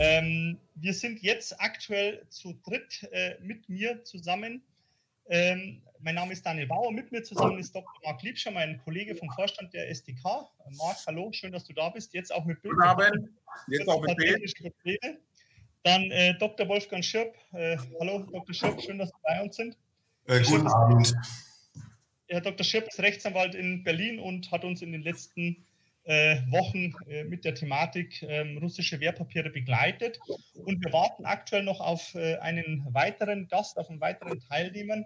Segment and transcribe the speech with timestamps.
[0.00, 4.62] Ähm, wir sind jetzt aktuell zu dritt äh, mit mir zusammen.
[5.28, 6.90] Ähm, mein Name ist Daniel Bauer.
[6.90, 7.92] Mit mir zusammen ist Dr.
[8.02, 10.24] Marc Liebscher, mein Kollege vom Vorstand der SDK.
[10.78, 12.14] Marc, hallo, schön, dass du da bist.
[12.14, 12.76] Jetzt auch mit Bild.
[12.76, 13.28] Guten Abend.
[13.68, 15.18] Jetzt auch mit Bild.
[15.82, 16.66] Dann äh, Dr.
[16.66, 17.34] Wolfgang Schirp.
[17.52, 18.54] Äh, hallo, Dr.
[18.54, 19.76] Schirp, schön, dass Sie bei uns sind.
[20.28, 21.14] Äh, guten Abend.
[22.26, 22.64] Herr Dr.
[22.64, 25.69] Schirp ist Rechtsanwalt in Berlin und hat uns in den letzten äh,
[26.04, 30.18] Wochen äh, mit der Thematik ähm, russische Wertpapiere begleitet.
[30.54, 35.04] Und wir warten aktuell noch auf äh, einen weiteren Gast, auf einen weiteren Teilnehmer,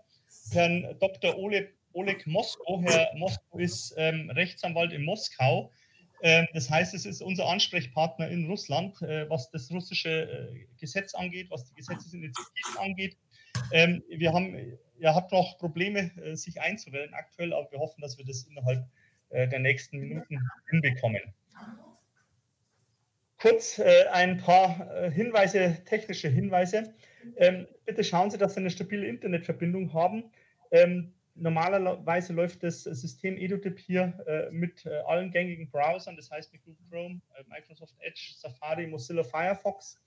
[0.53, 1.37] Herrn Dr.
[1.37, 2.83] Ole, Oleg Moskow.
[2.85, 5.73] Herr Moskow ist ähm, Rechtsanwalt in Moskau.
[6.23, 11.15] Ähm, das heißt, es ist unser Ansprechpartner in Russland, äh, was das russische äh, Gesetz
[11.15, 13.17] angeht, was die Gesetzesinitiativen angeht.
[13.71, 18.25] Wir haben, er hat noch Probleme, äh, sich einzuwählen aktuell, aber wir hoffen, dass wir
[18.25, 19.04] das innerhalb äh,
[19.35, 21.21] der nächsten Minuten hinbekommen.
[23.45, 26.95] Kurz äh, ein paar äh, Hinweise, technische Hinweise.
[27.37, 30.31] Ähm, bitte schauen Sie, dass Sie eine stabile Internetverbindung haben.
[30.71, 36.53] Ähm, normalerweise läuft das System EduTip hier äh, mit äh, allen gängigen Browsern, das heißt
[36.53, 40.01] mit Google Chrome, äh, Microsoft Edge, Safari, Mozilla Firefox.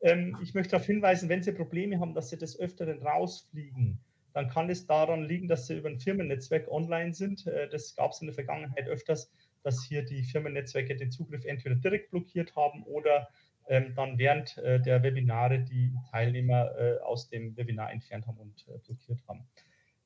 [0.00, 3.98] Ähm, ich möchte darauf hinweisen, wenn Sie Probleme haben, dass Sie des Öfteren rausfliegen,
[4.38, 7.44] dann kann es daran liegen, dass sie über ein Firmennetzwerk online sind.
[7.48, 9.32] Äh, das gab es in der Vergangenheit öfters,
[9.64, 13.28] dass hier die Firmennetzwerke den Zugriff entweder direkt blockiert haben oder
[13.66, 18.64] ähm, dann während äh, der Webinare die Teilnehmer äh, aus dem Webinar entfernt haben und
[18.68, 19.44] äh, blockiert haben.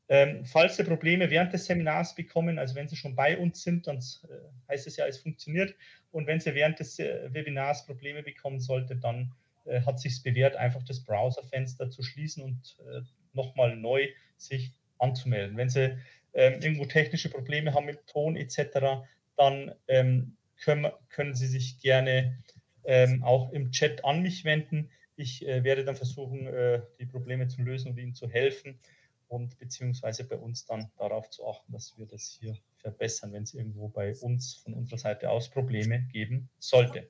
[0.08, 3.86] Ähm, falls Sie Probleme während des Seminars bekommen, also wenn Sie schon bei uns sind,
[3.86, 5.74] dann äh, heißt es ja, es funktioniert.
[6.10, 9.34] Und wenn Sie während des äh, Webinars Probleme bekommen sollten, dann
[9.86, 12.76] hat es sich bewährt, einfach das Browserfenster zu schließen und
[13.34, 15.56] nochmal neu sich anzumelden.
[15.56, 15.98] Wenn Sie
[16.34, 19.04] ähm, irgendwo technische Probleme haben mit Ton etc.,
[19.36, 22.38] dann ähm, können, können, Sie sich gerne
[22.84, 24.90] ähm, auch im Chat an mich wenden.
[25.16, 28.78] Ich äh, werde dann versuchen, äh, die Probleme zu lösen und Ihnen zu helfen
[29.28, 33.54] und beziehungsweise bei uns dann darauf zu achten, dass wir das hier verbessern, wenn es
[33.54, 37.08] irgendwo bei uns von unserer Seite aus Probleme geben sollte.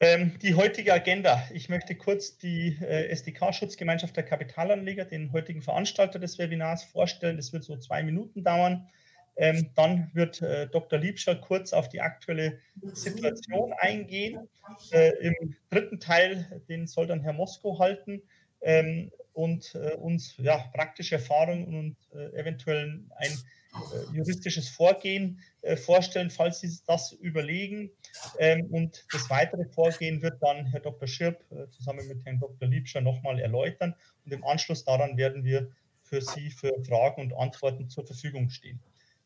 [0.00, 1.42] Ähm, die heutige Agenda.
[1.52, 7.36] Ich möchte kurz die äh, SDK-Schutzgemeinschaft der Kapitalanleger, den heutigen Veranstalter des Webinars, vorstellen.
[7.36, 8.86] Das wird so zwei Minuten dauern.
[9.34, 11.00] Ähm, dann wird äh, Dr.
[11.00, 12.60] Liebscher kurz auf die aktuelle
[12.92, 14.48] Situation eingehen.
[14.92, 18.22] Äh, Im dritten Teil, den soll dann Herr Mosko halten
[18.60, 25.40] ähm, und äh, uns ja, praktische Erfahrungen und äh, eventuell ein äh, juristisches Vorgehen
[25.84, 27.90] vorstellen, falls Sie das überlegen.
[28.38, 31.08] Ähm, und das weitere Vorgehen wird dann Herr Dr.
[31.08, 32.68] Schirp äh, zusammen mit Herrn Dr.
[32.68, 33.94] Liebscher nochmal erläutern.
[34.24, 35.70] Und im Anschluss daran werden wir
[36.02, 38.80] für Sie für Fragen und Antworten zur Verfügung stehen.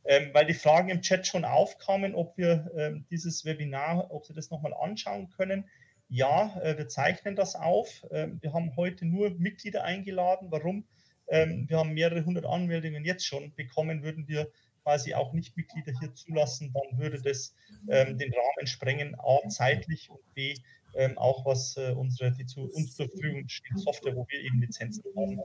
[0.05, 4.35] Ähm, weil die Fragen im Chat schon aufkamen, ob wir ähm, dieses Webinar, ob Sie
[4.35, 5.69] das nochmal anschauen können.
[6.09, 8.03] Ja, wir zeichnen das auf.
[8.11, 10.49] wir haben heute nur Mitglieder eingeladen.
[10.51, 10.85] Warum?
[11.27, 14.03] Wir haben mehrere hundert Anmeldungen jetzt schon bekommen.
[14.03, 17.55] Würden wir quasi auch Nichtmitglieder hier zulassen, dann würde das
[17.89, 20.57] ähm, den Rahmen sprengen, A, zeitlich und B,
[20.95, 24.61] ähm, auch was äh, unsere, die zu uns zur Verfügung stehende Software, wo wir eben
[24.61, 25.41] Lizenzen haben,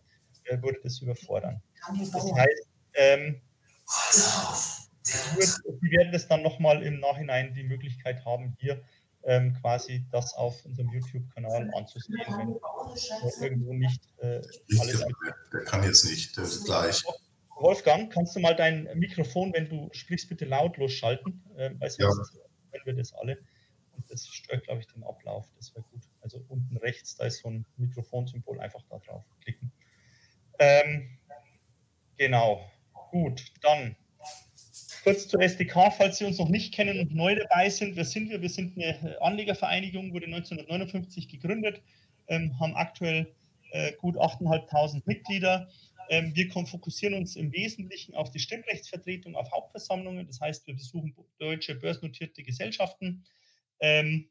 [0.46, 1.62] äh, würde das überfordern.
[2.12, 3.42] Das heißt, ähm,
[5.82, 8.82] wir werden das dann nochmal im Nachhinein die Möglichkeit haben, hier
[9.24, 14.42] ähm, quasi das auf unserem YouTube-Kanal anzusehen, wenn irgendwo nicht äh,
[14.80, 15.00] alles.
[15.00, 15.08] Der,
[15.54, 17.04] der, kann jetzt nicht, der ist gleich.
[17.60, 22.36] Wolfgang, kannst du mal dein Mikrofon, wenn du sprichst, bitte lautlos schalten, äh, weil sonst
[22.36, 22.42] ja.
[22.72, 23.38] hören wir das alle.
[23.96, 25.46] Und das stört, glaube ich, den Ablauf.
[25.56, 26.04] Das wäre gut.
[26.22, 29.72] Also unten rechts, da ist so ein Mikrofonsymbol, einfach da drauf klicken.
[30.60, 31.10] Ähm,
[32.18, 32.70] genau.
[33.12, 33.96] Gut, dann
[35.08, 37.96] Kurz zur SDK, falls Sie uns noch nicht kennen und neu dabei sind.
[37.96, 38.42] Wer sind wir?
[38.42, 41.82] Wir sind eine Anlegervereinigung, wurde 1959 gegründet,
[42.28, 43.34] ähm, haben aktuell
[43.72, 45.70] äh, gut 8.500 Mitglieder.
[46.10, 50.28] Ähm, wir fokussieren uns im Wesentlichen auf die Stimmrechtsvertretung auf Hauptversammlungen.
[50.28, 53.26] Das heißt, wir besuchen deutsche börsennotierte Gesellschaften.
[53.80, 54.30] Ähm,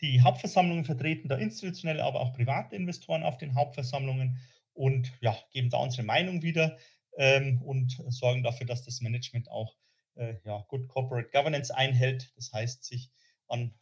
[0.00, 4.38] die Hauptversammlungen vertreten da institutionelle, aber auch private Investoren auf den Hauptversammlungen
[4.74, 6.76] und ja, geben da unsere Meinung wieder
[7.16, 9.74] ähm, und sorgen dafür, dass das Management auch
[10.16, 12.32] äh, ja, Good Corporate Governance einhält.
[12.36, 13.10] Das heißt, sich
[13.48, 13.74] an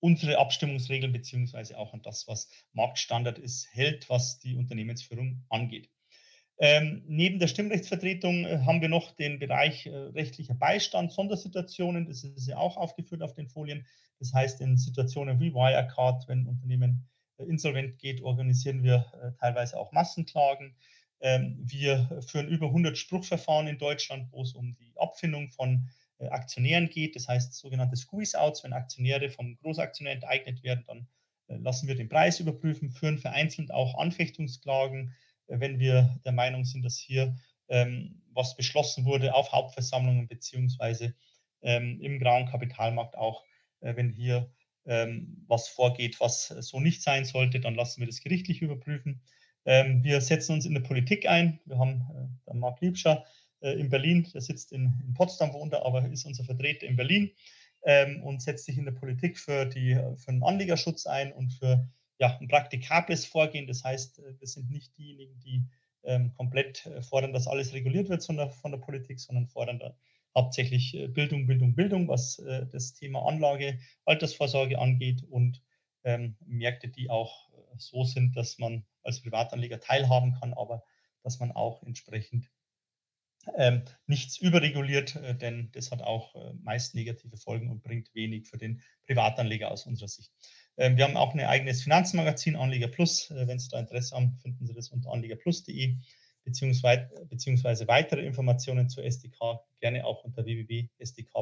[0.00, 5.90] unsere Abstimmungsregeln beziehungsweise auch an das, was Marktstandard ist, hält, was die Unternehmensführung angeht.
[6.58, 12.22] Ähm, neben der Stimmrechtsvertretung äh, haben wir noch den Bereich äh, rechtlicher Beistand, Sondersituationen, das
[12.22, 13.86] ist ja auch aufgeführt auf den Folien.
[14.20, 17.08] Das heißt, in Situationen wie Wirecard, wenn ein Unternehmen
[17.38, 20.76] äh, insolvent geht, organisieren wir äh, teilweise auch Massenklagen.
[21.20, 26.28] Ähm, wir führen über 100 Spruchverfahren in Deutschland, wo es um die Abfindung von äh,
[26.28, 31.08] Aktionären geht, das heißt sogenannte Squeeze-Outs, wenn Aktionäre vom Großaktionär enteignet werden, dann
[31.46, 35.14] lassen wir den Preis überprüfen, führen vereinzelt auch Anfechtungsklagen,
[35.46, 37.36] wenn wir der Meinung sind, dass hier
[37.68, 41.14] ähm, was beschlossen wurde auf Hauptversammlungen beziehungsweise
[41.62, 43.44] ähm, im grauen Kapitalmarkt auch,
[43.80, 44.50] äh, wenn hier
[44.86, 49.22] ähm, was vorgeht, was so nicht sein sollte, dann lassen wir das gerichtlich überprüfen.
[49.64, 51.58] Ähm, wir setzen uns in der Politik ein.
[51.64, 53.24] Wir haben äh, Marc Liebscher
[53.60, 56.96] äh, in Berlin, der sitzt in, in Potsdam, wohnt er, aber ist unser Vertreter in
[56.96, 57.30] Berlin
[57.82, 61.88] ähm, und setzt sich in der Politik für, die, für den Anlegerschutz ein und für
[62.24, 63.66] ja, ein praktikables Vorgehen.
[63.66, 65.64] Das heißt, äh, wir sind nicht diejenigen, die
[66.04, 69.78] ähm, komplett äh, fordern, dass alles reguliert wird von der, von der Politik, sondern fordern
[69.78, 69.96] da
[70.34, 75.62] hauptsächlich äh, Bildung, Bildung, Bildung, was äh, das Thema Anlage, Altersvorsorge angeht und
[76.02, 77.48] ähm, Märkte, die auch
[77.78, 80.84] so sind, dass man als Privatanleger teilhaben kann, aber
[81.22, 82.50] dass man auch entsprechend
[83.56, 88.48] ähm, nichts überreguliert, äh, denn das hat auch äh, meist negative Folgen und bringt wenig
[88.48, 90.32] für den Privatanleger aus unserer Sicht.
[90.76, 93.30] Ähm, wir haben auch ein eigenes Finanzmagazin, Anleger Plus.
[93.30, 95.96] Äh, wenn Sie da Interesse haben, finden Sie das unter anlegerplus.de
[96.44, 101.36] beziehungsweise, beziehungsweise weitere Informationen zur SDK gerne auch unter www.sdk.org.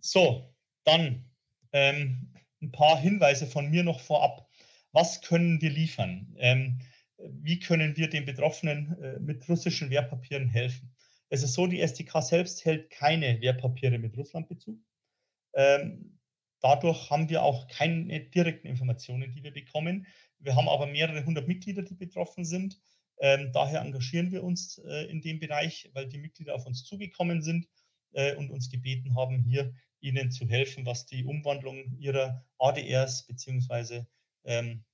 [0.00, 0.54] So,
[0.84, 1.24] dann
[1.72, 2.32] ähm,
[2.62, 4.48] ein paar Hinweise von mir noch vorab.
[4.92, 6.34] Was können wir liefern?
[6.38, 6.80] Ähm,
[7.18, 10.92] wie können wir den Betroffenen äh, mit russischen Wertpapieren helfen?
[11.28, 14.78] Es ist so, die SDK selbst hält keine Wertpapiere mit Russlandbezug.
[15.54, 16.18] Ähm,
[16.60, 20.06] dadurch haben wir auch keine direkten Informationen, die wir bekommen.
[20.38, 22.78] Wir haben aber mehrere hundert Mitglieder, die betroffen sind.
[23.18, 27.42] Ähm, daher engagieren wir uns äh, in dem Bereich, weil die Mitglieder auf uns zugekommen
[27.42, 27.68] sind
[28.12, 34.04] äh, und uns gebeten haben, hier ihnen zu helfen, was die Umwandlung ihrer ADRs bzw.
[34.44, 34.84] Ähm,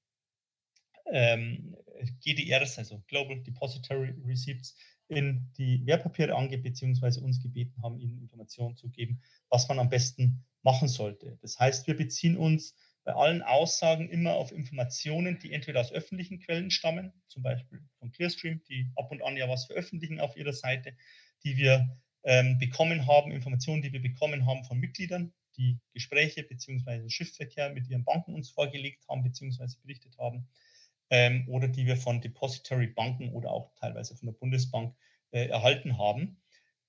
[1.06, 1.76] ähm,
[2.20, 4.76] GDRs, also Global Depository Receipts,
[5.08, 9.88] in die Wertpapiere angeht, beziehungsweise uns gebeten haben, ihnen Informationen zu geben, was man am
[9.88, 11.38] besten machen sollte.
[11.42, 12.74] Das heißt, wir beziehen uns
[13.04, 18.10] bei allen Aussagen immer auf Informationen, die entweder aus öffentlichen Quellen stammen, zum Beispiel von
[18.10, 20.92] Clearstream, die ab und an ja was veröffentlichen auf ihrer Seite,
[21.44, 27.08] die wir ähm, bekommen haben, Informationen, die wir bekommen haben von Mitgliedern, die Gespräche bzw.
[27.08, 29.66] Schiffsverkehr mit ihren Banken uns vorgelegt haben bzw.
[29.80, 30.48] berichtet haben,
[31.10, 34.94] ähm, oder die wir von Depository Banken oder auch teilweise von der Bundesbank
[35.30, 36.38] äh, erhalten haben.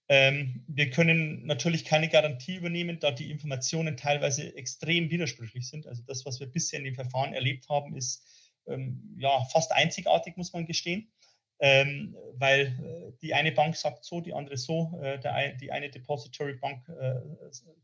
[0.09, 5.85] Ähm, wir können natürlich keine Garantie übernehmen, da die Informationen teilweise extrem widersprüchlich sind.
[5.85, 8.25] Also das, was wir bisher in dem Verfahren erlebt haben, ist
[8.67, 11.11] ähm, ja fast einzigartig, muss man gestehen.
[11.59, 15.89] Ähm, weil äh, die eine Bank sagt so, die andere so, äh, der, die eine
[15.89, 17.15] Depository Bank äh,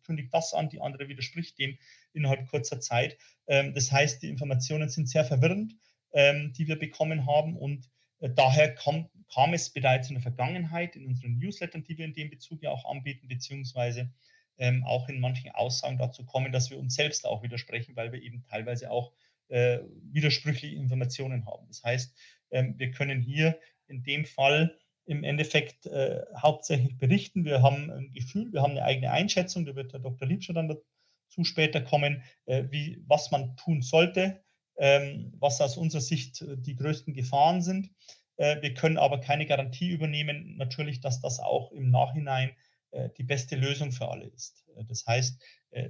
[0.05, 1.79] kündigt das an, die andere widerspricht dem
[2.13, 3.17] innerhalb kurzer Zeit.
[3.47, 5.75] Ähm, das heißt, die Informationen sind sehr verwirrend,
[6.13, 7.89] ähm, die wir bekommen haben und
[8.19, 12.13] äh, daher kommt kam es bereits in der Vergangenheit in unseren Newslettern, die wir in
[12.13, 14.11] dem Bezug ja auch anbieten, beziehungsweise
[14.57, 18.21] ähm, auch in manchen Aussagen dazu kommen, dass wir uns selbst auch widersprechen, weil wir
[18.21, 19.11] eben teilweise auch
[19.47, 19.79] äh,
[20.11, 21.65] widersprüchliche Informationen haben.
[21.67, 22.15] Das heißt,
[22.51, 27.43] ähm, wir können hier in dem Fall im Endeffekt äh, hauptsächlich berichten.
[27.43, 30.27] Wir haben ein Gefühl, wir haben eine eigene Einschätzung, da wird der Dr.
[30.27, 34.43] Liebscher dann dazu später kommen, äh, wie, was man tun sollte,
[34.75, 37.91] was aus unserer Sicht äh, die größten Gefahren sind.
[38.37, 42.55] Äh, wir können aber keine Garantie übernehmen, natürlich, dass das auch im Nachhinein
[42.91, 44.65] äh, die beste Lösung für alle ist.
[44.87, 45.41] Das heißt,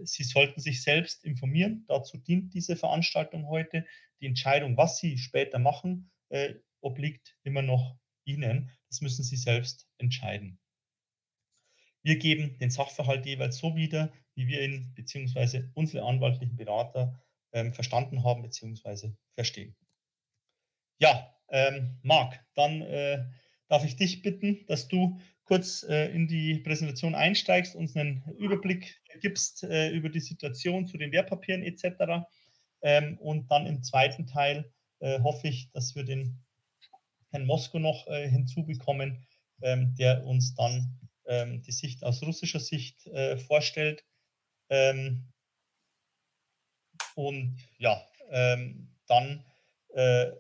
[0.04, 1.84] Sie sollten sich selbst informieren.
[1.90, 3.86] Dazu dient diese Veranstaltung heute.
[4.22, 6.10] Die Entscheidung, was Sie später machen,
[6.80, 8.72] obliegt immer noch Ihnen.
[8.88, 10.58] Das müssen Sie selbst entscheiden.
[12.02, 15.66] Wir geben den Sachverhalt jeweils so wieder, wie wir ihn bzw.
[15.74, 17.22] unsere anwaltlichen Berater
[17.54, 19.12] ähm, verstanden haben bzw.
[19.34, 19.76] verstehen.
[21.00, 23.26] Ja, ähm, Marc, dann äh,
[23.68, 29.02] darf ich dich bitten, dass du kurz äh, in die Präsentation einsteigst, uns einen Überblick
[29.22, 32.26] gibst äh, über die Situation zu den Wertpapieren etc.
[32.82, 36.40] Ähm, und dann im zweiten Teil äh, hoffe ich, dass wir den
[37.32, 39.26] Herrn Mosko noch äh, hinzubekommen,
[39.62, 44.06] ähm, der uns dann ähm, die Sicht aus russischer Sicht äh, vorstellt.
[44.70, 45.33] Ähm,
[47.16, 49.44] und ja, ähm, dann
[49.94, 50.32] äh,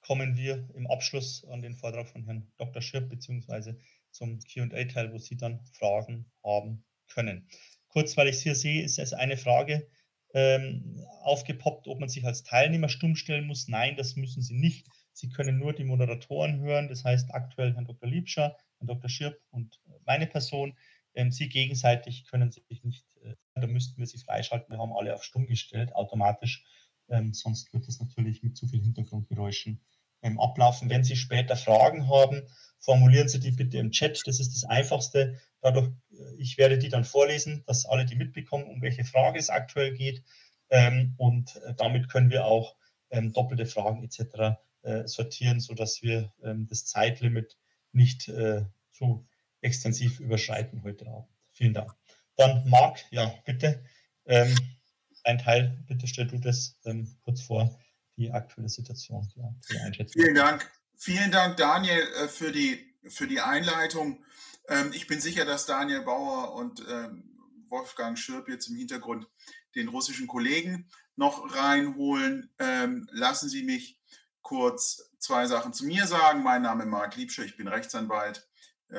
[0.00, 2.82] kommen wir im Abschluss an den Vortrag von Herrn Dr.
[2.82, 3.78] Schirp beziehungsweise
[4.10, 7.46] zum QA-Teil, wo Sie dann Fragen haben können.
[7.88, 9.88] Kurz, weil ich es hier sehe, ist es eine Frage
[10.34, 13.68] ähm, aufgepoppt, ob man sich als Teilnehmer stumm stellen muss.
[13.68, 14.86] Nein, das müssen Sie nicht.
[15.12, 18.08] Sie können nur die Moderatoren hören, das heißt aktuell Herrn Dr.
[18.08, 19.10] Liebscher, Herrn Dr.
[19.10, 20.76] Schirp und meine Person.
[21.18, 24.72] Ähm, Sie gegenseitig können sich nicht, äh, da müssten wir sie freischalten.
[24.72, 26.64] Wir haben alle auf stumm gestellt, automatisch.
[27.08, 29.80] Ähm, sonst wird es natürlich mit zu viel Hintergrundgeräuschen
[30.22, 30.88] ähm, ablaufen.
[30.88, 32.42] Wenn Sie später Fragen haben,
[32.78, 34.22] formulieren Sie die bitte im Chat.
[34.26, 35.40] Das ist das Einfachste.
[35.60, 39.50] Dadurch, äh, ich werde die dann vorlesen, dass alle die mitbekommen, um welche Frage es
[39.50, 40.22] aktuell geht.
[41.16, 42.76] Und äh, damit können wir auch
[43.10, 44.58] doppelte Fragen etc.
[45.06, 47.56] Sortieren, sodass wir das Zeitlimit
[47.92, 48.30] nicht
[48.90, 49.26] zu
[49.60, 51.28] extensiv überschreiten heute Abend.
[51.52, 51.94] Vielen Dank.
[52.36, 53.84] Dann Marc, ja, bitte.
[54.26, 54.54] Ähm,
[55.24, 57.78] ein Teil, bitte stell du das ähm, kurz vor,
[58.16, 60.22] die aktuelle Situation, ja, die Einschätzung.
[60.22, 60.70] Vielen Dank.
[60.96, 64.24] Vielen Dank, Daniel, äh, für die, für die Einleitung.
[64.68, 67.24] Ähm, ich bin sicher, dass Daniel Bauer und ähm,
[67.68, 69.28] Wolfgang Schirp jetzt im Hintergrund
[69.74, 72.50] den russischen Kollegen noch reinholen.
[72.58, 74.00] Ähm, lassen Sie mich
[74.42, 76.42] kurz zwei Sachen zu mir sagen.
[76.42, 78.47] Mein Name ist Marc Liebscher, ich bin Rechtsanwalt,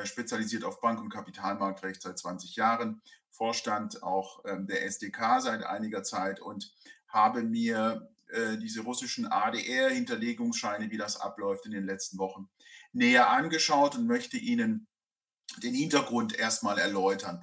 [0.04, 6.02] spezialisiert auf Bank- und Kapitalmarktrecht seit 20 Jahren, Vorstand auch ähm, der SDK seit einiger
[6.02, 6.72] Zeit und
[7.08, 12.48] habe mir äh, diese russischen ADR-Hinterlegungsscheine, wie das abläuft in den letzten Wochen,
[12.92, 14.86] näher angeschaut und möchte Ihnen
[15.62, 17.42] den Hintergrund erstmal erläutern.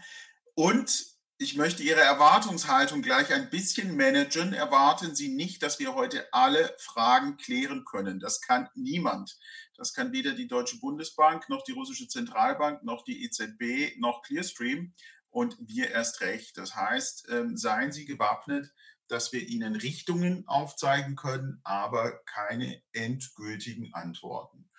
[0.55, 4.53] Und ich möchte Ihre Erwartungshaltung gleich ein bisschen managen.
[4.53, 8.19] Erwarten Sie nicht, dass wir heute alle Fragen klären können.
[8.19, 9.37] Das kann niemand.
[9.77, 14.93] Das kann weder die Deutsche Bundesbank, noch die russische Zentralbank, noch die EZB, noch Clearstream
[15.29, 16.57] und wir erst recht.
[16.57, 18.73] Das heißt, ähm, seien Sie gewappnet,
[19.07, 24.69] dass wir Ihnen Richtungen aufzeigen können, aber keine endgültigen Antworten.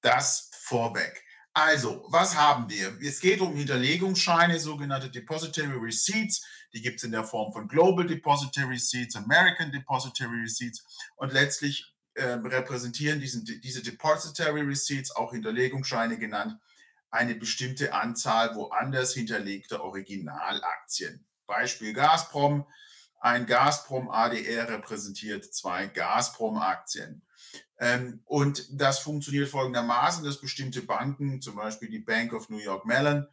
[0.00, 1.24] Das vorweg.
[1.54, 2.98] Also, was haben wir?
[3.00, 6.44] Es geht um Hinterlegungsscheine, sogenannte Depository Receipts.
[6.72, 10.84] Die gibt es in der Form von Global Depository Receipts, American Depository Receipts
[11.16, 16.58] und letztlich äh, repräsentieren diesen, diese Depository Receipts, auch Hinterlegungsscheine genannt,
[17.10, 21.24] eine bestimmte Anzahl woanders hinterlegter Originalaktien.
[21.46, 22.66] Beispiel Gazprom.
[23.20, 27.22] Ein Gazprom ADR repräsentiert zwei Gazprom-Aktien.
[27.80, 32.84] Ähm, und das funktioniert folgendermaßen, dass bestimmte Banken, zum Beispiel die Bank of New York
[32.84, 33.26] Mellon,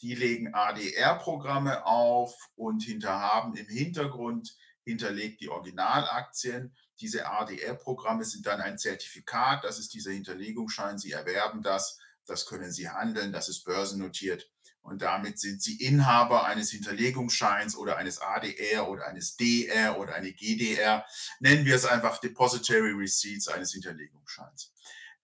[0.00, 6.74] die legen ADR-Programme auf und hinter haben im Hintergrund hinterlegt die Originalaktien.
[7.02, 12.70] Diese ADR-Programme sind dann ein Zertifikat, das ist dieser Hinterlegungsschein, Sie erwerben das, das können
[12.70, 14.48] Sie handeln, das ist börsennotiert
[14.82, 20.32] und damit sind Sie Inhaber eines Hinterlegungsscheins oder eines ADR oder eines DR oder eine
[20.32, 21.04] GDR.
[21.40, 24.72] Nennen wir es einfach Depository Receipts eines Hinterlegungsscheins.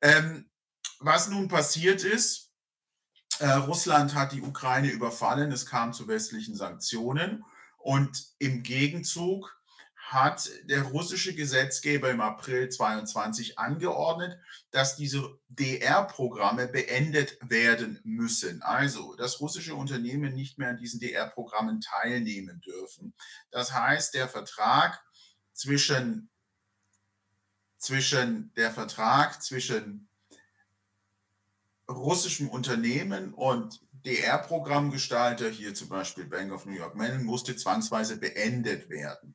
[0.01, 0.51] Ähm,
[0.99, 2.51] was nun passiert ist,
[3.39, 7.45] äh, Russland hat die Ukraine überfallen, es kam zu westlichen Sanktionen
[7.79, 9.58] und im Gegenzug
[10.11, 14.39] hat der russische Gesetzgeber im April 22 angeordnet,
[14.71, 18.63] dass diese DR-Programme beendet werden müssen.
[18.63, 23.13] Also, dass russische Unternehmen nicht mehr an diesen DR-Programmen teilnehmen dürfen.
[23.51, 24.99] Das heißt, der Vertrag
[25.53, 26.31] zwischen,
[27.77, 30.09] zwischen der Vertrag zwischen
[31.87, 38.89] russischem Unternehmen und DR-Programmgestalter, hier zum Beispiel Bank of New York Mellon, musste zwangsweise beendet
[38.89, 39.35] werden.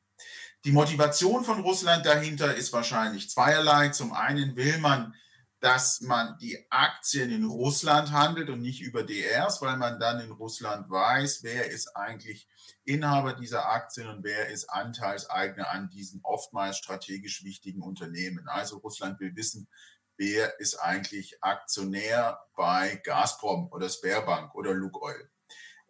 [0.64, 3.90] Die Motivation von Russland dahinter ist wahrscheinlich zweierlei.
[3.90, 5.14] Zum einen will man,
[5.60, 10.30] dass man die Aktien in Russland handelt und nicht über DRs, weil man dann in
[10.30, 12.48] Russland weiß, wer ist eigentlich
[12.84, 18.48] Inhaber dieser Aktien und wer ist Anteilseigner an diesen oftmals strategisch wichtigen Unternehmen.
[18.48, 19.68] Also Russland will wissen,
[20.16, 25.28] wer ist eigentlich Aktionär bei Gazprom oder Sberbank oder Lukoil.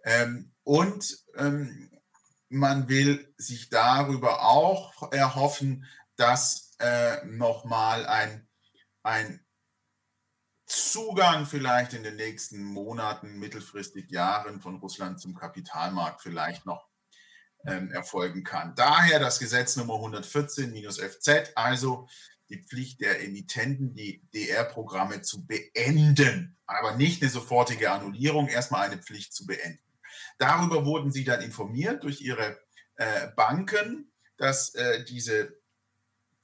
[0.03, 1.91] Ähm, und ähm,
[2.55, 8.47] man will sich darüber auch erhoffen, dass äh, nochmal ein,
[9.03, 9.45] ein
[10.67, 16.89] Zugang vielleicht in den nächsten Monaten, mittelfristig Jahren von Russland zum Kapitalmarkt vielleicht noch
[17.67, 18.75] ähm, erfolgen kann.
[18.75, 22.09] Daher das Gesetz Nummer 114-FZ, also
[22.49, 29.03] die Pflicht der Emittenten, die DR-Programme zu beenden, aber nicht eine sofortige Annullierung, erstmal eine
[29.03, 29.84] Pflicht zu beenden.
[30.39, 32.59] Darüber wurden sie dann informiert durch ihre
[32.97, 35.57] äh, Banken, dass äh, diese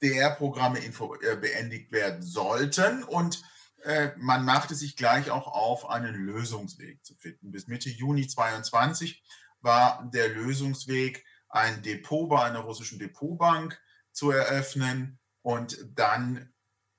[0.03, 3.43] DR-Programme äh, beendigt werden sollten und
[3.83, 7.51] äh, man machte sich gleich auch auf, einen Lösungsweg zu finden.
[7.51, 9.23] Bis Mitte Juni 2022
[9.61, 13.81] war der Lösungsweg, ein Depot bei einer russischen Depotbank
[14.13, 16.53] zu eröffnen und dann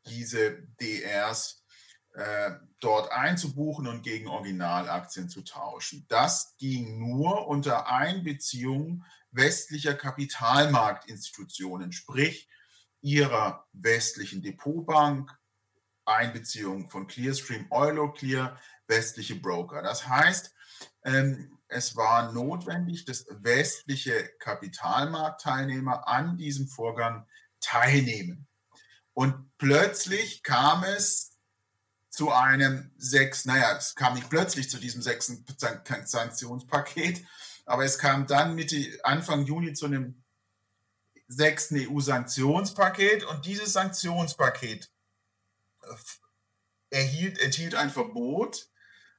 [0.06, 1.61] diese DRs
[2.14, 6.06] äh, dort einzubuchen und gegen Originalaktien zu tauschen.
[6.10, 12.50] Das ging nur unter Einbeziehung westlicher Kapitalmarktinstitutionen, sprich
[13.02, 15.32] ihrer westlichen Depotbank,
[16.06, 19.82] Einbeziehung von Clearstream, Euroclear, westliche Broker.
[19.82, 20.54] Das heißt,
[21.04, 27.28] ähm, es war notwendig, dass westliche Kapitalmarktteilnehmer an diesem Vorgang
[27.62, 28.48] teilnehmen.
[29.14, 31.31] Und plötzlich kam es
[32.12, 37.26] zu einem sechs, naja, es kam nicht plötzlich zu diesem sechsten Sanktionspaket,
[37.66, 40.22] aber es kam dann Mitte, Anfang Juni zu einem
[41.30, 44.92] sechsten EU-Sanktionspaket und dieses Sanktionspaket
[45.84, 48.70] äh, erhielt, enthielt ein Verbot,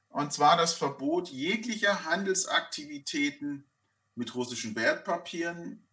[0.09, 3.65] und zwar das Verbot jeglicher Handelsaktivitäten
[4.13, 5.87] mit russischen Wertpapieren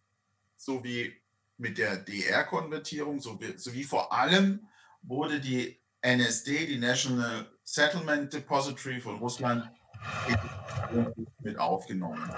[0.55, 1.19] sowie
[1.57, 4.67] mit der DR-Konvertierung sowie, sowie vor allem
[5.01, 9.69] wurde die NSD, die National Settlement Depository von Russland,
[11.39, 12.33] mit aufgenommen.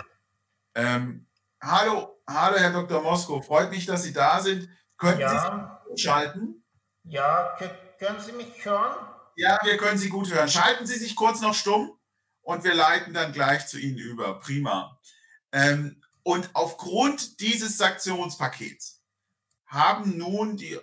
[0.76, 1.28] Ähm,
[1.62, 3.02] hallo, hallo, Herr Dr.
[3.02, 4.70] Moskow, freut mich, dass Sie da sind.
[4.98, 5.82] Könnten ja.
[5.86, 6.64] Sie sich schalten?
[7.04, 7.58] Ja,
[8.00, 8.96] können Sie mich hören?
[9.36, 10.50] Ja, wir können Sie gut hören.
[10.50, 11.98] Schalten Sie sich kurz noch stumm
[12.42, 14.40] und wir leiten dann gleich zu Ihnen über.
[14.40, 15.00] Prima.
[15.52, 19.02] Ähm, und aufgrund dieses Sanktionspakets
[19.66, 20.78] haben nun die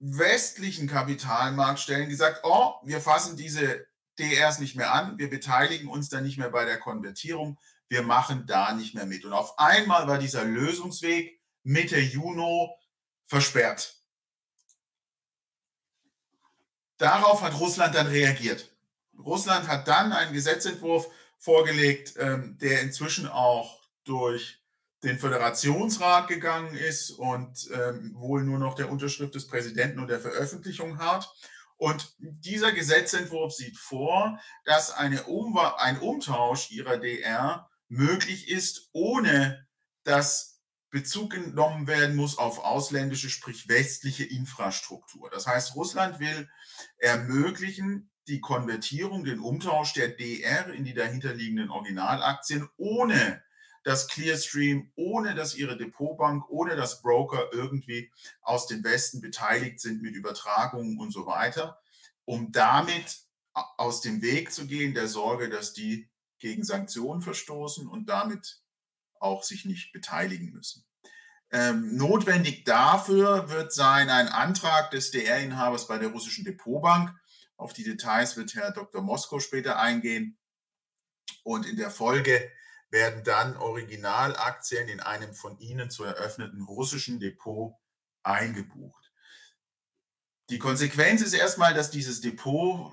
[0.00, 3.86] westlichen Kapitalmarktstellen gesagt, oh, wir fassen diese
[4.18, 8.46] DRs nicht mehr an, wir beteiligen uns da nicht mehr bei der Konvertierung, wir machen
[8.46, 9.24] da nicht mehr mit.
[9.24, 12.68] Und auf einmal war dieser Lösungsweg Mitte Juni
[13.26, 13.96] versperrt.
[16.98, 18.74] Darauf hat Russland dann reagiert.
[19.18, 24.57] Russland hat dann einen Gesetzentwurf vorgelegt, ähm, der inzwischen auch durch
[25.04, 30.20] den Föderationsrat gegangen ist und ähm, wohl nur noch der Unterschrift des Präsidenten und der
[30.20, 31.32] Veröffentlichung hat.
[31.76, 39.66] Und dieser Gesetzentwurf sieht vor, dass eine um ein Umtausch ihrer DR möglich ist, ohne
[40.02, 45.30] dass Bezug genommen werden muss auf ausländische, sprich westliche Infrastruktur.
[45.30, 46.48] Das heißt, Russland will
[46.96, 53.42] ermöglichen die Konvertierung, den Umtausch der DR in die dahinterliegenden Originalaktien, ohne
[53.88, 60.02] dass Clearstream, ohne dass ihre Depotbank, ohne dass Broker irgendwie aus dem Westen beteiligt sind
[60.02, 61.80] mit Übertragungen und so weiter,
[62.26, 63.20] um damit
[63.54, 66.06] aus dem Weg zu gehen, der Sorge, dass die
[66.38, 68.60] gegen Sanktionen verstoßen und damit
[69.20, 70.84] auch sich nicht beteiligen müssen.
[71.50, 77.18] Ähm, notwendig dafür wird sein ein Antrag des DR-Inhabers bei der russischen Depotbank.
[77.56, 79.00] Auf die Details wird Herr Dr.
[79.00, 80.36] Moskow später eingehen.
[81.42, 82.50] Und in der Folge
[82.90, 87.74] werden dann Originalaktien in einem von Ihnen zu eröffneten russischen Depot
[88.22, 89.12] eingebucht.
[90.50, 92.92] Die Konsequenz ist erstmal, dass dieses Depot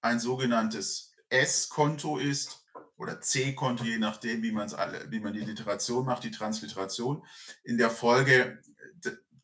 [0.00, 2.64] ein sogenanntes S-Konto ist
[2.96, 7.24] oder C-Konto, je nachdem, wie, alle, wie man die Literation macht, die Transliteration.
[7.64, 8.62] In der Folge,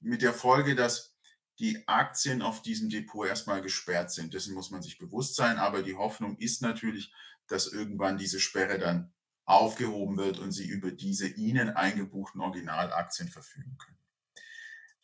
[0.00, 1.14] mit der Folge, dass
[1.58, 4.34] die Aktien auf diesem Depot erstmal gesperrt sind.
[4.34, 5.58] Dessen muss man sich bewusst sein.
[5.58, 7.12] Aber die Hoffnung ist natürlich,
[7.46, 9.13] dass irgendwann diese Sperre dann
[9.44, 13.98] aufgehoben wird und Sie über diese Ihnen eingebuchten Originalaktien verfügen können.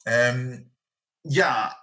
[0.07, 0.71] Ähm,
[1.23, 1.77] ja,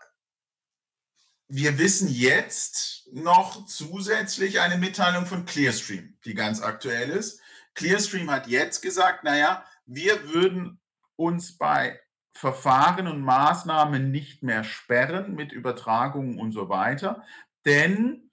[1.47, 7.39] wir wissen jetzt noch zusätzlich eine Mitteilung von Clearstream, die ganz aktuell ist.
[7.75, 10.79] Clearstream hat jetzt gesagt, naja, wir würden
[11.15, 11.99] uns bei
[12.31, 17.23] Verfahren und Maßnahmen nicht mehr sperren mit Übertragungen und so weiter,
[17.65, 18.26] denn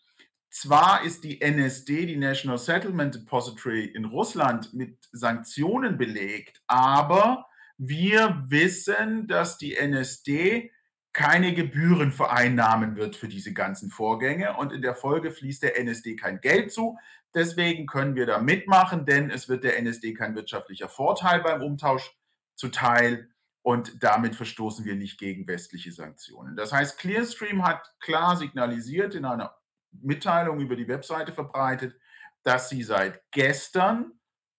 [0.55, 8.45] zwar ist die NSD, die National Settlement Depository in Russland, mit Sanktionen belegt, aber wir
[8.47, 10.71] wissen, dass die NSD
[11.13, 16.15] keine Gebühren vereinnahmen wird für diese ganzen Vorgänge und in der Folge fließt der NSD
[16.15, 16.99] kein Geld zu.
[17.35, 22.17] Deswegen können wir da mitmachen, denn es wird der NSD kein wirtschaftlicher Vorteil beim Umtausch
[22.55, 23.29] zuteil
[23.63, 26.55] und damit verstoßen wir nicht gegen westliche Sanktionen.
[26.55, 29.57] Das heißt, Clearstream hat klar signalisiert in einer
[30.03, 31.97] Mitteilung über die Webseite verbreitet,
[32.43, 34.13] dass sie seit gestern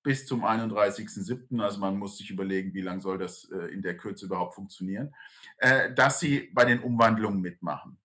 [0.04, 3.98] bis zum 31.07., also man muss sich überlegen, wie lange soll das äh, in der
[3.98, 5.16] Kürze überhaupt funktionieren,
[5.58, 7.98] äh, dass sie bei den Umwandlungen mitmachen.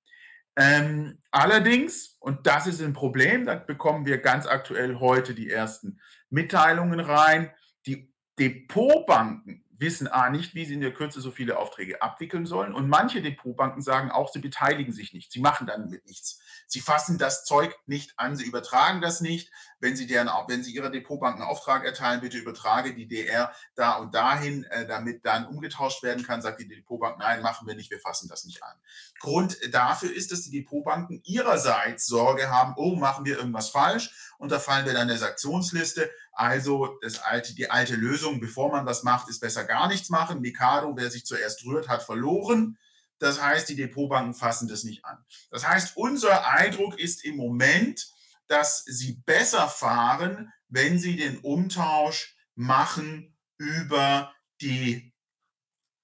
[0.57, 6.01] Ähm, allerdings, und das ist ein Problem, da bekommen wir ganz aktuell heute die ersten
[6.31, 7.51] Mitteilungen rein,
[7.87, 12.75] die Depotbanken wissen A nicht, wie sie in der Kürze so viele Aufträge abwickeln sollen.
[12.75, 15.33] Und manche Depotbanken sagen auch, sie beteiligen sich nicht.
[15.33, 16.41] Sie machen dann mit nichts.
[16.67, 19.51] Sie fassen das Zeug nicht an, sie übertragen das nicht.
[19.81, 23.95] Wenn Sie, deren, wenn sie Ihrer Depotbank einen Auftrag erteilen, bitte übertrage die DR da
[23.95, 27.91] und dahin, äh, damit dann umgetauscht werden kann, sagt die Depotbank, nein, machen wir nicht,
[27.91, 28.77] wir fassen das nicht an.
[29.21, 34.53] Grund dafür ist, dass die Depotbanken ihrerseits Sorge haben, oh, machen wir irgendwas falsch und
[34.53, 36.11] da fallen wir dann der Sanktionsliste.
[36.33, 40.41] Also das alte, die alte Lösung, bevor man was macht, ist besser gar nichts machen.
[40.41, 42.79] Mikado, wer sich zuerst rührt, hat verloren.
[43.19, 45.19] Das heißt, die Depotbanken fassen das nicht an.
[45.51, 48.11] Das heißt, unser Eindruck ist im Moment,
[48.51, 55.15] dass sie besser fahren, wenn sie den Umtausch machen über die,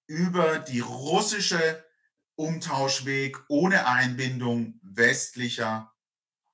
[0.07, 1.85] über die russische
[2.37, 5.93] Umtauschweg ohne Einbindung westlicher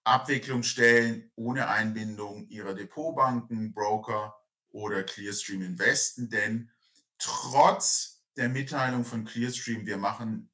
[0.05, 4.35] Abwicklungsstellen, ohne Einbindung ihrer Depotbanken, Broker
[4.71, 6.71] oder Clearstream Investen, denn
[7.19, 10.52] trotz der Mitteilung von Clearstream, wir machen,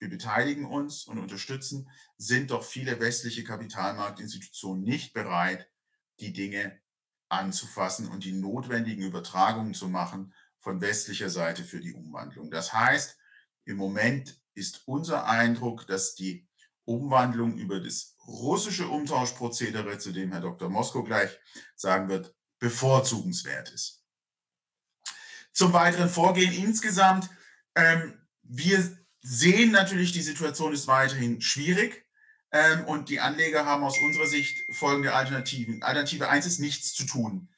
[0.00, 5.68] wir beteiligen uns und unterstützen, sind doch viele westliche Kapitalmarktinstitutionen nicht bereit,
[6.20, 6.80] die Dinge
[7.28, 12.50] anzufassen und die notwendigen Übertragungen zu machen von westlicher Seite für die Umwandlung.
[12.50, 13.16] Das heißt,
[13.66, 16.48] im Moment ist unser Eindruck, dass die
[16.84, 20.70] Umwandlung über das russische Umtauschprozedere, zu dem Herr Dr.
[20.70, 21.30] Mosko gleich
[21.76, 24.02] sagen wird, bevorzugenswert ist.
[25.52, 27.28] Zum weiteren Vorgehen insgesamt.
[27.74, 32.06] Ähm, wir sehen natürlich, die Situation ist weiterhin schwierig.
[32.52, 35.82] Ähm, und die Anleger haben aus unserer Sicht folgende Alternativen.
[35.82, 37.48] Alternative 1 ist nichts zu tun.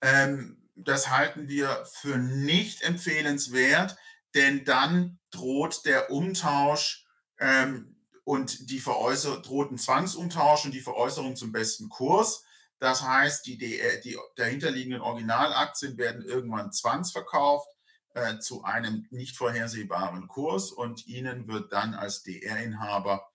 [0.00, 3.96] Ähm, das halten wir für nicht empfehlenswert,
[4.34, 7.06] denn dann droht der Umtausch
[7.38, 12.44] ähm, und die Veräußerung, droht ein Zwangsumtausch und die Veräußerung zum besten Kurs.
[12.78, 17.68] Das heißt, die, die dahinterliegenden Originalaktien werden irgendwann zwangsverkauft
[18.14, 23.30] äh, zu einem nicht vorhersehbaren Kurs und Ihnen wird dann als DR-Inhaber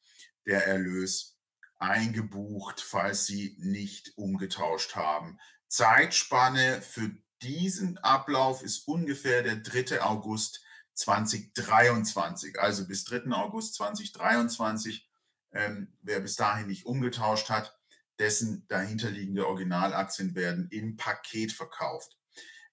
[0.46, 1.38] der Erlös
[1.78, 5.40] eingebucht, falls Sie nicht umgetauscht haben.
[5.68, 7.12] Zeitspanne für
[7.42, 10.02] diesen Ablauf ist ungefähr der 3.
[10.02, 13.32] August 2023, also bis 3.
[13.32, 15.10] August 2023.
[15.52, 17.78] Ähm, wer bis dahin nicht umgetauscht hat,
[18.20, 22.18] dessen dahinterliegende Originalaktien werden im Paket verkauft.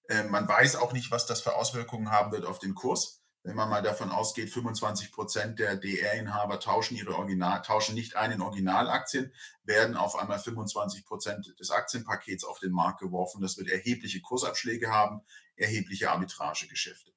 [0.07, 3.23] Äh, man weiß auch nicht, was das für Auswirkungen haben wird auf den Kurs.
[3.45, 8.31] Wenn man mal davon ausgeht, 25 Prozent der DR-Inhaber tauschen ihre Original, tauschen nicht ein
[8.31, 9.33] in Originalaktien,
[9.65, 13.41] werden auf einmal 25 Prozent des Aktienpakets auf den Markt geworfen.
[13.41, 15.21] Das wird erhebliche Kursabschläge haben,
[15.57, 17.11] erhebliche Arbitragegeschäfte.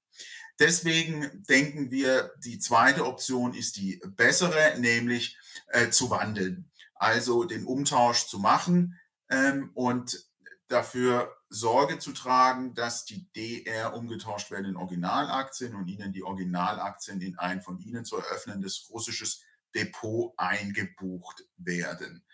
[0.59, 6.70] Deswegen denken wir, die zweite Option ist die bessere, nämlich äh, zu wandeln.
[6.96, 10.26] Also den Umtausch zu machen ähm, und
[10.68, 17.20] dafür Sorge zu tragen, dass die DR umgetauscht werden in Originalaktien und ihnen die Originalaktien
[17.20, 19.42] in ein von ihnen zu eröffnendes russisches
[19.74, 22.24] Depot eingebucht werden.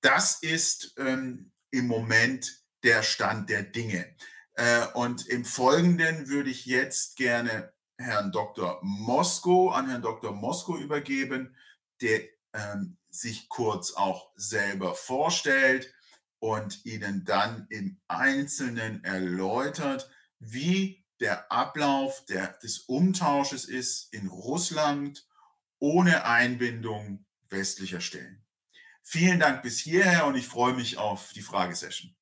[0.00, 4.14] Das ist ähm, im Moment der Stand der Dinge.
[4.54, 8.80] Äh, und im Folgenden würde ich jetzt gerne Herrn Dr.
[8.82, 10.32] Mosko an Herrn Dr.
[10.32, 11.56] Mosko übergeben,
[12.02, 12.20] der
[12.52, 15.93] ähm, sich kurz auch selber vorstellt
[16.44, 25.26] und Ihnen dann im Einzelnen erläutert, wie der Ablauf der, des Umtausches ist in Russland
[25.78, 28.44] ohne Einbindung westlicher Stellen.
[29.02, 32.14] Vielen Dank bis hierher und ich freue mich auf die Fragesession.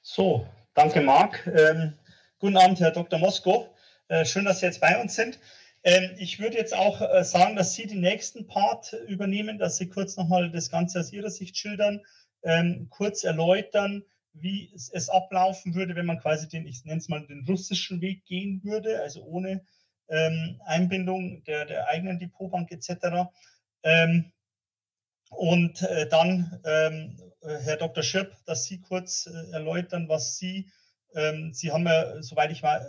[0.00, 1.46] So, danke Marc.
[1.46, 1.98] Ähm,
[2.38, 3.18] guten Abend, Herr Dr.
[3.18, 3.76] Mosko.
[4.08, 5.38] Äh, schön, dass Sie jetzt bei uns sind.
[5.84, 9.88] Ähm, ich würde jetzt auch äh, sagen, dass Sie den nächsten Part übernehmen, dass Sie
[9.88, 12.00] kurz nochmal das Ganze aus Ihrer Sicht schildern,
[12.42, 17.08] ähm, kurz erläutern, wie es, es, ablaufen würde, wenn man quasi den, ich nenne es
[17.08, 19.64] mal, den russischen Weg gehen würde, also ohne
[20.08, 23.28] ähm, Einbindung der, der eigenen Depotbank etc.
[23.82, 24.32] Ähm,
[25.30, 28.02] und äh, dann, ähm, äh, Herr Dr.
[28.02, 30.70] Schirp, dass Sie kurz äh, erläutern, was Sie,
[31.14, 32.80] ähm, Sie haben ja, soweit ich war,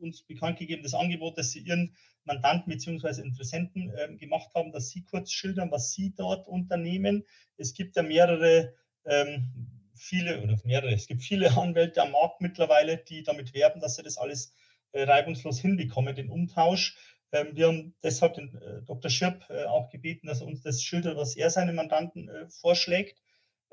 [0.00, 3.22] uns bekannt gegeben, das Angebot, dass Sie Ihren Mandanten bzw.
[3.22, 7.24] Interessenten äh, gemacht haben, dass Sie kurz schildern, was Sie dort unternehmen.
[7.56, 12.98] Es gibt ja mehrere, ähm, viele oder mehrere, es gibt viele Anwälte am Markt mittlerweile,
[12.98, 14.54] die damit werben, dass sie das alles
[14.92, 16.96] äh, reibungslos hinbekommen, den Umtausch.
[17.32, 19.10] Ähm, wir haben deshalb den äh, Dr.
[19.10, 23.20] Schirp äh, auch gebeten, dass er uns das schildert, was er seinen Mandanten äh, vorschlägt.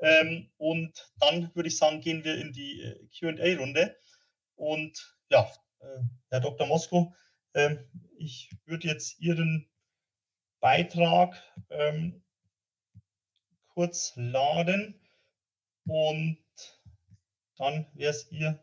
[0.00, 3.96] Ähm, und dann würde ich sagen, gehen wir in die äh, QA-Runde.
[4.54, 5.50] Und ja,
[6.30, 6.66] Herr Dr.
[6.66, 7.14] Mosko, ähm,
[8.18, 9.68] ich würde jetzt Ihren
[10.60, 11.40] Beitrag
[11.70, 12.22] ähm,
[13.68, 14.94] kurz laden
[15.86, 16.38] und
[17.56, 18.58] dann wäre es Ihr,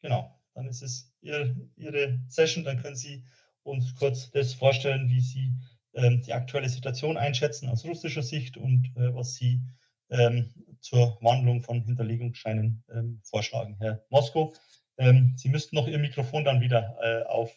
[0.00, 3.24] genau, dann ist es ihr, Ihre Session, dann können Sie
[3.62, 5.52] uns kurz das vorstellen, wie Sie
[5.92, 9.60] ähm, die aktuelle Situation einschätzen aus russischer Sicht und äh, was Sie
[10.08, 13.76] ähm, zur Wandlung von Hinterlegungsscheinen ähm, vorschlagen.
[13.80, 14.54] Herr Mosko,
[14.98, 17.52] ähm, Sie müssten noch Ihr Mikrofon dann wieder äh, auf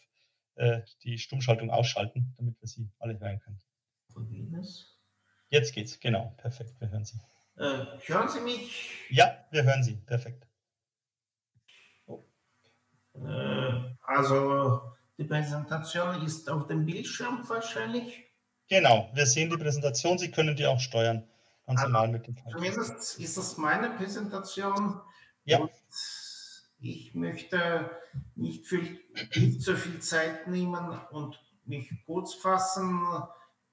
[0.60, 3.62] äh, die Stummschaltung ausschalten, damit wir Sie alle hören können.
[5.50, 7.18] Jetzt geht's, genau, perfekt, wir hören Sie.
[7.56, 8.92] Äh, hören Sie mich?
[9.10, 10.46] Ja, wir hören Sie, perfekt.
[12.06, 12.26] Oh.
[13.16, 14.82] Äh, also
[15.18, 18.26] die Präsentation ist auf dem Bildschirm wahrscheinlich.
[18.68, 21.24] Genau, wir sehen die Präsentation, Sie können die auch steuern,
[21.66, 22.52] ganz also, normal mit dem Fall.
[22.52, 25.00] Zumindest ist das meine Präsentation.
[25.46, 25.60] Ja.
[25.60, 25.72] Und
[26.82, 27.90] Ich möchte
[28.36, 29.00] nicht, viel,
[29.36, 33.06] nicht so viel Zeit nehmen und mich kurz fassen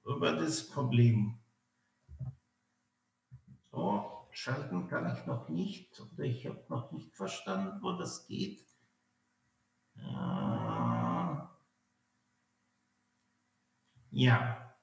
[0.03, 1.39] über das Problem.
[3.71, 8.65] So, schalten kann ich noch nicht oder ich habe noch nicht verstanden, wo das geht.
[14.11, 14.73] Ja.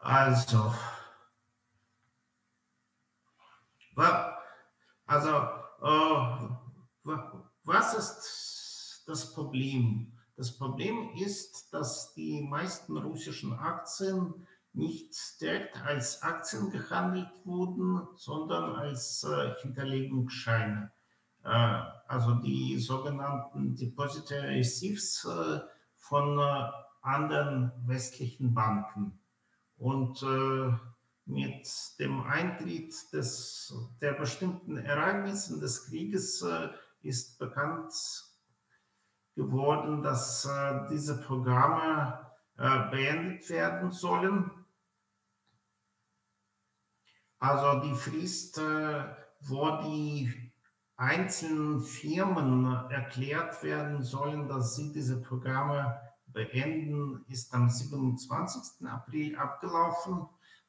[0.00, 0.72] Also,
[5.06, 6.48] also, äh,
[7.64, 10.12] was ist das Problem?
[10.36, 18.76] Das Problem ist, dass die meisten russischen Aktien nicht direkt als Aktien gehandelt wurden, sondern
[18.76, 20.92] als äh, Hinterlegungsscheine.
[21.44, 25.60] Äh, also die sogenannten Depository Receipts äh,
[25.96, 26.70] von äh,
[27.02, 29.18] anderen westlichen Banken.
[29.78, 30.72] Und äh,
[31.28, 36.70] mit dem Eintritt des, der bestimmten Ereignisse des Krieges äh,
[37.02, 37.92] ist bekannt
[39.36, 44.50] geworden, dass äh, diese Programme äh, beendet werden sollen.
[47.38, 50.50] Also die Frist, wo die
[50.96, 58.88] einzelnen Firmen erklärt werden sollen, dass sie diese Programme beenden, ist am 27.
[58.88, 60.26] April abgelaufen.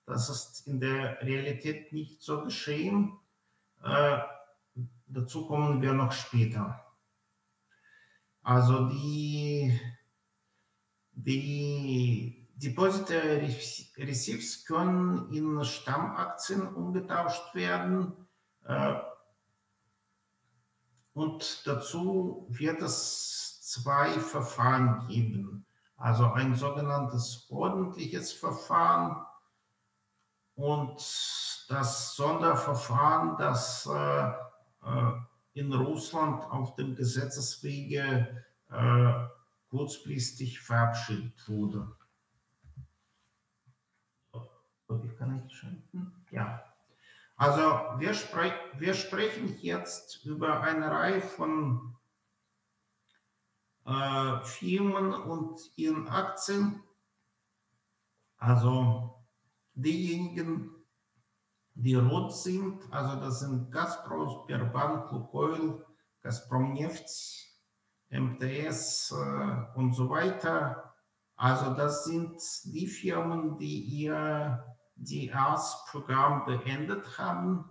[0.10, 3.16] Das ist in der Realität nicht so geschehen.
[3.84, 4.18] Äh,
[5.06, 6.84] dazu kommen wir noch später.
[8.42, 9.80] Also die,
[11.12, 13.56] die Depository
[13.98, 18.28] Receipts können in Stammaktien umgetauscht werden.
[18.66, 18.96] Äh,
[21.14, 25.68] und dazu wird es zwei Verfahren geben.
[25.98, 29.28] Also ein sogenanntes ordentliches Verfahren
[30.60, 30.98] und
[31.70, 34.28] das Sonderverfahren, das äh,
[34.84, 35.14] äh,
[35.54, 39.14] in Russland auf dem Gesetzeswege äh,
[39.70, 41.96] kurzfristig verabschiedet wurde.
[44.90, 46.26] Wie kann ich schalten?
[46.32, 46.62] Ja.
[47.38, 47.62] Also
[48.00, 51.96] wir, spre wir sprechen jetzt über eine Reihe von
[53.86, 56.84] äh, Firmen und ihren Aktien.
[58.38, 59.19] Also
[59.82, 60.70] diejenigen,
[61.74, 65.86] die rot sind, also das sind Gazprom, Sberbank, Lukoil,
[66.22, 67.10] Gazprom Neft,
[68.10, 70.94] MTS äh, und so weiter.
[71.36, 74.66] Also das sind die Firmen, die ihr
[74.96, 77.64] DAS-Programm beendet haben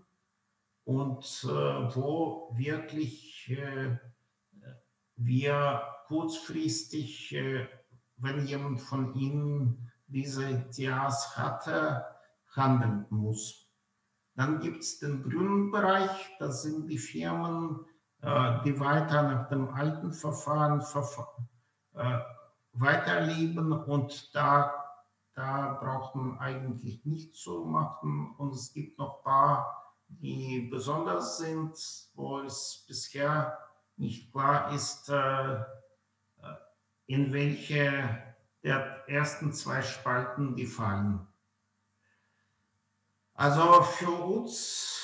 [0.85, 3.99] und äh, wo wirklich äh,
[5.17, 7.69] wir kurzfristig, äh,
[8.17, 12.05] wenn jemand von Ihnen diese TAs hatte,
[12.55, 13.67] handeln muss.
[14.35, 17.85] Dann gibt es den grünen Bereich, das sind die Firmen,
[18.23, 20.81] äh, die weiter nach dem alten Verfahren
[21.95, 22.19] äh,
[22.73, 24.73] weiterleben und da,
[25.35, 28.35] da braucht man eigentlich nichts zu machen.
[28.39, 31.77] Und es gibt noch ein paar, die besonders sind,
[32.15, 33.59] wo es bisher
[33.97, 35.59] nicht klar ist, äh,
[37.07, 38.28] in welche
[38.63, 41.27] der ersten zwei Spalten gefallen.
[43.35, 44.99] Also für uns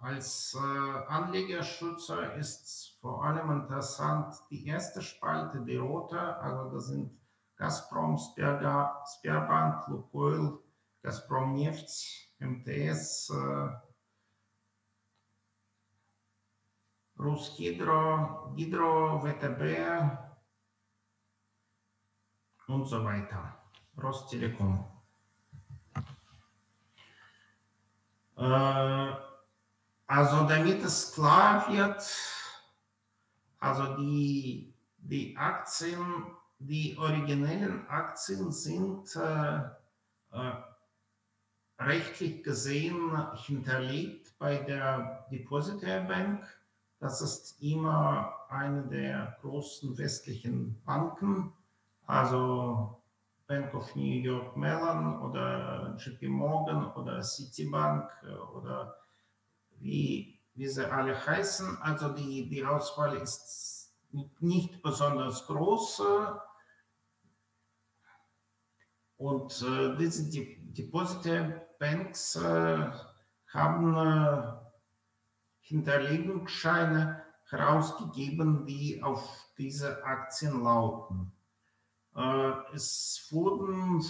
[0.00, 7.16] als äh, Anlegerschützer ist vor allem interessant die erste Spalte, die rote, also das sind
[7.56, 10.58] Gazprom, Sperbank, Lukoil,
[11.02, 11.88] Gazprom Neft,
[12.40, 13.68] MTS, äh,
[17.18, 20.25] Rushydro, Hydro, WTB,
[22.68, 23.56] und so weiter.
[24.00, 24.84] Rostelekom.
[28.36, 29.12] Äh,
[30.06, 32.02] also damit es klar wird,
[33.58, 36.26] also die, die Aktien,
[36.58, 39.56] die originellen Aktien sind äh,
[40.32, 40.52] äh,
[41.78, 46.46] rechtlich gesehen hinterlegt bei der Depositary Bank.
[46.98, 51.52] Das ist immer eine der großen westlichen Banken
[52.06, 53.02] also
[53.46, 58.96] Bank of New York Mellon oder JP Morgan oder Citibank äh, oder
[59.78, 61.78] wie, wie sie alle heißen.
[61.82, 63.92] Also die, die Auswahl ist
[64.40, 66.02] nicht besonders groß.
[69.18, 72.90] Und äh, diese Depository Banks äh,
[73.48, 74.42] haben äh,
[75.60, 81.32] Hinterlegungsscheine herausgegeben, die auf diese Aktien lauten.
[82.16, 84.04] Äh, es wurden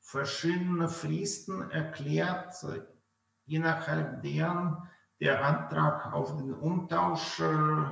[0.00, 2.54] verschiedene Fristen erklärt,
[3.46, 4.88] innerhalb deren
[5.20, 7.84] der Antrag auf den Umtausch äh,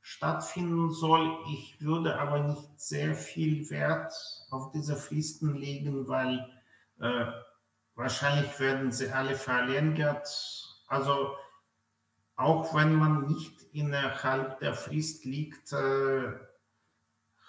[0.00, 1.36] stattfinden soll.
[1.52, 4.12] Ich würde aber nicht sehr viel Wert
[4.50, 6.48] auf diese Fristen legen, weil
[7.00, 7.26] äh,
[7.94, 10.28] wahrscheinlich werden sie alle verlängert.
[10.86, 11.36] Also
[12.36, 16.32] auch wenn man nicht innerhalb der Frist liegt, äh,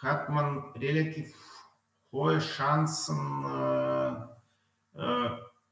[0.02, 1.34] hat man relativ
[2.12, 4.12] hohe Chancen, äh,
[5.00, 5.30] äh,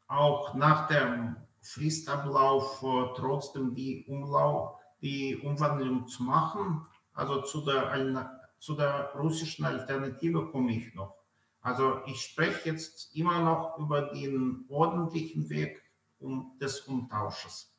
[0.07, 6.85] auch nach dem Fristablauf äh, trotzdem die, Umlau die Umwandlung zu machen.
[7.13, 11.15] Also zu der, zu der russischen Alternative komme ich noch.
[11.61, 15.81] Also ich spreche jetzt immer noch über den ordentlichen Weg
[16.61, 17.76] des Umtausches.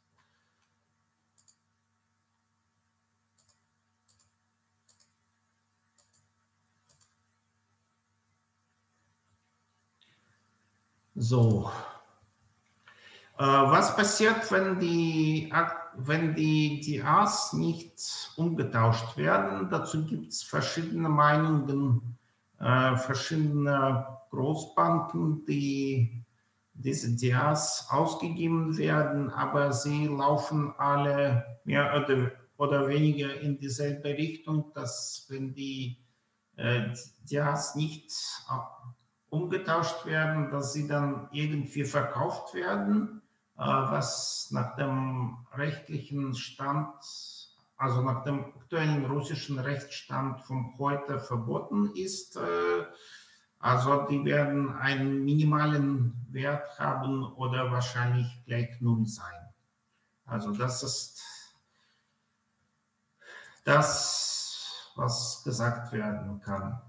[11.20, 11.68] So.
[13.38, 15.52] Äh, was passiert, wenn die,
[15.96, 19.68] wenn die DAs nicht umgetauscht werden?
[19.68, 22.16] Dazu gibt es verschiedene Meinungen,
[22.61, 26.24] äh, verschiedene Großbanken, die
[26.74, 34.72] diese DAs ausgegeben werden, aber sie laufen alle mehr oder, oder weniger in dieselbe Richtung,
[34.72, 35.98] dass wenn die
[36.54, 36.90] äh,
[37.28, 38.12] DAs nicht
[39.31, 43.23] umgetauscht werden, dass sie dann irgendwie verkauft werden,
[43.57, 46.95] äh, was nach dem rechtlichen Stand,
[47.77, 52.37] also nach dem aktuellen russischen Rechtsstand von heute verboten ist.
[52.37, 52.85] Äh,
[53.61, 59.53] also die werden einen minimalen Wert haben oder wahrscheinlich gleich null sein.
[60.25, 61.23] Also das ist
[63.64, 66.81] das, was gesagt werden kann.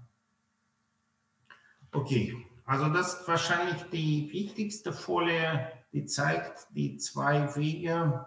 [1.92, 8.24] Okay, also das ist wahrscheinlich die wichtigste Folie, die zeigt die zwei Wege,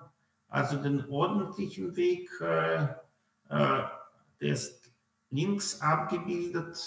[0.49, 2.87] also den ordentlichen Weg, äh, äh,
[3.49, 4.83] der ist
[5.29, 6.77] links abgebildet.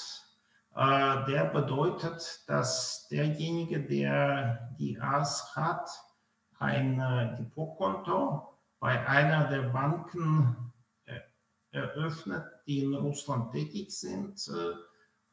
[0.75, 5.89] Äh, der bedeutet, dass derjenige, der die AS hat,
[6.59, 10.73] ein äh, Depotkonto bei einer der Banken
[11.07, 11.21] äh,
[11.71, 14.75] eröffnet, die in Russland tätig sind äh,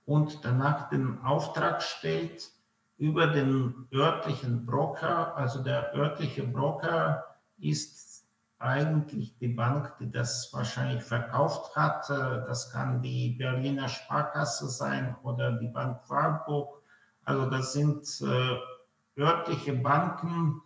[0.05, 2.49] und danach den Auftrag stellt
[2.97, 5.35] über den örtlichen Broker.
[5.35, 7.23] Also der örtliche Broker
[7.57, 8.25] ist
[8.59, 12.09] eigentlich die Bank, die das wahrscheinlich verkauft hat.
[12.09, 16.81] Das kann die Berliner Sparkasse sein oder die Bank Warburg.
[17.25, 20.61] Also das sind äh, örtliche Banken,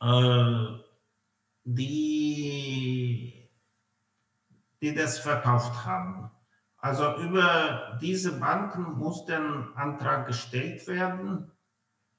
[0.00, 0.66] äh,
[1.64, 3.43] die
[4.84, 6.30] die das verkauft haben.
[6.76, 9.40] Also über diese Banken muss der
[9.76, 11.50] Antrag gestellt werden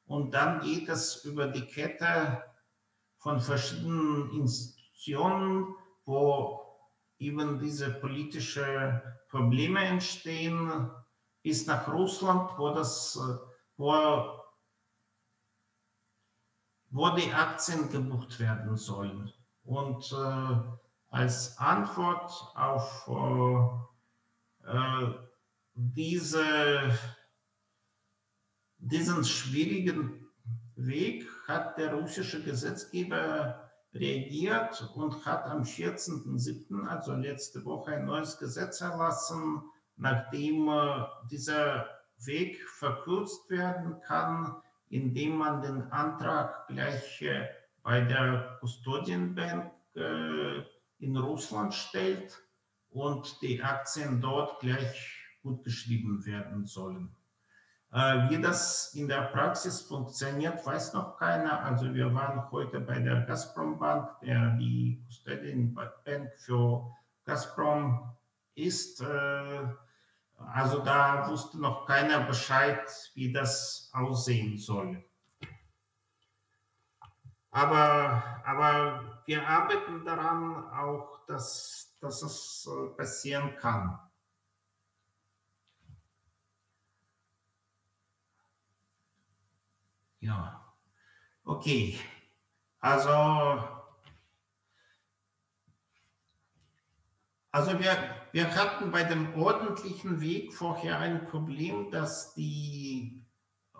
[0.07, 2.43] und dann geht es über die Kette
[3.17, 5.75] von verschiedenen Institutionen,
[6.05, 6.59] wo
[7.19, 8.99] eben diese politischen
[9.29, 10.89] Probleme entstehen,
[11.43, 13.19] bis nach Russland, wo das,
[13.77, 13.93] wo,
[16.89, 19.31] wo die Aktien gebucht werden sollen.
[19.63, 20.84] Und äh,
[21.15, 23.09] als Antwort auf
[24.67, 25.05] äh,
[25.73, 26.99] diese,
[28.79, 30.27] diesen schwierigen
[30.75, 38.37] Weg hat der russische Gesetzgeber reagiert und hat am 14.07., also letzte Woche, ein neues
[38.37, 39.63] Gesetz erlassen,
[39.95, 44.57] nachdem äh, dieser Weg verkürzt werden kann,
[44.89, 47.47] indem man den Antrag gleich äh,
[47.83, 50.74] bei der Custodienbank äh,
[51.05, 52.37] in Russland stellt
[52.89, 57.15] und die Aktien dort gleich gut geschrieben werden sollen.
[57.93, 61.61] Äh, wie das in der Praxis funktioniert, weiß noch keiner.
[61.63, 66.91] Also wir waren heute bei der Gazprom Bank, der die Custodian Bank für
[67.23, 68.11] Gazprom
[68.55, 69.01] ist.
[69.01, 69.67] Äh,
[70.37, 75.03] also da wusste noch keiner Bescheid, wie das aussehen soll.
[77.51, 83.99] Aber, aber wir arbeiten daran auch, dass, dass es äh, passieren kann.
[90.19, 90.73] Ja,
[91.43, 91.99] okay.
[92.79, 93.63] Also,
[97.51, 103.23] also wir, wir hatten bei dem ordentlichen Weg vorher ein Problem, dass die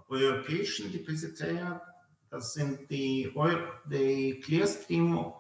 [0.07, 1.81] europäischen Depositäre
[2.36, 3.33] das sind die,
[3.86, 5.31] die Clearstream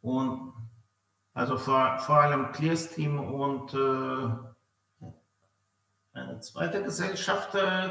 [0.00, 0.52] und
[1.34, 5.08] also vor, vor allem Clearstream und äh,
[6.12, 7.90] eine zweite Gesellschaft, äh,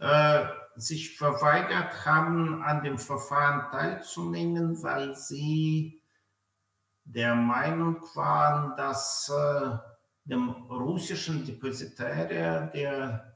[0.00, 6.02] äh, sich verweigert haben, an dem Verfahren teilzunehmen, weil sie
[7.04, 9.78] der Meinung waren, dass äh,
[10.24, 13.29] dem russischen Depositarier, der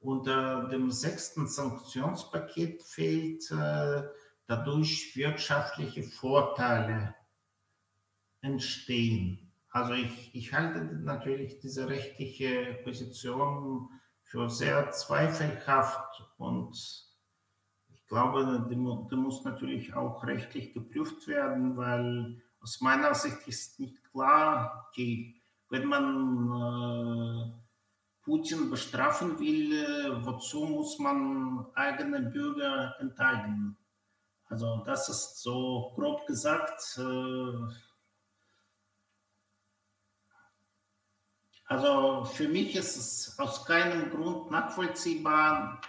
[0.00, 4.02] unter dem sechsten Sanktionspaket fehlt, äh,
[4.46, 7.14] dadurch wirtschaftliche Vorteile
[8.40, 9.52] entstehen.
[9.70, 13.88] Also ich, ich halte natürlich diese rechtliche Position
[14.22, 16.72] für sehr zweifelhaft und
[17.88, 23.78] ich glaube, die, die muss natürlich auch rechtlich geprüft werden, weil aus meiner Sicht ist
[23.78, 25.36] nicht klar, okay,
[25.68, 27.69] wenn man äh,
[28.22, 33.76] Putin bestrafen will, äh, wozu muss man eigene Bürger enteignen?
[34.46, 36.98] Also das ist so grob gesagt.
[36.98, 37.74] Äh,
[41.66, 45.80] also für mich ist es aus keinem Grund nachvollziehbar.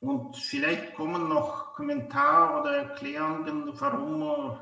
[0.00, 4.58] Und vielleicht kommen noch Kommentare oder Erklärungen, warum,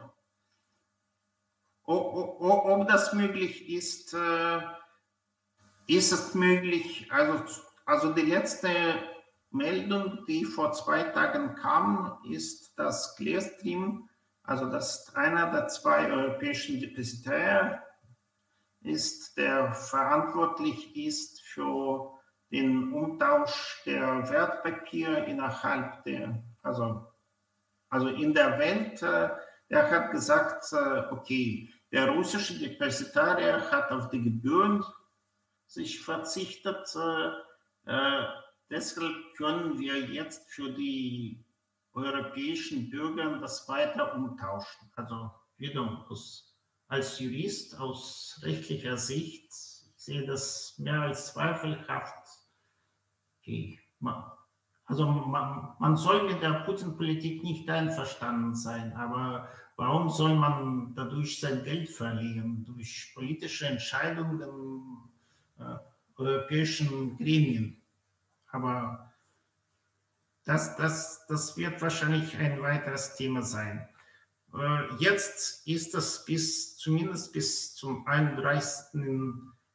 [1.85, 4.15] ob das möglich ist.
[4.15, 4.61] Äh,
[5.87, 7.45] ist es möglich, also,
[7.85, 8.71] also die letzte
[9.51, 14.09] Meldung, die vor zwei Tagen kam, ist, dass Clearstream,
[14.43, 17.83] also dass einer der zwei europäischen Depositäre
[18.83, 22.13] ist, der verantwortlich ist für
[22.51, 27.07] den Umtausch der Wertpapiere innerhalb der, also,
[27.89, 29.31] also in der Welt, äh,
[29.69, 34.85] er hat gesagt, äh, okay, der russische Depositarier hat auf die Gebühren
[35.67, 36.87] sich verzichtet,
[37.87, 38.27] äh,
[38.69, 41.45] Deshalb können wir jetzt für die
[41.93, 44.91] europäischen Bürger das weiter umtauschen.
[44.97, 46.05] Also wieder
[46.89, 52.29] als Jurist aus rechtlicher Sicht, ich sehe das mehr als zweifelhaft.
[53.41, 53.81] Okay.
[54.85, 61.41] Also man, man soll mit der Putin-Politik nicht einverstanden sein, aber warum soll man dadurch
[61.41, 62.65] sein Geld verlieren?
[62.65, 65.16] Durch politische Entscheidungen äh,
[66.17, 67.83] europäischen Gremien.
[68.51, 69.13] Aber
[70.45, 73.89] das, das, das wird wahrscheinlich ein weiteres Thema sein.
[74.55, 78.97] Äh, jetzt ist es bis zumindest bis zum 31.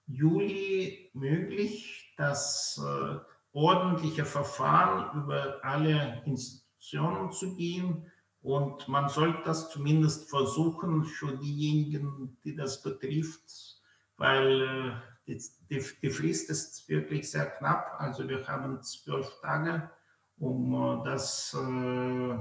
[0.07, 3.17] Juli möglich, dass äh,
[3.53, 8.11] ordentliche Verfahren über alle Institutionen zu gehen.
[8.41, 13.81] Und man sollte das zumindest versuchen für diejenigen, die das betrifft,
[14.17, 14.99] weil
[15.31, 17.95] die, die, die, Frist ist wirklich sehr knapp.
[17.99, 19.89] Also wir haben zwölf Tage,
[20.37, 22.37] um äh, das äh,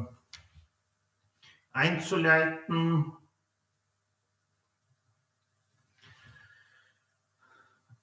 [1.73, 3.13] einzuleiten.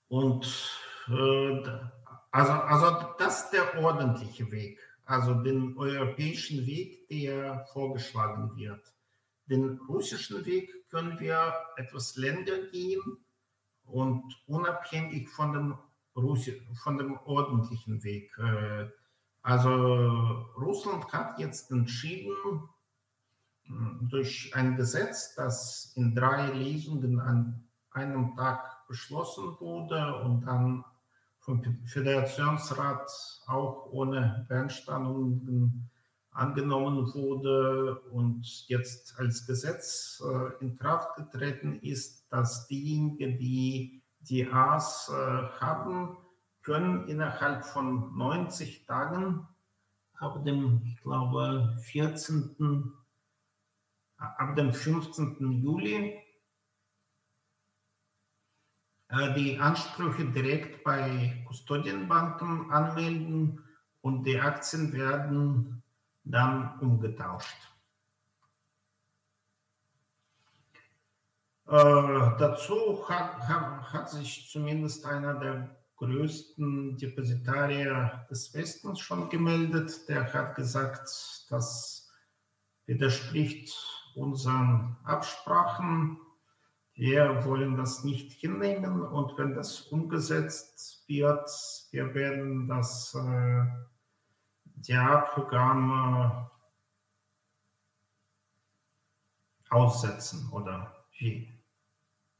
[0.07, 0.45] Und
[1.09, 1.63] äh,
[2.31, 8.85] also, also das ist der ordentliche Weg, also den europäischen Weg, der vorgeschlagen wird.
[9.47, 13.26] Den russischen Weg können wir etwas länger gehen
[13.87, 15.77] und unabhängig von dem,
[16.15, 18.31] Russi von dem ordentlichen Weg.
[18.37, 18.87] Äh,
[19.41, 19.69] also
[20.57, 22.33] Russland hat jetzt entschieden,
[23.63, 30.83] hm, durch ein Gesetz, das in drei Lesungen an einem Tag beschlossen wurde und dann
[31.39, 33.09] vom Föderationsrat
[33.47, 35.89] auch ohne Beanstandungen
[36.37, 44.47] angenommen wurde und jetzt als Gesetz äh, in Kraft getreten ist, dass diejenigen, die die
[44.51, 45.13] A's äh,
[45.59, 46.17] haben,
[46.61, 49.47] können innerhalb von 90 Tagen
[50.19, 52.93] ab dem, ich glaube, 14.,
[54.17, 55.37] ab dem 15.
[55.63, 56.21] Juli
[59.09, 63.63] äh, die Ansprüche direkt bei Kustodienbanken anmelden
[64.01, 65.76] und die Aktien werden
[66.31, 67.57] dann umgetauscht.
[71.67, 71.71] Äh,
[72.39, 80.07] dazu hat, hat, hat, sich zumindest einer der größten Depositarier des Westens schon gemeldet.
[80.07, 81.09] Der hat gesagt,
[81.49, 82.09] das
[82.85, 83.75] widerspricht
[84.15, 86.19] unseren Absprachen.
[86.93, 91.49] Wir wollen das nicht hinnehmen und wenn das umgesetzt wird,
[91.91, 93.65] wir werden das äh,
[94.77, 96.47] DA-Programm
[99.69, 101.53] aussetzen oder wie?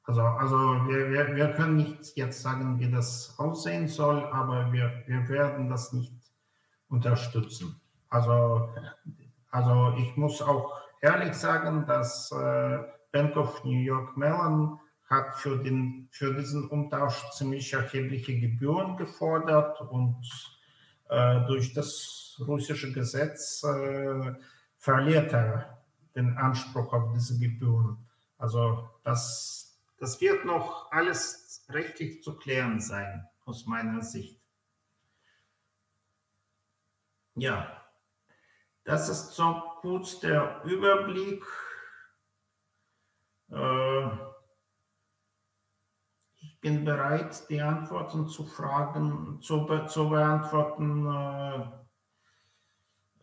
[0.04, 0.58] Also, also
[0.88, 5.70] wir, wir, wir können nicht jetzt sagen, wie das aussehen soll, aber wir, wir werden
[5.70, 6.14] das nicht
[6.88, 7.82] unterstützen.
[8.10, 8.70] Also,
[9.52, 12.80] also ich muss auch ehrlich sagen, dass äh,
[13.12, 14.80] Bank of New York Mellon
[15.10, 20.18] hat für, den, für diesen Umtausch ziemlich erhebliche Gebühren gefordert und
[21.10, 24.34] durch das russische Gesetz äh,
[24.78, 25.84] verliert er
[26.16, 27.98] den Anspruch auf diese Gebühren.
[28.38, 34.40] Also das, das wird noch alles rechtlich zu klären sein, aus meiner Sicht.
[37.36, 37.84] Ja,
[38.84, 41.44] das ist so kurz der Überblick.
[43.50, 44.27] Äh,
[46.58, 51.06] ich bin bereit, die Antworten zu fragen, zu, zu beantworten.
[51.06, 51.60] Äh,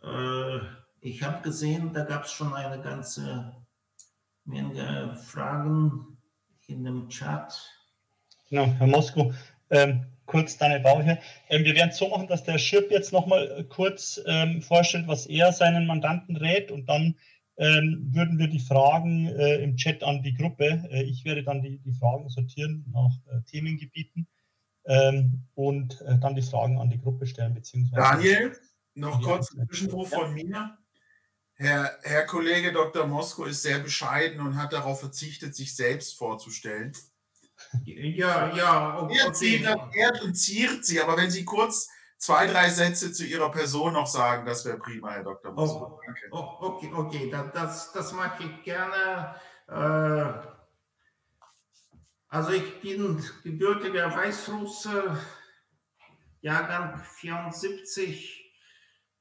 [0.07, 0.61] äh,
[1.01, 3.57] ich habe gesehen, da gab es schon eine ganze
[4.45, 6.17] Menge Fragen
[6.69, 7.61] in dem Chat.
[8.51, 9.35] Genau, Herr Mosko,
[9.71, 11.19] ähm, kurz Daniel Bauer hier.
[11.49, 15.27] Ähm, wir werden es so machen, dass der Schirp jetzt nochmal kurz ähm, vorstellt, was
[15.27, 17.17] er seinen Mandanten rät und dann
[17.57, 20.89] ähm, würden wir die Fragen äh, im Chat an die Gruppe.
[20.91, 24.27] Äh, ich werde dann die, die Fragen sortieren nach äh, Themengebieten
[24.87, 27.55] ähm, und äh, dann die Fragen an die Gruppe stellen.
[27.55, 28.57] Beziehungsweise Daniel,
[28.95, 30.19] noch kurz ein Zwischenruf ja.
[30.19, 30.79] von mir.
[31.57, 33.07] Herr, Herr Kollege Dr.
[33.07, 36.93] Mosko ist sehr bescheiden und hat darauf verzichtet, sich selbst vorzustellen.
[37.85, 38.99] Ja, ja.
[39.01, 39.63] Okay.
[39.63, 41.89] Er, ehrt und ziert sie, aber wenn Sie kurz
[42.19, 45.53] zwei, drei Sätze zu Ihrer Person noch sagen, das wäre prima, Herr Dr.
[45.53, 46.01] Mosko.
[46.31, 49.35] Oh, oh, okay, okay, das, das mache ich gerne.
[49.69, 50.55] Äh,
[52.29, 55.17] also ich bin gebürtiger Weißrusse,
[56.41, 58.53] Jahrgang 74.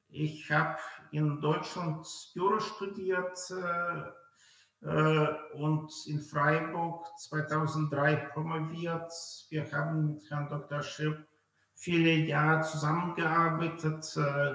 [0.09, 0.79] Ich habe
[1.11, 9.11] in Deutschland Jura studiert äh, äh, und in Freiburg 2003 promoviert.
[9.49, 10.81] Wir haben mit Herrn Dr.
[10.81, 11.25] Schipp
[11.83, 14.51] viele Jahre zusammengearbeitet, äh,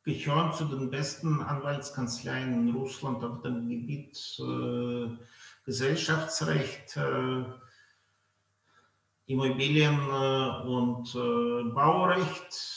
[0.06, 5.08] gehören zu den besten Anwaltskanzleien in Russland auf dem Gebiet äh,
[5.66, 7.44] Gesellschaftsrecht, äh,
[9.26, 12.76] Immobilien äh, und äh, Baurecht.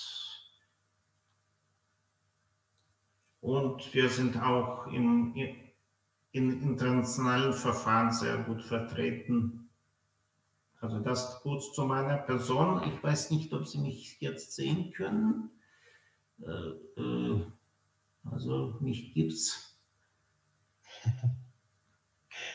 [3.43, 5.35] Und wir sind auch im,
[6.33, 9.69] in internationalen Verfahren sehr gut vertreten.
[10.81, 12.83] Also das kurz zu meiner Person.
[12.87, 15.51] Ich weiß nicht, ob Sie mich jetzt sehen können.
[16.41, 17.47] Äh, äh,
[18.25, 19.77] also mich gibt's.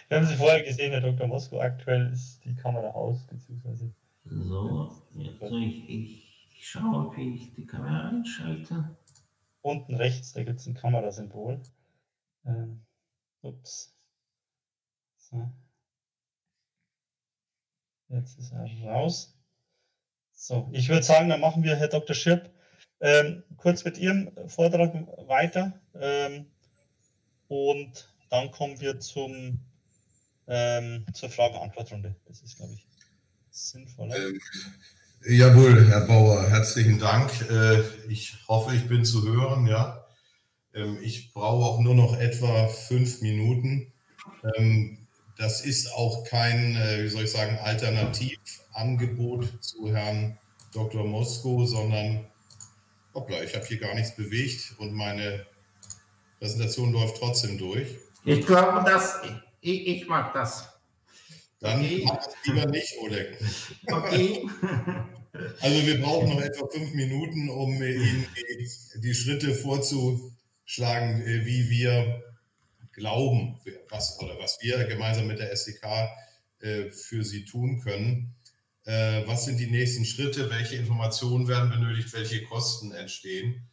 [0.07, 1.27] Wir haben Sie vorher gesehen, Herr Dr.
[1.27, 3.93] Mosko, aktuell ist die Kamera aus, beziehungsweise.
[4.25, 5.01] So,
[5.41, 8.95] also ich, ich, ich schaue, wie ich die Kamera einschalte.
[9.61, 11.61] Unten rechts, da gibt es ein Kamerasymbol.
[12.45, 12.81] Ähm,
[13.41, 13.93] ups.
[15.17, 15.51] So.
[18.09, 19.33] Jetzt ist er raus.
[20.31, 22.15] So, ich würde sagen, dann machen wir, Herr Dr.
[22.15, 22.52] Schirp,
[23.03, 24.93] ähm, kurz mit Ihrem Vortrag
[25.27, 26.45] weiter ähm,
[27.49, 29.59] und dann kommen wir zum,
[30.47, 32.15] ähm, zur Frage-Antwort-Runde.
[32.25, 32.87] Das ist, glaube ich,
[33.51, 34.15] sinnvoller.
[34.15, 34.39] Ähm,
[35.27, 37.29] jawohl, Herr Bauer, herzlichen Dank.
[37.51, 39.67] Äh, ich hoffe, ich bin zu hören.
[39.67, 40.07] Ja,
[40.73, 43.91] ähm, ich brauche auch nur noch etwa fünf Minuten.
[44.55, 45.05] Ähm,
[45.37, 50.37] das ist auch kein, äh, wie soll ich sagen, Alternativangebot zu Herrn
[50.73, 51.05] Dr.
[51.05, 52.25] Mosko, sondern
[53.13, 55.45] hoppla, ich habe hier gar nichts bewegt und meine
[56.39, 57.97] Präsentation läuft trotzdem durch.
[58.25, 59.21] Ich glaube, dass
[59.61, 60.67] ich, ich mag das.
[61.59, 62.03] Dann okay.
[62.05, 63.37] mach es lieber nicht, Oleg.
[63.87, 64.45] Okay.
[65.61, 71.71] Also wir brauchen noch etwa fünf Minuten, um Ihnen die, die Schritte vorzuschlagen, äh, wie
[71.71, 72.21] wir
[72.91, 73.59] glauben,
[73.89, 76.09] was, oder was wir gemeinsam mit der SDK
[76.59, 78.35] äh, für Sie tun können.
[78.85, 83.67] Äh, was sind die nächsten Schritte, welche Informationen werden benötigt, welche Kosten entstehen.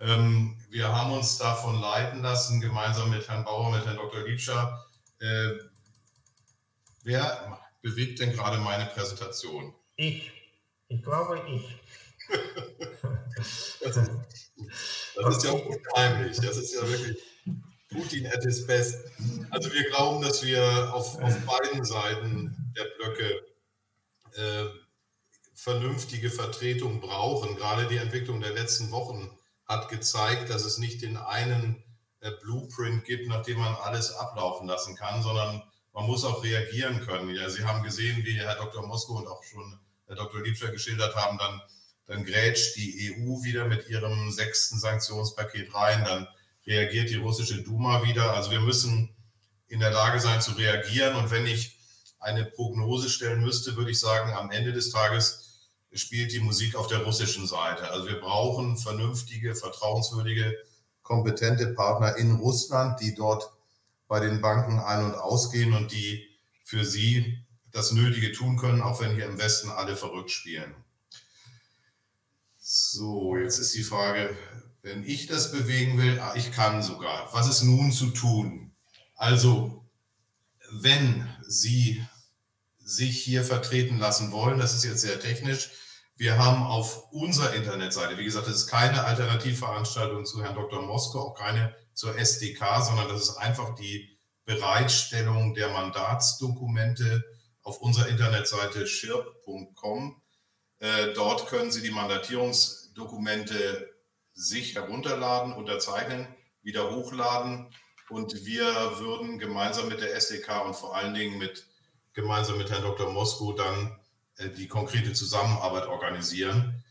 [0.00, 4.26] Ähm, wir haben uns davon leiten lassen, gemeinsam mit Herrn Bauer, mit Herrn Dr.
[4.26, 4.86] Liebscher.
[5.20, 5.50] Äh,
[7.02, 9.74] wer bewegt denn gerade meine Präsentation?
[9.96, 10.32] Ich.
[10.88, 11.62] Ich glaube, ich.
[13.80, 14.10] das, ist,
[15.16, 16.36] das ist ja auch unheimlich.
[16.36, 17.18] Das ist ja wirklich
[17.90, 18.98] Putin at his best.
[19.50, 23.42] Also wir glauben, dass wir auf, auf beiden Seiten der Blöcke
[24.36, 24.66] äh,
[25.54, 27.56] vernünftige Vertretung brauchen.
[27.56, 29.30] Gerade die Entwicklung der letzten Wochen
[29.66, 31.82] hat gezeigt, dass es nicht den einen
[32.20, 35.62] äh, Blueprint gibt, nach dem man alles ablaufen lassen kann, sondern
[35.92, 37.34] man muss auch reagieren können.
[37.34, 38.86] Ja, Sie haben gesehen, wie Herr Dr.
[38.86, 40.42] Mosko und auch schon Herr Dr.
[40.42, 41.62] Liebscher geschildert haben, dann,
[42.06, 46.28] dann grätscht die EU wieder mit ihrem sechsten Sanktionspaket rein, dann
[46.66, 48.34] reagiert die russische Duma wieder.
[48.34, 49.14] Also wir müssen
[49.68, 51.14] in der Lage sein zu reagieren.
[51.16, 51.73] Und wenn ich
[52.24, 56.88] eine Prognose stellen müsste, würde ich sagen, am Ende des Tages spielt die Musik auf
[56.88, 57.90] der russischen Seite.
[57.90, 60.56] Also wir brauchen vernünftige, vertrauenswürdige,
[61.02, 63.52] kompetente Partner in Russland, die dort
[64.08, 66.26] bei den Banken ein- und ausgehen und die
[66.64, 70.74] für sie das Nötige tun können, auch wenn hier im Westen alle verrückt spielen.
[72.58, 74.36] So, jetzt ist die Frage,
[74.82, 77.28] wenn ich das bewegen will, ah, ich kann sogar.
[77.32, 78.72] Was ist nun zu tun?
[79.14, 79.84] Also,
[80.70, 82.04] wenn Sie
[82.84, 85.70] sich hier vertreten lassen wollen, das ist jetzt sehr technisch,
[86.16, 90.82] wir haben auf unserer Internetseite, wie gesagt, das ist keine Alternativveranstaltung zu Herrn Dr.
[90.82, 97.24] Mosko, auch keine zur SDK, sondern das ist einfach die Bereitstellung der Mandatsdokumente
[97.62, 100.22] auf unserer Internetseite schirp.com.
[100.78, 103.90] Äh, dort können Sie die Mandatierungsdokumente
[104.34, 106.28] sich herunterladen, unterzeichnen,
[106.62, 107.70] wieder hochladen
[108.10, 111.66] und wir würden gemeinsam mit der SDK und vor allen Dingen mit,
[112.14, 113.12] gemeinsam mit Herrn Dr.
[113.12, 113.96] Mosko dann
[114.38, 116.82] äh, die konkrete Zusammenarbeit organisieren.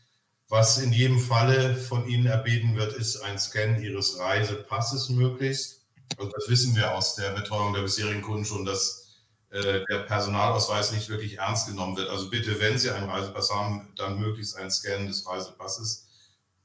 [0.48, 5.86] Was in jedem Falle von Ihnen erbeten wird, ist ein Scan Ihres Reisepasses möglichst.
[6.18, 9.04] Also das wissen wir aus der Betreuung der bisherigen Kunden schon, dass
[9.50, 12.10] äh, der Personalausweis nicht wirklich ernst genommen wird.
[12.10, 16.08] Also bitte, wenn Sie einen Reisepass haben, dann möglichst ein Scan des Reisepasses.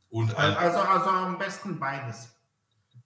[0.10, 2.30] Und ein, also, also am besten beides.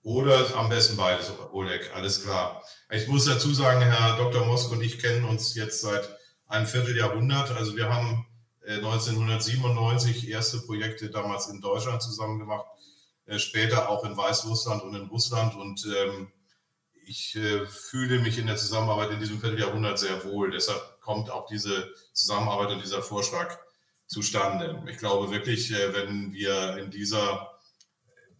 [0.04, 2.62] Oder am besten beides, Oleg, alles klar.
[2.90, 4.44] Ich muss dazu sagen, Herr Dr.
[4.44, 6.06] Mosk und ich kennen uns jetzt seit
[6.46, 7.50] ein Vierteljahrhundert.
[7.52, 8.26] Also wir haben
[8.66, 12.66] 1997 äh, erste Projekte damals in Deutschland zusammen gemacht,
[13.24, 15.56] äh, später auch in Weißrussland und in Russland.
[15.56, 16.30] Und ähm,
[17.06, 20.50] ich äh, fühle mich in der Zusammenarbeit in diesem Vierteljahrhundert sehr wohl.
[20.50, 23.58] Deshalb kommt auch diese Zusammenarbeit und dieser Vorschlag
[24.06, 24.84] zustande.
[24.86, 27.53] Ich glaube wirklich, wenn wir in dieser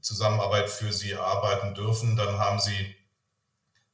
[0.05, 2.95] Zusammenarbeit für Sie arbeiten dürfen, dann haben Sie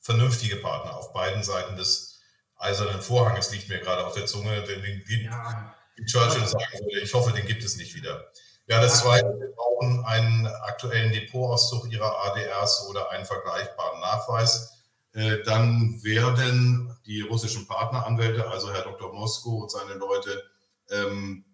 [0.01, 2.21] vernünftige Partner auf beiden Seiten des
[2.57, 5.75] eisernen Vorhanges, liegt mir gerade auf der Zunge, den, den, den ja.
[6.07, 7.01] Churchill sagen würde.
[7.01, 8.25] Ich hoffe, den gibt es nicht wieder.
[8.67, 14.79] Ja, das Zweite, wir brauchen einen aktuellen Depotauszug Ihrer ADRs oder einen vergleichbaren Nachweis.
[15.13, 19.13] Äh, dann werden die russischen Partneranwälte, also Herr Dr.
[19.13, 20.43] Mosko und seine Leute,
[20.91, 21.45] ähm,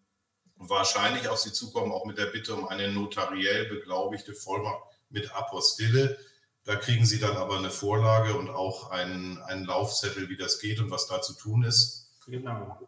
[0.56, 6.18] wahrscheinlich auf Sie zukommen, auch mit der Bitte um eine notariell beglaubigte Vollmacht mit Apostille.
[6.64, 10.80] Da kriegen Sie dann aber eine Vorlage und auch einen, einen Laufzettel, wie das geht
[10.80, 12.10] und was da zu tun ist.
[12.26, 12.80] Genau.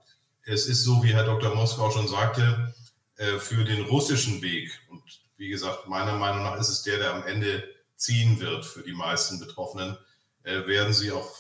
[0.45, 1.55] Es ist so, wie Herr Dr.
[1.55, 2.75] Moskau schon sagte,
[3.17, 5.03] äh, für den russischen Weg, und
[5.37, 7.63] wie gesagt, meiner Meinung nach ist es der, der am Ende
[7.97, 9.99] ziehen wird für die meisten Betroffenen,
[10.43, 11.31] äh, werden Sie auch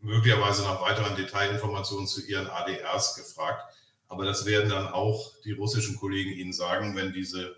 [0.00, 3.74] möglicherweise nach weiteren Detailinformationen zu Ihren ADRs gefragt.
[4.10, 7.54] Aber das werden dann auch die russischen Kollegen Ihnen sagen, wenn diese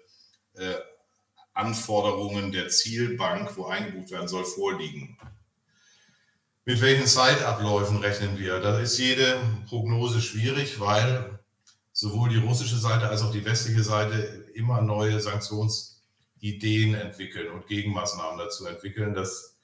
[0.53, 0.74] äh,
[1.55, 5.16] Anforderungen der Zielbank, wo eingebucht werden soll, vorliegen.
[6.66, 8.61] Mit welchen Zeitabläufen rechnen wir?
[8.61, 11.40] Da ist jede Prognose schwierig, weil
[11.92, 18.38] sowohl die russische Seite als auch die westliche Seite immer neue Sanktionsideen entwickeln und Gegenmaßnahmen
[18.38, 19.14] dazu entwickeln.
[19.14, 19.57] Das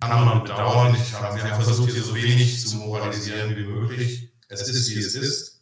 [0.00, 0.96] kann man bedauern.
[1.00, 4.32] Ich habe versucht, hier so wenig zu moralisieren wie möglich.
[4.48, 5.57] Es ist, wie es ist.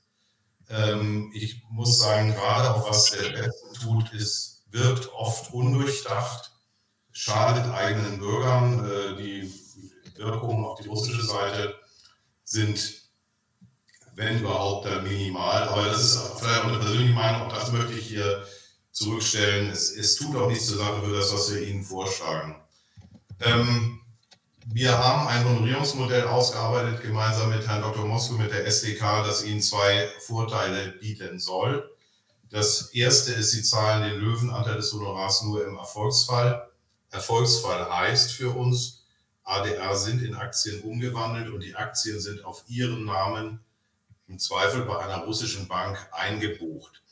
[0.69, 6.53] Ähm, ich muss sagen, gerade auch was der Westen tut, ist, wirkt oft undurchdacht,
[7.13, 8.85] schadet eigenen Bürgern.
[8.85, 9.53] Äh, die
[10.17, 11.75] Wirkungen auf die russische Seite
[12.45, 13.03] sind,
[14.15, 15.69] wenn überhaupt, dann minimal.
[15.69, 18.45] Aber das ist vielleicht auch eine persönliche Meinung, auch das möchte ich hier
[18.93, 19.71] zurückstellen.
[19.71, 22.57] Es, es tut auch nichts zur Sache für das, was wir Ihnen vorschlagen.
[23.41, 24.01] Ähm,
[24.69, 28.05] wir haben ein Honorierungsmodell ausgearbeitet, gemeinsam mit Herrn Dr.
[28.05, 31.89] Mosko, mit der SDK, das Ihnen zwei Vorteile bieten soll.
[32.51, 36.69] Das erste ist, Sie zahlen den Löwenanteil des Honorars nur im Erfolgsfall.
[37.11, 39.05] Erfolgsfall heißt für uns,
[39.45, 43.61] ADR sind in Aktien umgewandelt und die Aktien sind auf Ihren Namen
[44.27, 47.03] im Zweifel bei einer russischen Bank eingebucht.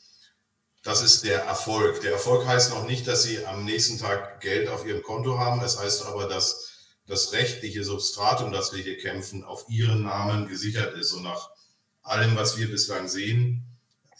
[0.83, 2.01] Das ist der Erfolg.
[2.01, 5.61] Der Erfolg heißt noch nicht, dass Sie am nächsten Tag Geld auf Ihrem Konto haben.
[5.61, 6.74] Es heißt aber, dass
[7.07, 11.11] das rechtliche Substrat, um das wir hier kämpfen, auf ihren Namen gesichert ist.
[11.11, 11.51] Und nach
[12.01, 13.63] allem, was wir bislang sehen,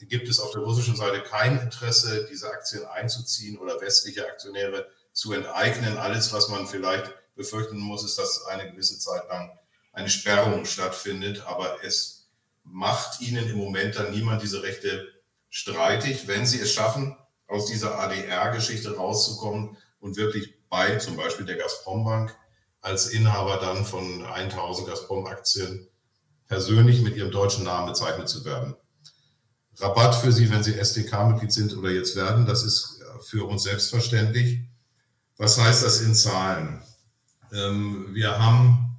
[0.01, 5.33] gibt es auf der russischen Seite kein Interesse, diese Aktien einzuziehen oder westliche Aktionäre zu
[5.33, 5.97] enteignen.
[5.97, 9.57] Alles, was man vielleicht befürchten muss, ist, dass eine gewisse Zeit lang
[9.93, 11.43] eine Sperrung stattfindet.
[11.47, 12.27] Aber es
[12.63, 15.07] macht ihnen im Moment dann niemand diese Rechte
[15.49, 17.17] streitig, wenn sie es schaffen,
[17.47, 22.35] aus dieser ADR-Geschichte rauszukommen und wirklich bei zum Beispiel der Gazprom-Bank
[22.85, 25.87] als Inhaber dann von 1000 Gazprom-Aktien
[26.47, 28.75] persönlich mit ihrem deutschen Namen bezeichnet zu werden.
[29.77, 32.45] Rabatt für Sie, wenn Sie SDK-Mitglied sind oder jetzt werden.
[32.45, 34.59] Das ist für uns selbstverständlich.
[35.37, 36.83] Was heißt das in Zahlen?
[37.51, 38.97] Ähm, wir haben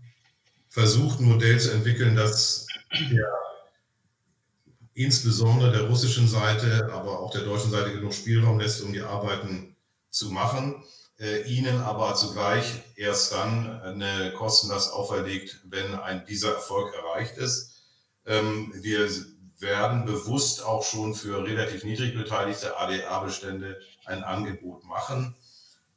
[0.68, 3.26] versucht, ein Modell zu entwickeln, das der,
[4.94, 9.76] insbesondere der russischen Seite, aber auch der deutschen Seite genug Spielraum lässt, um die Arbeiten
[10.10, 16.94] zu machen, äh, ihnen aber zugleich erst dann eine Kostenlast auferlegt, wenn ein, dieser Erfolg
[16.94, 17.72] erreicht ist.
[18.26, 19.08] Ähm, wir
[19.58, 25.34] werden bewusst auch schon für relativ niedrig beteiligte ADA-Bestände ein Angebot machen.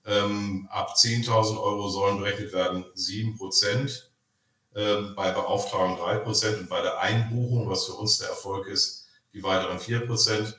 [0.05, 4.11] Ähm, ab 10.000 Euro sollen berechnet werden 7 Prozent,
[4.75, 9.07] ähm, bei Beauftragung 3 Prozent und bei der Einbuchung, was für uns der Erfolg ist,
[9.33, 10.57] die weiteren 4 Prozent.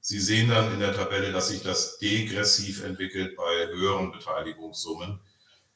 [0.00, 5.20] Sie sehen dann in der Tabelle, dass sich das degressiv entwickelt bei höheren Beteiligungssummen.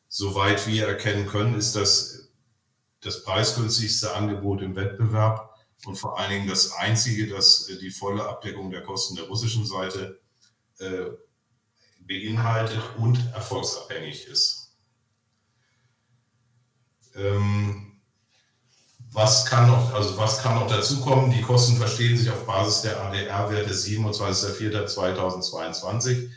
[0.08, 2.30] Soweit wir erkennen können, ist das
[3.00, 5.54] das preisgünstigste Angebot im Wettbewerb
[5.84, 10.20] und vor allen Dingen das einzige, das die volle Abdeckung der Kosten der russischen Seite
[10.78, 11.10] äh,
[12.00, 14.74] beinhaltet und erfolgsabhängig ist.
[17.14, 17.93] Ähm,
[19.14, 21.30] was kann noch, also was kann noch dazukommen?
[21.30, 26.30] Die Kosten verstehen sich auf Basis der ADR-Werte 27.04.2022.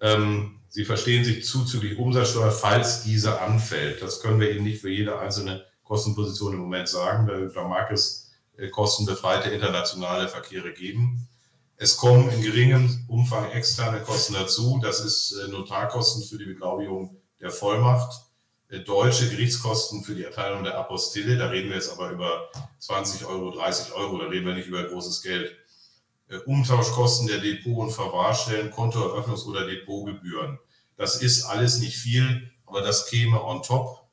[0.00, 4.02] Ähm, sie verstehen sich zuzüglich Umsatzsteuer, falls diese anfällt.
[4.02, 7.30] Das können wir Ihnen nicht für jede einzelne Kostenposition im Moment sagen.
[7.54, 11.28] Da, mag es äh, kostenbefreite internationale Verkehre geben.
[11.76, 14.80] Es kommen in geringem Umfang externe Kosten dazu.
[14.82, 18.25] Das ist äh, Notarkosten für die Beglaubigung der Vollmacht,
[18.68, 21.36] deutsche Gerichtskosten für die Erteilung der Apostille.
[21.36, 24.18] Da reden wir jetzt aber über 20 Euro, 30 Euro.
[24.18, 25.56] Da reden wir nicht über großes Geld.
[26.28, 30.58] Äh, Umtauschkosten der Depot- und Verwahrstellen, Kontoeröffnungs- oder Depotgebühren.
[30.96, 34.06] Das ist alles nicht viel, aber das käme on top.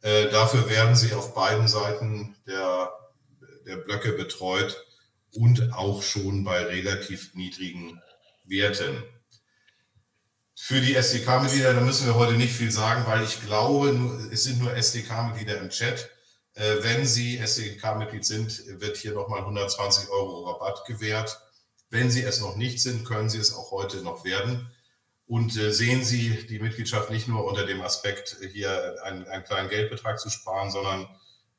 [0.00, 2.92] Dafür werden Sie auf beiden Seiten der,
[3.66, 4.84] der Blöcke betreut
[5.34, 8.00] und auch schon bei relativ niedrigen
[8.44, 9.02] Werten.
[10.64, 14.60] Für die SDK-Mitglieder, da müssen wir heute nicht viel sagen, weil ich glaube, es sind
[14.60, 16.08] nur SDK-Mitglieder im Chat.
[16.54, 21.36] Äh, wenn Sie SDK-Mitglied sind, wird hier nochmal 120 Euro Rabatt gewährt.
[21.90, 24.70] Wenn Sie es noch nicht sind, können Sie es auch heute noch werden.
[25.26, 29.68] Und äh, sehen Sie die Mitgliedschaft nicht nur unter dem Aspekt, hier einen, einen kleinen
[29.68, 31.08] Geldbetrag zu sparen, sondern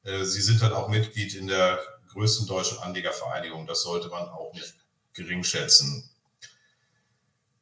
[0.04, 1.78] äh, Sie sind dann auch Mitglied in der
[2.14, 3.68] größten deutschen Anlegervereinigung.
[3.68, 4.76] Das sollte man auch nicht
[5.12, 6.10] gering schätzen.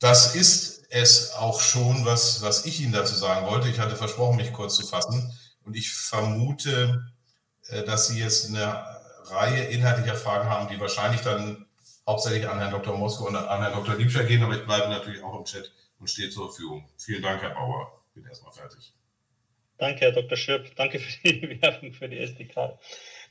[0.01, 3.69] Das ist es auch schon, was, was ich Ihnen dazu sagen wollte.
[3.69, 5.31] Ich hatte versprochen, mich kurz zu fassen.
[5.63, 7.05] Und ich vermute,
[7.69, 8.83] äh, dass Sie jetzt eine
[9.25, 11.67] Reihe inhaltlicher Fragen haben, die wahrscheinlich dann
[12.07, 12.97] hauptsächlich an Herrn Dr.
[12.97, 13.95] Mosko und an Herrn Dr.
[13.95, 16.89] Liebscher gehen, aber ich bleibe natürlich auch im Chat und stehe zur Verfügung.
[16.97, 18.03] Vielen Dank, Herr Bauer.
[18.07, 18.93] Ich bin erstmal fertig.
[19.77, 20.35] Danke, Herr Dr.
[20.35, 20.75] Schirp.
[20.75, 22.79] Danke für die Werbung für die SDK.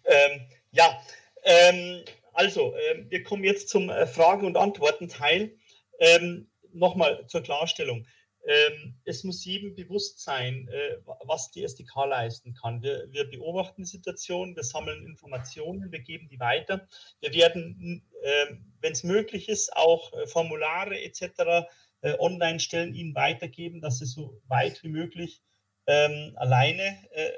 [0.05, 1.03] Ähm, ja,
[1.43, 5.51] ähm, also, äh, wir kommen jetzt zum äh, Frage- und Antworten-Teil.
[5.99, 8.07] Ähm, Nochmal zur Klarstellung.
[8.47, 12.83] Ähm, es muss jedem bewusst sein, äh, was die SDK leisten kann.
[12.83, 16.89] Wir, wir, beobachten die Situation, wir sammeln Informationen, wir geben die weiter.
[17.21, 21.69] Wir werden, ähm, wenn es möglich ist, auch äh, Formulare etc.
[22.01, 25.43] Äh, online stellen, ihnen weitergeben, dass sie so weit wie möglich
[25.87, 27.31] ähm, alleine äh,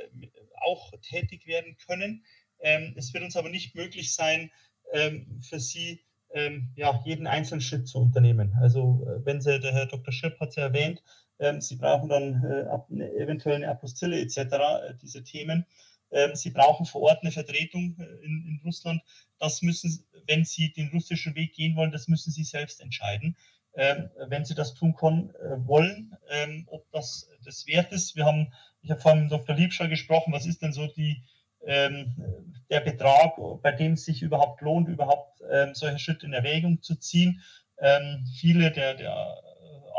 [0.61, 2.25] auch tätig werden können.
[2.61, 4.53] Ähm, es wird uns aber nicht möglich sein,
[4.93, 6.05] ähm, für Sie
[6.35, 8.57] ähm, ja, jeden einzelnen Schritt zu unternehmen.
[8.61, 10.13] Also äh, wenn Sie, der Herr Dr.
[10.13, 11.03] Schirp hat es ja erwähnt,
[11.39, 15.67] ähm, Sie brauchen dann äh, eine, eventuell eine Apostille etc., äh, diese Themen.
[16.11, 19.03] Ähm, Sie brauchen vor Ort eine Vertretung äh, in, in, Russland.
[19.39, 23.37] Das müssen, wenn Sie den russischen Weg gehen wollen, das müssen Sie selbst entscheiden.
[23.75, 28.15] Ähm, wenn Sie das tun können, äh, wollen, ähm, ob das das wert ist.
[28.17, 28.53] Wir haben,
[28.83, 29.57] ich habe vorhin mit Dr.
[29.57, 31.23] Liebscher gesprochen, was ist denn so die
[31.65, 36.97] der Betrag, bei dem es sich überhaupt lohnt, überhaupt ähm, solche Schritte in Erwägung zu
[36.97, 37.43] ziehen.
[37.79, 39.43] Ähm, viele der, der,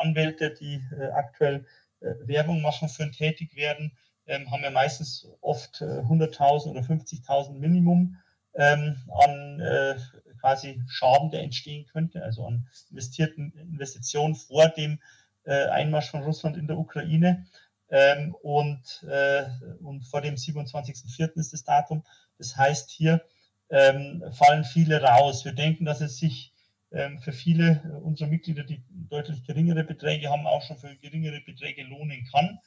[0.03, 1.65] Anwälte, die äh, aktuell
[2.01, 3.91] äh, Werbung machen für ein Tätigwerden,
[4.25, 8.17] ähm, haben ja meistens oft äh, 100.000 oder 50.000 Minimum
[8.55, 9.95] ähm, an äh,
[10.39, 14.99] quasi Schaden, der entstehen könnte, also an investierten Investitionen vor dem
[15.45, 17.45] äh, Einmarsch von Russland in der Ukraine.
[17.95, 19.43] Ähm, und, äh,
[19.83, 21.37] und vor dem 27.04.
[21.37, 22.03] ist das Datum.
[22.39, 23.21] Das heißt, hier
[23.69, 25.45] ähm, fallen viele raus.
[25.45, 26.53] Wir denken, dass es sich
[26.91, 31.83] ähm, für viele unserer Mitglieder, die deutlich geringere Beträge haben, auch schon für geringere Beträge
[31.83, 32.57] lohnen kann.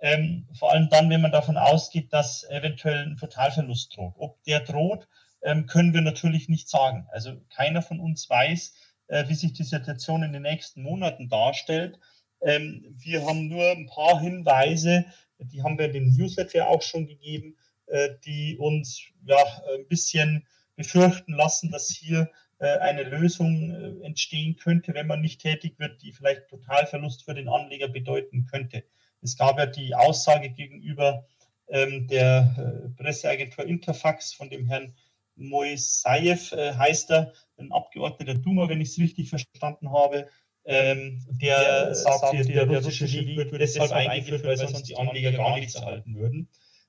[0.00, 4.14] Ähm, vor allem dann, wenn man davon ausgeht, dass eventuell ein Totalverlust droht.
[4.16, 5.06] Ob der droht,
[5.42, 7.06] ähm, können wir natürlich nicht sagen.
[7.12, 8.74] Also keiner von uns weiß,
[9.08, 11.98] äh, wie sich die Situation in den nächsten Monaten darstellt.
[12.42, 15.04] Ähm, wir haben nur ein paar Hinweise,
[15.38, 19.36] die haben wir dem Newsletter auch schon gegeben, äh, die uns ja,
[19.74, 25.40] ein bisschen befürchten lassen, dass hier äh, eine Lösung äh, entstehen könnte, wenn man nicht
[25.40, 28.84] tätig wird, die vielleicht Totalverlust für den Anleger bedeuten könnte.
[29.22, 31.26] Es gab ja die Aussage gegenüber
[31.68, 34.94] ähm, der äh, Presseagentur Interfax von dem Herrn
[35.36, 40.28] Moisaev, äh, heißt er, ein Abgeordneter Duma, wenn ich es richtig verstanden habe,
[40.64, 45.32] ähm, der, sagt, sagt der, der russische Krieg wird deshalb eingeführt, weil sonst die Anleger
[45.32, 46.48] gar nichts erhalten würden,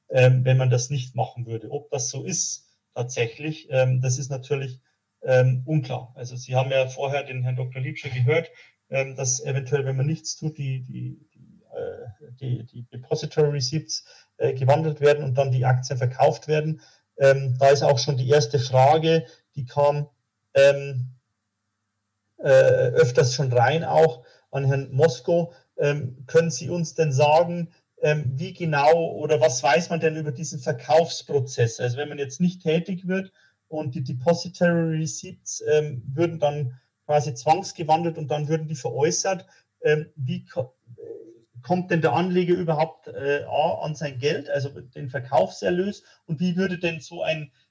[0.10, 1.72] ähm, wenn man das nicht machen würde.
[1.72, 4.80] Ob das so ist tatsächlich, ähm, das ist natürlich
[5.24, 6.14] ähm, unklar.
[6.16, 7.82] Also Sie haben ja vorher den Herrn Dr.
[7.82, 8.50] Liebscher gehört,
[8.90, 14.06] ähm, dass eventuell, wenn man nichts tut, die, die, die, äh, die, die Depository Receipts
[14.38, 16.82] äh, gewandelt werden und dann die Aktien verkauft werden.
[17.18, 20.10] Ähm, da ist auch schon die erste Frage, die kam
[20.54, 21.21] ähm, äh,
[22.44, 25.54] öfters schon rein, auch an Herrn Mosko.
[25.78, 27.70] Ähm, können Sie uns denn sagen,
[28.02, 31.80] ähm, wie genau oder was weiß man denn über diesen Verkaufsprozess?
[31.80, 33.32] Also wenn man jetzt nicht tätig wird
[33.68, 39.46] und die Depository Receipts ähm, würden dann quasi zwangsgewandelt und dann würden die veräußert,
[39.84, 40.74] ähm, wie ko
[41.62, 46.80] kommt denn der Anleger überhaupt äh, an sein Geld, also den Verkaufserlös und wie würde
[46.80, 47.71] denn so ein äh,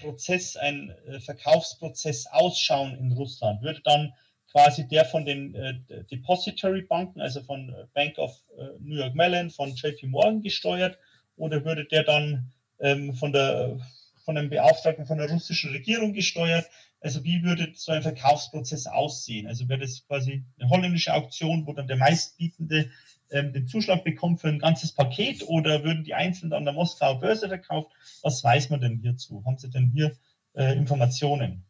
[0.00, 3.62] Prozess, ein äh, Verkaufsprozess ausschauen in Russland?
[3.62, 4.12] Würde dann
[4.50, 5.74] quasi der von den äh,
[6.10, 10.96] Depository Banken, also von äh, Bank of äh, New York Mellon, von JP Morgan gesteuert
[11.36, 13.78] oder würde der dann ähm, von der
[14.24, 16.66] von einem Beauftragten von der russischen Regierung gesteuert?
[17.00, 19.46] Also wie würde so ein Verkaufsprozess aussehen?
[19.46, 22.90] Also wäre das quasi eine holländische Auktion, wo dann der meistbietende
[23.34, 27.20] ähm, den Zuschlag bekommt für ein ganzes Paket oder würden die einzeln an der Moskauer
[27.20, 27.90] Börse verkauft?
[28.22, 29.42] Was weiß man denn hierzu?
[29.44, 30.16] Haben Sie denn hier
[30.54, 31.64] äh, Informationen?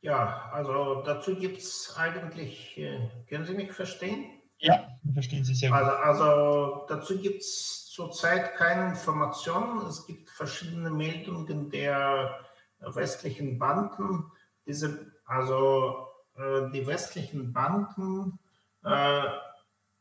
[0.00, 4.26] Ja, also dazu gibt es eigentlich, äh, können Sie mich verstehen?
[4.58, 5.78] Ja, verstehen Sie sehr gut.
[5.78, 9.86] Also, also dazu gibt es zurzeit keine Informationen.
[9.86, 12.38] Es gibt verschiedene Meldungen der
[12.78, 14.30] westlichen Banken.
[14.66, 16.06] Diese, also
[16.36, 18.38] äh, die westlichen Banken
[18.84, 19.24] äh,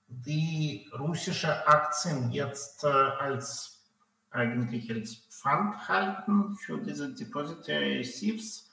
[0.10, 3.80] die russische Aktien jetzt äh, als
[4.32, 8.70] eigentlich als Pfand halten für diese Depository Receipts,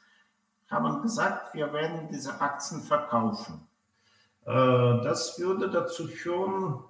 [0.68, 3.66] haben gesagt, wir werden diese Aktien verkaufen.
[4.44, 6.82] Äh, das würde dazu führen,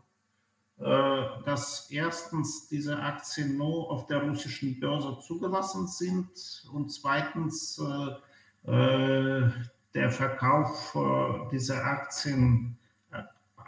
[0.79, 6.29] äh, dass erstens diese Aktien nur auf der russischen Börse zugelassen sind
[6.73, 9.51] und zweitens äh, äh,
[9.95, 12.79] der Verkauf äh, dieser Aktien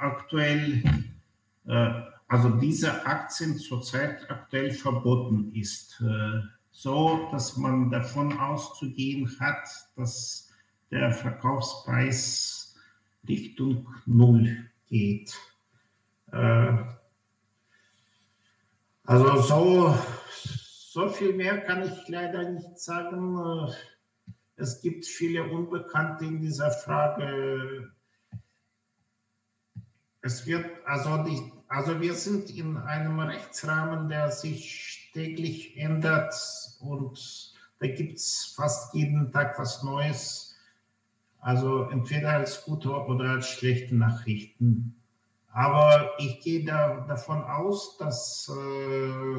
[0.00, 0.82] aktuell,
[1.66, 6.40] äh, also diese Aktien zurzeit aktuell verboten ist, äh,
[6.70, 10.48] so dass man davon auszugehen hat, dass
[10.90, 12.76] der Verkaufspreis
[13.26, 14.56] Richtung Null
[14.88, 15.34] geht.
[16.32, 16.76] Äh,
[19.04, 19.98] also so,
[20.92, 23.72] so viel mehr kann ich leider nicht sagen.
[24.56, 27.90] Es gibt viele Unbekannte in dieser Frage
[30.28, 36.34] es wird, also, die, also wir sind in einem Rechtsrahmen, der sich täglich ändert
[36.80, 40.56] und da gibt es fast jeden Tag was Neues.
[41.40, 44.96] Also entweder als gute oder als schlechte Nachrichten.
[45.52, 49.38] Aber ich gehe da, davon aus, dass äh,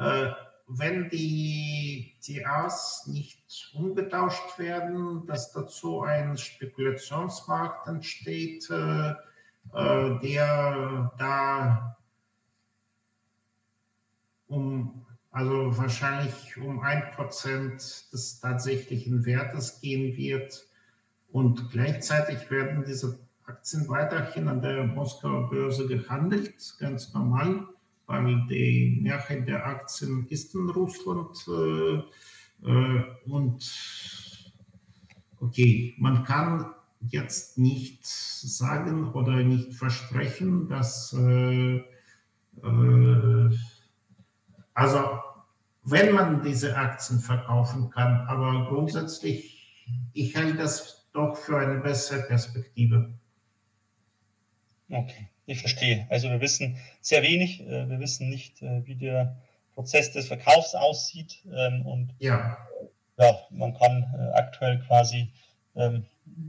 [0.00, 0.32] äh,
[0.66, 8.68] wenn die TAs nicht umgetauscht werden, dass dazu ein Spekulationsmarkt entsteht.
[8.70, 9.14] Äh,
[9.72, 11.96] der da
[14.48, 20.66] um, also wahrscheinlich um ein Prozent des tatsächlichen Wertes gehen wird.
[21.30, 27.66] Und gleichzeitig werden diese Aktien weiterhin an der Moskauer Börse gehandelt, ganz normal,
[28.06, 31.36] weil die Mehrheit der Aktien ist in Russland.
[31.46, 33.70] Äh, äh, und
[35.40, 41.76] okay, man kann jetzt nicht sagen oder nicht versprechen, dass äh,
[42.62, 43.56] äh,
[44.74, 45.20] also
[45.84, 52.22] wenn man diese Aktien verkaufen kann, aber grundsätzlich, ich halte das doch für eine bessere
[52.22, 53.10] Perspektive.
[54.90, 56.06] Okay, ich verstehe.
[56.10, 59.36] Also wir wissen sehr wenig, äh, wir wissen nicht, äh, wie der
[59.74, 62.58] Prozess des Verkaufs aussieht ähm, und ja,
[63.16, 65.32] ja man kann äh, aktuell quasi
[65.76, 66.04] ähm,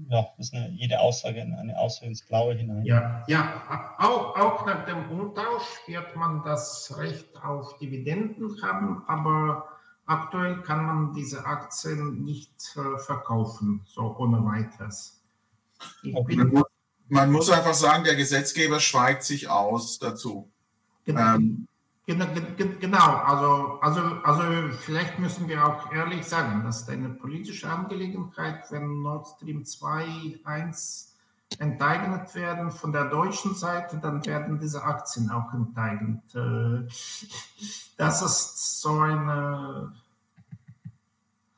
[0.10, 2.84] ja, ist eine, jede Aussage eine Aussage ins Blaue hinein.
[2.84, 9.68] Ja, ja auch, auch nach dem Umtausch wird man das Recht auf Dividenden haben, aber
[10.06, 15.22] aktuell kann man diese Aktien nicht äh, verkaufen, so ohne weiteres.
[16.02, 16.64] Man,
[17.08, 20.52] man, muss einfach sagen, der Gesetzgeber schweigt sich aus dazu.
[21.06, 21.36] Genau.
[21.36, 21.68] Ähm,
[22.16, 24.44] Genau, also, also, also
[24.80, 30.40] vielleicht müssen wir auch ehrlich sagen, das ist eine politische Angelegenheit, wenn Nord Stream 2,
[30.44, 31.16] 1
[31.60, 36.24] enteignet werden von der deutschen Seite, dann werden diese Aktien auch enteignet.
[36.34, 36.88] Äh,
[37.98, 39.94] das ist so eine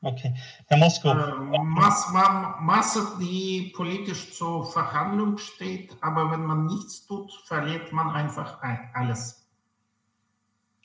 [0.04, 0.34] Okay.
[0.66, 1.12] Herr Moskau.
[1.12, 2.12] Äh, Masse,
[2.60, 8.58] Masse, die politisch zur Verhandlung steht, aber wenn man nichts tut, verliert man einfach
[8.94, 9.41] alles.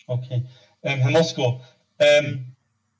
[0.07, 0.45] Okay.
[0.83, 1.61] Ähm, Herr Moskau,
[1.99, 2.55] ähm,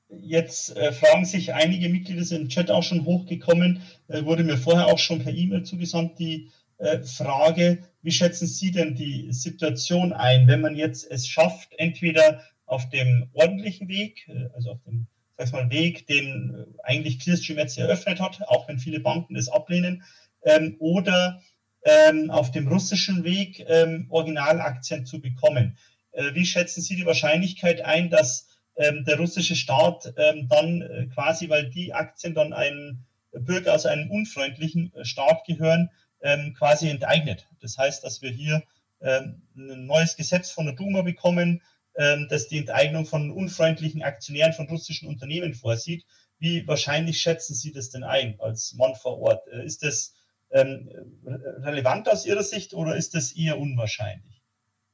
[0.10, 4.58] jetzt äh, fragen sich einige Mitglieder, sind im Chat auch schon hochgekommen, äh, wurde mir
[4.58, 10.12] vorher auch schon per E-Mail zugesandt, die äh, Frage, wie schätzen Sie denn die Situation
[10.12, 15.08] ein, wenn man jetzt es schafft, entweder auf dem ordentlichen Weg, äh, also auf dem
[15.38, 19.48] sag mal, Weg, den äh, eigentlich Clearstream jetzt eröffnet hat, auch wenn viele Banken das
[19.48, 20.04] ablehnen,
[20.44, 21.42] ähm, oder
[21.84, 25.78] ähm, auf dem russischen Weg ähm, Originalaktien zu bekommen.
[26.18, 31.06] Äh, wie schätzen Sie die Wahrscheinlichkeit ein, dass ähm, der russische Staat ähm, dann äh,
[31.14, 35.92] quasi, weil die Aktien dann einen Bürger aus einem unfreundlichen äh, Staat gehören,
[36.22, 37.48] ähm, quasi enteignet?
[37.62, 38.64] Das heißt, dass wir hier
[39.00, 41.62] ein neues Gesetz von der Duma bekommen,
[41.94, 46.04] das die Enteignung von unfreundlichen Aktionären von russischen Unternehmen vorsieht.
[46.40, 49.46] Wie wahrscheinlich schätzen Sie das denn ein als Mann vor Ort?
[49.50, 50.16] Ist das
[50.52, 54.42] relevant aus Ihrer Sicht oder ist das eher unwahrscheinlich?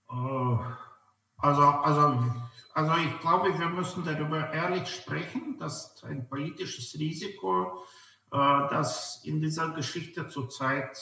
[0.10, 0.58] Äh,
[1.44, 2.24] also, also,
[2.74, 7.84] also ich glaube, wir müssen darüber ehrlich sprechen, dass ein politisches Risiko,
[8.32, 10.98] äh, das in dieser Geschichte zurzeit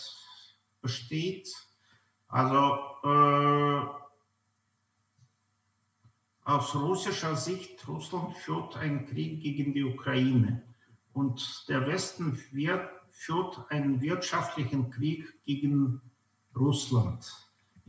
[0.82, 1.48] besteht.
[2.28, 3.82] Also äh,
[6.44, 10.64] aus russischer Sicht, Russland führt einen Krieg gegen die Ukraine
[11.14, 16.02] und der Westen wird, führt einen wirtschaftlichen Krieg gegen
[16.56, 17.32] Russland.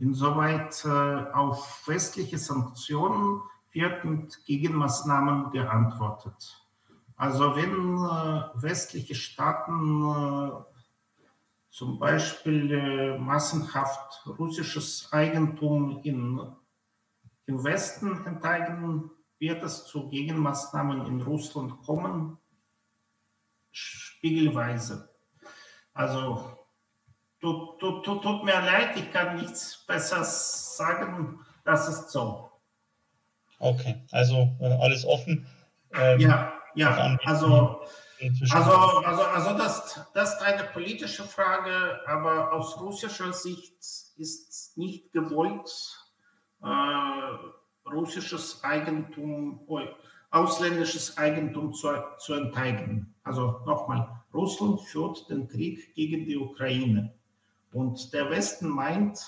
[0.03, 0.89] Insoweit äh,
[1.33, 3.41] auf westliche Sanktionen
[3.71, 6.61] wird mit Gegenmaßnahmen geantwortet.
[7.15, 10.51] Also wenn äh, westliche Staaten äh,
[11.69, 16.39] zum Beispiel massenhaft russisches Eigentum in
[17.45, 22.37] im Westen enteignen, wird es zu Gegenmaßnahmen in Russland kommen,
[23.71, 25.09] spiegelweise.
[25.93, 26.62] Also
[27.43, 32.49] tut, tut, tut, tut mir leid, ich kann nichts Besseres sagen, das ist so.
[33.59, 35.45] Okay, also äh, alles offen.
[35.93, 37.81] Ähm, ja, ja, also,
[38.49, 43.73] also, also, also das, das ist eine politische Frage, aber aus russischer Sicht
[44.17, 45.69] ist nicht gewollt,
[46.63, 49.67] äh, russisches Eigentum,
[50.31, 51.89] ausländisches Eigentum zu,
[52.19, 53.13] zu enteignen.
[53.23, 57.13] Also nochmal, Russland führt den Krieg gegen die Ukraine.
[57.73, 59.19] Und der Westen meint,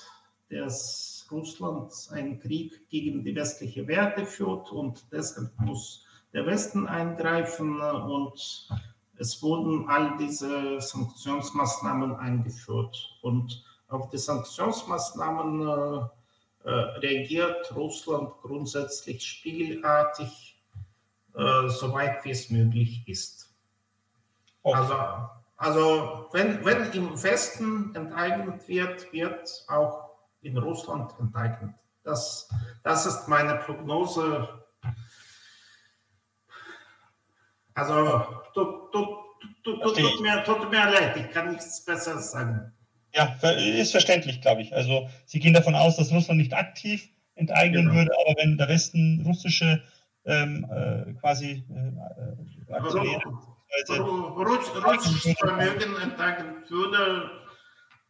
[0.50, 7.80] dass Russland einen Krieg gegen die westliche Werte führt und deshalb muss der Westen eingreifen
[7.82, 8.70] und
[9.18, 13.18] es wurden all diese Sanktionsmaßnahmen eingeführt.
[13.22, 20.58] Und auf die Sanktionsmaßnahmen äh, äh, reagiert Russland grundsätzlich spiegelartig,
[21.36, 23.50] äh, soweit wie es möglich ist.
[24.64, 24.78] Okay.
[24.78, 30.10] Also, also wenn, wenn im Westen enteignet wird, wird auch
[30.42, 31.74] in Russland enteignet.
[32.04, 32.50] Das,
[32.84, 34.48] das ist meine Prognose.
[37.74, 39.18] Also tut, tut,
[39.64, 42.72] tut, tut, mir, tut mir leid, ich kann nichts Besseres sagen.
[43.14, 44.76] Ja, ist verständlich, glaube ich.
[44.76, 47.96] Also Sie gehen davon aus, dass Russland nicht aktiv enteignen genau.
[47.96, 49.82] würde, aber wenn der Westen russische
[50.26, 53.22] ähm, äh, quasi äh, Aktionäre
[53.90, 57.32] russisches Vermögen enteignen würde,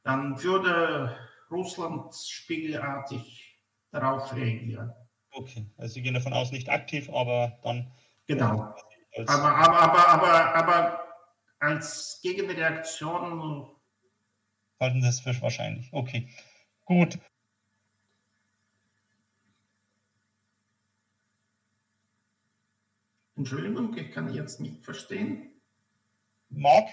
[0.03, 1.17] dann würde
[1.49, 3.59] Russland spiegelartig
[3.91, 4.93] darauf reagieren.
[5.31, 7.91] Okay, also Sie gehen davon aus, nicht aktiv, aber dann.
[8.27, 8.73] Genau.
[9.11, 11.05] Äh, aber, aber, aber, aber, aber
[11.59, 13.67] als Gegenreaktion
[14.79, 15.91] halten Sie es für wahrscheinlich.
[15.91, 16.29] Okay,
[16.85, 17.17] gut.
[23.38, 25.49] Entschuldigung, ich kann jetzt nicht verstehen.
[26.49, 26.88] Marc,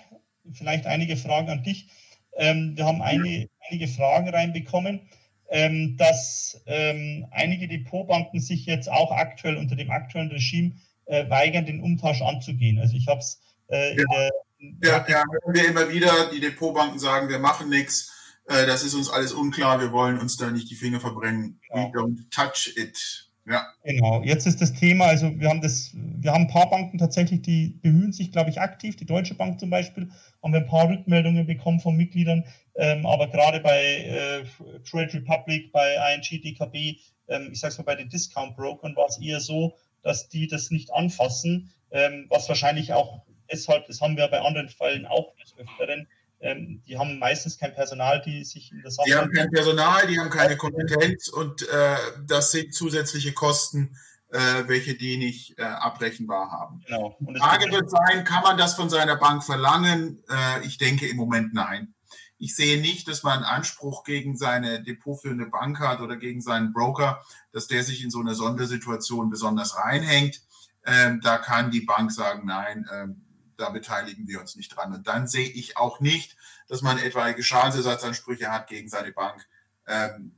[0.53, 1.89] vielleicht einige Fragen an dich.
[2.37, 5.09] Ähm, wir haben eine, einige Fragen reinbekommen,
[5.51, 10.73] ähm, dass ähm, einige Depotbanken sich jetzt auch aktuell unter dem aktuellen Regime
[11.05, 12.79] äh, weigern, den Umtausch anzugehen.
[12.79, 16.99] Also ich habe es äh, in der ja, ja, hören wir immer wieder, die Depotbanken
[16.99, 18.13] sagen, wir machen nichts,
[18.47, 21.61] äh, das ist uns alles unklar, wir wollen uns da nicht die Finger verbrennen.
[21.69, 21.77] Ja.
[21.77, 23.29] We don't touch it.
[23.45, 23.67] Ja.
[23.83, 27.43] Genau, jetzt ist das Thema, also wir haben das, wir haben ein paar Banken tatsächlich,
[27.43, 30.11] die bemühen sich, glaube ich, aktiv, die Deutsche Bank zum Beispiel,
[30.43, 32.45] haben wir ein paar Rückmeldungen bekommen von Mitgliedern,
[32.77, 34.45] ähm, aber gerade bei äh,
[34.89, 39.21] Trade Republic, bei ING, DKB Ähm, ich sage es mal, bei den Discount-Brokern war es
[39.21, 44.29] eher so, dass die das nicht anfassen, ähm, was wahrscheinlich auch deshalb, das haben wir
[44.29, 46.07] bei anderen Fällen auch des Öfteren,
[46.43, 50.19] ähm, die haben meistens kein Personal, die sich in das Die haben kein Personal, die
[50.19, 53.97] haben keine Kompetenz und äh, das sind zusätzliche Kosten,
[54.31, 56.83] äh, welche die nicht äh, abrechenbar haben.
[56.87, 57.17] Genau.
[57.21, 60.25] Die Frage wird sein, kann man das von seiner Bank verlangen?
[60.29, 61.95] Äh, ich denke im Moment nein.
[62.39, 67.23] Ich sehe nicht, dass man Anspruch gegen seine depotführende Bank hat oder gegen seinen Broker,
[67.53, 70.43] dass der sich in so eine Sondersituation besonders reinhängt.
[70.85, 73.23] Ähm, da kann die Bank sagen, nein, ähm,
[73.57, 74.93] da beteiligen wir uns nicht dran.
[74.95, 76.37] Und dann sehe ich auch nicht,
[76.69, 79.47] dass man etwaige Schadensersatzansprüche hat gegen seine Bank.
[79.87, 80.35] Ähm,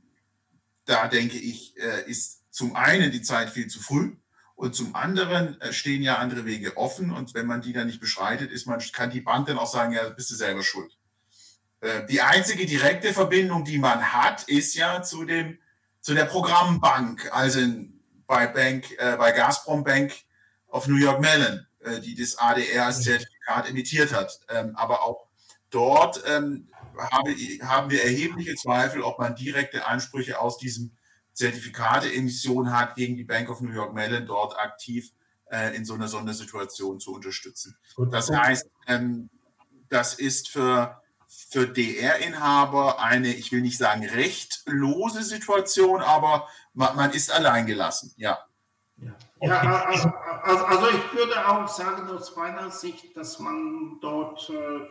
[0.85, 4.15] da denke ich, äh, ist zum einen die Zeit viel zu früh
[4.55, 7.11] und zum anderen äh, stehen ja andere Wege offen.
[7.11, 9.93] Und wenn man die dann nicht beschreitet, ist man, kann die Bank dann auch sagen,
[9.93, 10.97] ja, bist du selber schuld.
[11.81, 15.59] Äh, die einzige direkte Verbindung, die man hat, ist ja zu dem,
[16.01, 17.59] zu der Programmbank, also
[18.27, 20.13] bei Bank, äh, bei Gazprom Bank
[20.67, 21.65] of New York Mellon.
[21.85, 24.39] Äh, die das ADR als Zertifikat emittiert hat.
[24.49, 25.27] Ähm, aber auch
[25.69, 26.67] dort ähm,
[26.97, 30.91] haben wir erhebliche Zweifel, ob man direkte Ansprüche aus diesem
[31.33, 35.11] Zertifikateemission hat, gegen die Bank of New York Mellon dort aktiv
[35.51, 37.77] äh, in so einer Sondersituation zu unterstützen.
[38.09, 39.29] Das heißt, ähm,
[39.89, 47.11] das ist für, für DR-Inhaber eine, ich will nicht sagen rechtlose Situation, aber man, man
[47.11, 48.39] ist alleingelassen, ja.
[48.97, 49.11] Ja,
[49.41, 50.09] ja also,
[50.65, 54.87] also, ich würde auch sagen aus meiner Sicht, dass man dort äh,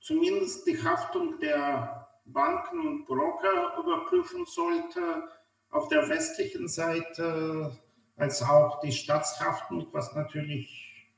[0.00, 5.28] zumindest die Haftung der Banken und Broker überprüfen sollte,
[5.70, 7.76] auf der westlichen Seite,
[8.16, 11.08] als auch die Staatshaftung, was natürlich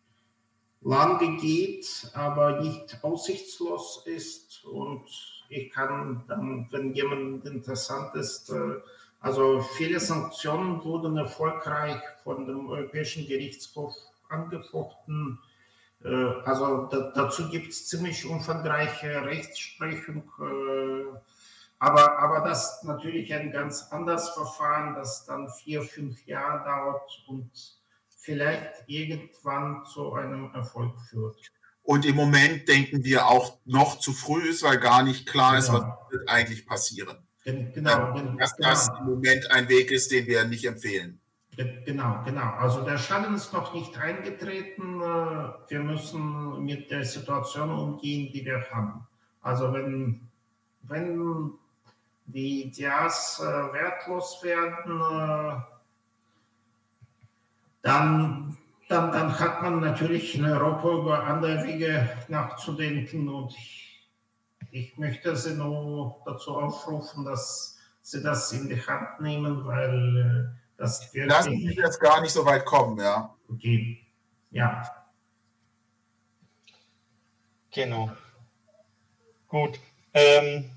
[0.81, 4.65] lange geht, aber nicht aussichtslos ist.
[4.65, 5.05] Und
[5.49, 8.81] ich kann dann, wenn jemand interessant ist, äh,
[9.21, 13.95] also viele Sanktionen wurden erfolgreich von dem Europäischen Gerichtshof
[14.29, 15.39] angefochten.
[16.05, 16.09] Äh,
[16.45, 20.31] also dazu gibt es ziemlich umfangreiche Rechtsprechung.
[20.41, 21.19] Äh,
[21.79, 27.25] aber, aber das ist natürlich ein ganz anderes Verfahren, das dann vier, fünf Jahre dauert
[27.27, 27.51] und
[28.17, 31.37] vielleicht irgendwann zu einem Erfolg führt.
[31.83, 35.69] Und im Moment denken wir auch noch zu früh ist, weil gar nicht klar ist,
[35.69, 35.75] ja.
[35.75, 37.17] was wird eigentlich passieren.
[37.47, 41.21] Genau, dass das im Moment ein Weg ist, den wir nicht empfehlen.
[41.57, 42.51] Genau, genau.
[42.59, 45.01] Also der Schaden ist noch nicht eingetreten.
[45.01, 49.07] Äh, wir müssen mit der Situation umgehen, die wir haben.
[49.43, 50.21] Also wenn,
[50.83, 51.53] wenn
[52.27, 55.61] die DIAs äh, wertlos werden, äh,
[57.83, 63.86] dann, dann, dann hat man natürlich in Europa über andere Wege nachzudenken und ich
[64.77, 70.77] ich möchte Sie nur dazu aufrufen, dass Sie das in die Hand nehmen, weil äh,
[70.77, 71.33] das wirklich...
[71.33, 73.35] Lassen Sie jetzt gar nicht so weit kommen, ja.
[73.49, 74.01] Okay,
[74.51, 74.89] ja.
[77.71, 78.11] Genau.
[79.49, 79.81] Gut.
[80.13, 80.71] Ähm,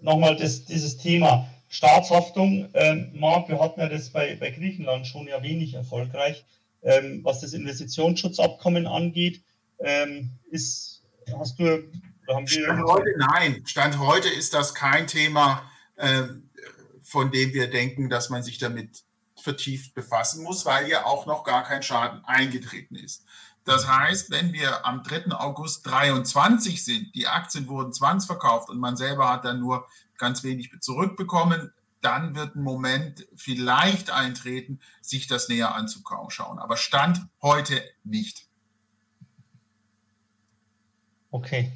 [0.00, 2.68] Nochmal das, dieses Thema Staatshaftung.
[2.74, 6.44] Ähm, Marc, wir hatten ja das bei, bei Griechenland schon ja wenig erfolgreich.
[6.82, 9.42] Ähm, was das Investitionsschutzabkommen angeht,
[9.80, 11.02] ähm, ist,
[11.36, 11.90] hast du
[12.46, 13.62] Stand heute nein.
[13.66, 16.24] Stand heute ist das kein Thema, äh,
[17.02, 19.04] von dem wir denken, dass man sich damit
[19.40, 23.24] vertieft befassen muss, weil ja auch noch gar kein Schaden eingetreten ist.
[23.64, 25.32] Das heißt, wenn wir am 3.
[25.32, 30.70] August 23 sind, die Aktien wurden zwangsverkauft und man selber hat dann nur ganz wenig
[30.80, 36.58] zurückbekommen, dann wird ein Moment vielleicht eintreten, sich das näher anzuschauen.
[36.58, 38.46] Aber Stand heute nicht.
[41.30, 41.72] Okay.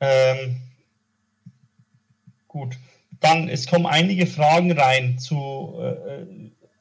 [0.00, 0.56] Ähm,
[2.48, 2.76] gut,
[3.20, 6.26] dann es kommen einige Fragen rein zu äh,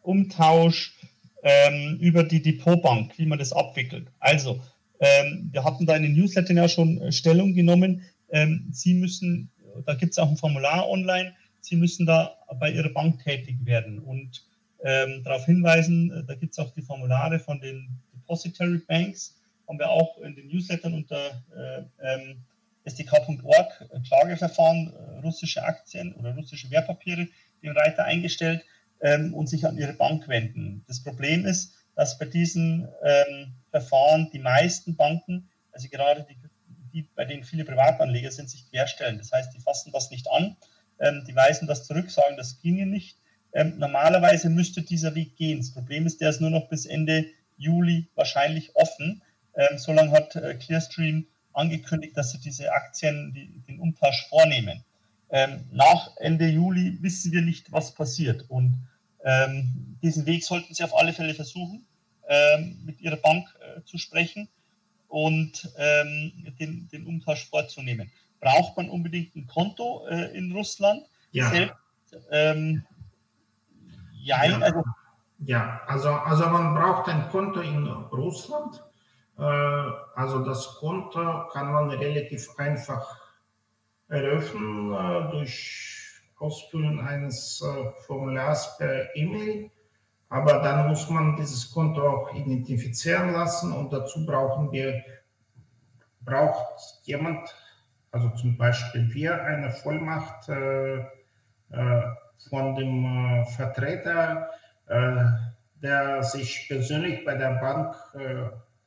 [0.01, 0.97] Umtausch
[1.43, 4.07] ähm, über die Depotbank, wie man das abwickelt.
[4.19, 4.61] Also,
[4.99, 8.03] ähm, wir hatten da in den Newslettern ja schon äh, Stellung genommen.
[8.31, 9.49] Ähm, Sie müssen,
[9.85, 13.99] da gibt es auch ein Formular online, Sie müssen da bei Ihrer Bank tätig werden
[13.99, 14.43] und
[14.83, 19.35] ähm, darauf hinweisen, äh, da gibt es auch die Formulare von den Depository Banks,
[19.67, 22.37] haben wir auch in den Newslettern unter äh, ähm,
[22.85, 27.27] SDK.org Klageverfahren, äh, russische Aktien oder russische Wertpapiere,
[27.61, 28.63] den Reiter eingestellt
[29.01, 30.83] ähm, und sich an ihre Bank wenden.
[30.87, 36.37] Das Problem ist, dass bei diesen ähm, Verfahren die meisten Banken, also gerade die,
[36.93, 39.17] die, bei denen viele Privatanleger sind, sich querstellen.
[39.17, 40.55] Das heißt, die fassen das nicht an,
[40.99, 43.17] ähm, die weisen das zurück, sagen, das ginge nicht.
[43.51, 45.59] Ähm, normalerweise müsste dieser Weg gehen.
[45.59, 47.25] Das Problem ist, der ist nur noch bis Ende
[47.57, 49.21] Juli wahrscheinlich offen.
[49.55, 54.83] Ähm, so hat äh, Clearstream angekündigt, dass sie diese Aktien, die, den Umtausch vornehmen.
[55.29, 58.45] Ähm, nach Ende Juli wissen wir nicht, was passiert.
[58.49, 58.77] Und
[59.21, 61.85] Ähm, diesen Weg sollten Sie auf alle Fälle versuchen,
[62.29, 64.47] ähm, mit Ihrer Bank äh, zu sprechen
[65.09, 68.09] und ähm, den, den Umtausch vorzunehmen.
[68.39, 71.03] Braucht man unbedingt ein Konto äh, in Russland?
[71.33, 71.49] Ja.
[71.49, 71.75] Selbst,
[72.31, 72.85] ähm,
[74.23, 74.57] ja, ja.
[74.59, 74.83] Also,
[75.39, 78.81] ja, also, also man braucht ein Konto in Russland.
[79.39, 83.07] Äh, also das Konto kann man relativ einfach
[84.09, 85.95] eröffnen äh, durch
[86.39, 89.71] Ausfüllen eines äh, Formulars per E-Mail.
[90.27, 95.01] Aber dann muss man dieses Konto auch identifizieren lassen und dazu brauchen wir,
[96.21, 97.49] braucht jemand,
[98.11, 100.45] also zum Beispiel wir, eine Vollmacht
[102.49, 104.51] von dem Vertreter,
[105.81, 107.95] der sich persönlich bei der Bank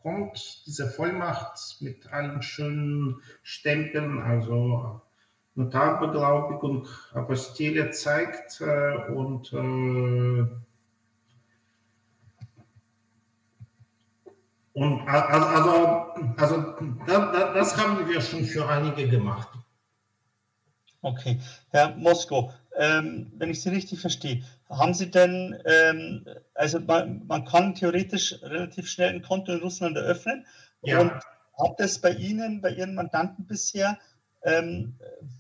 [0.03, 5.01] kommt, diese Vollmacht mit allen schönen Stempeln, also
[5.55, 9.53] Notarbeglaubigung, Apostille zeigt äh, und
[14.75, 16.75] Und also, also
[17.55, 19.49] das haben wir schon für einige gemacht.
[21.03, 24.43] Okay, Herr Mosko, ähm, wenn ich Sie richtig verstehe,
[24.73, 29.97] haben Sie denn, ähm, also man, man, kann theoretisch relativ schnell ein Konto in Russland
[29.97, 30.47] eröffnen
[30.83, 31.01] ja.
[31.01, 33.99] und hat das bei Ihnen, bei Ihren Mandanten bisher,
[34.45, 34.97] ähm,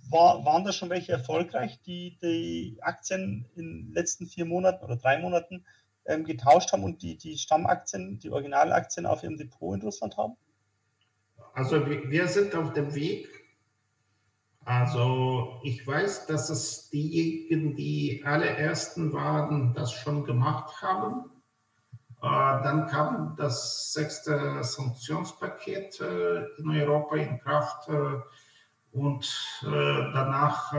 [0.08, 4.96] war, waren da schon welche erfolgreich, die die Aktien in den letzten vier Monaten oder
[4.96, 5.64] drei Monaten
[6.04, 10.36] ähm, getauscht haben und die, die Stammaktien, die Originalaktien auf ihrem Depot in Russland haben?
[11.54, 13.28] Also wir sind auf dem Weg.
[14.64, 21.30] Also ich weiß, dass es diejenigen, die allerersten waren, das schon gemacht haben.
[22.22, 28.20] Äh, dann kam das sechste Sanktionspaket äh, in Europa in Kraft äh,
[28.92, 29.26] und
[29.62, 30.74] danach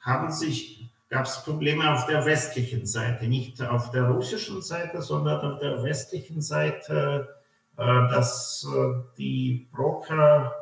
[0.00, 5.52] haben sich gab es Probleme auf der westlichen Seite, nicht auf der russischen Seite, sondern
[5.52, 7.28] auf der westlichen Seite,
[7.76, 8.66] dass
[9.16, 10.52] die Broker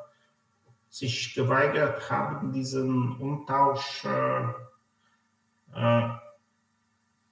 [0.91, 4.49] sich geweigert haben, diesen Umtausch, äh,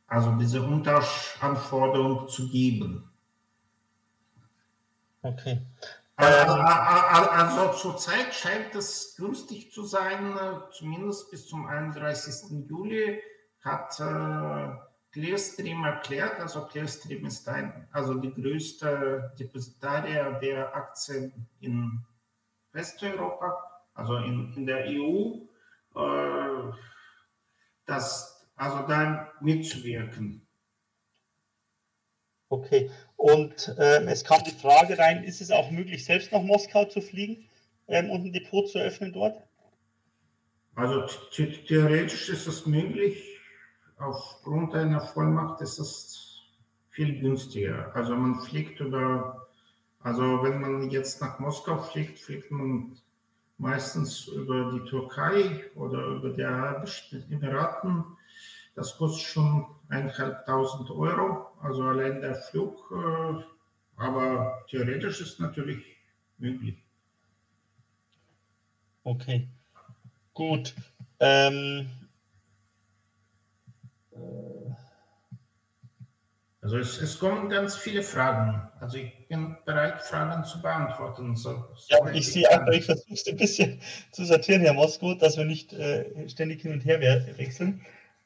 [0.06, 3.10] also diese Umtauschanforderung zu geben.
[5.22, 5.60] Okay.
[6.16, 10.36] Also zurzeit scheint es günstig zu sein,
[10.72, 12.68] zumindest bis zum 31.
[12.68, 13.20] Juli
[13.62, 14.74] hat äh,
[15.12, 22.04] Clearstream erklärt, also Clearstream ist ein, also die größte Depositarier der Aktien in
[22.72, 23.56] Westeuropa,
[23.94, 25.38] also in, in der EU,
[25.94, 26.72] äh,
[27.86, 30.46] das, also da mitzuwirken.
[32.50, 36.86] Okay, und ähm, es kam die Frage rein, ist es auch möglich, selbst nach Moskau
[36.86, 37.46] zu fliegen
[37.88, 39.36] ähm, und ein Depot zu öffnen dort?
[40.74, 43.22] Also theoretisch ist es möglich.
[43.98, 46.42] Aufgrund einer Vollmacht ist es
[46.90, 47.94] viel günstiger.
[47.94, 49.47] Also man fliegt über,
[50.00, 52.96] also wenn man jetzt nach Moskau fliegt, fliegt man
[53.58, 58.04] meistens über die Türkei oder über die Arabischen Emiraten.
[58.74, 63.42] Das kostet schon 1.500 Euro, also allein der Flug, äh,
[64.00, 65.84] aber theoretisch ist natürlich
[66.38, 66.76] möglich.
[69.02, 69.48] Okay,
[70.34, 70.74] gut.
[71.18, 71.88] Ähm,
[76.68, 78.60] also es, es, kommen ganz viele Fragen.
[78.78, 81.34] Also ich bin bereit, Fragen zu beantworten.
[81.34, 83.80] So, ja, ich sehe einfach, ich versuche es ein bisschen
[84.12, 87.00] zu sortieren, Herr Mosko, dass wir nicht äh, ständig hin und her
[87.38, 87.80] wechseln.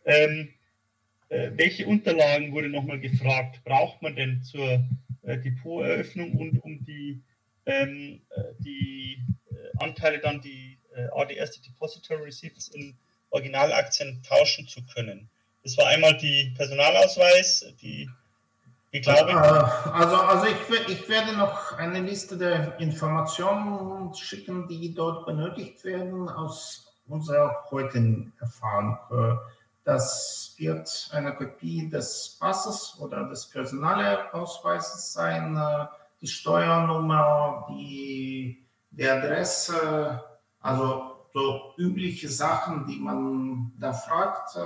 [0.04, 0.48] Ähm,
[1.28, 3.62] äh, welche Unterlagen wurde nochmal gefragt?
[3.64, 4.84] Braucht man denn zur
[5.22, 7.22] äh, Depoteröffnung und um die,
[7.64, 12.96] ähm, äh, die äh, Anteile dann, die äh, ADS, die Depository Receipts in
[13.30, 15.30] Originalaktien tauschen zu können?
[15.62, 18.10] Das war einmal die Personalausweis, die
[18.92, 19.34] ich glaube.
[19.92, 26.28] Also, also ich, ich werde noch eine Liste der Informationen schicken, die dort benötigt werden
[26.28, 28.98] aus unserer heutigen Erfahrung.
[29.84, 35.86] Das wird eine Kopie des Passes oder des Personalausweises sein, äh,
[36.20, 40.22] die Steuernummer, die, die Adresse,
[40.60, 44.56] also so übliche Sachen, die man da fragt.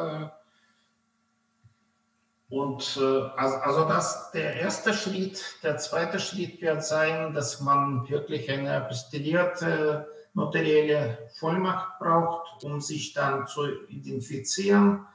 [2.48, 5.42] Und äh, also, das der erste Schritt.
[5.62, 13.14] Der zweite Schritt wird sein, dass man wirklich eine apostillierte notarielle Vollmacht braucht, um sich
[13.14, 15.06] dann zu identifizieren.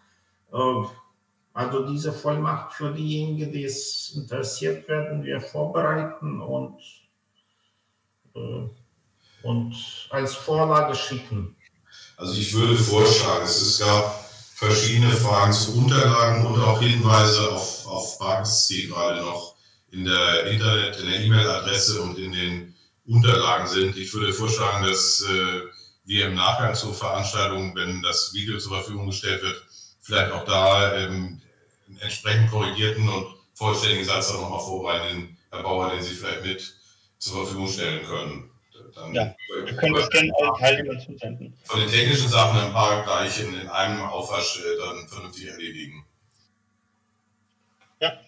[0.51, 0.83] Äh,
[1.53, 6.81] also diese Vollmacht für diejenigen, die es interessiert, werden wir vorbereiten und,
[8.35, 8.67] äh,
[9.43, 9.75] und
[10.09, 11.55] als Vorlage schicken.
[12.17, 14.20] Also ich würde vorschlagen, es gab
[14.61, 19.55] verschiedene Fragen zu Unterlagen und auch Hinweise auf, auf Bugs, die gerade noch
[19.89, 22.75] in der Internet, in der E-Mail-Adresse und in den
[23.07, 23.97] Unterlagen sind.
[23.97, 25.61] Ich würde vorschlagen, dass äh,
[26.05, 29.65] wir im Nachgang zur Veranstaltung, wenn das Video zur Verfügung gestellt wird,
[29.99, 31.41] vielleicht auch da ähm,
[31.99, 36.75] entsprechend korrigierten und vollständigen Satz auch nochmal vorbereiten, Herr Bauer, den Sie vielleicht mit
[37.17, 38.50] zur Verfügung stellen können.
[38.95, 39.35] Dann ja,
[39.65, 41.53] wir können das gerne allen Teilnehmern zusenden.
[41.63, 46.05] Von den technischen Sachen ein paar gleich in, in einem Aufwasch äh, dann vernünftig erledigen.
[47.99, 48.19] Ja,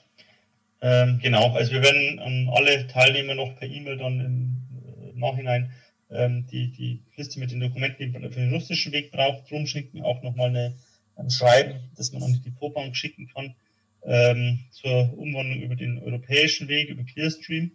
[0.81, 1.53] ähm, genau.
[1.53, 5.73] Also wir werden an alle Teilnehmer noch per E-Mail dann im äh, Nachhinein
[6.13, 9.65] ähm, die, die Liste mit den Dokumenten, die man für den russischen Weg braucht, drum
[9.65, 10.75] schicken, auch nochmal eine,
[11.15, 13.55] ein Schreiben, das man an die Depotbank schicken kann,
[14.03, 17.71] ähm, zur Umwandlung über den europäischen Weg, über Clearstream.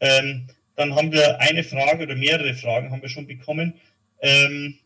[0.00, 0.48] Ähm,
[0.78, 3.74] dann haben wir eine Frage oder mehrere Fragen haben wir schon bekommen,
[4.20, 4.78] ähm,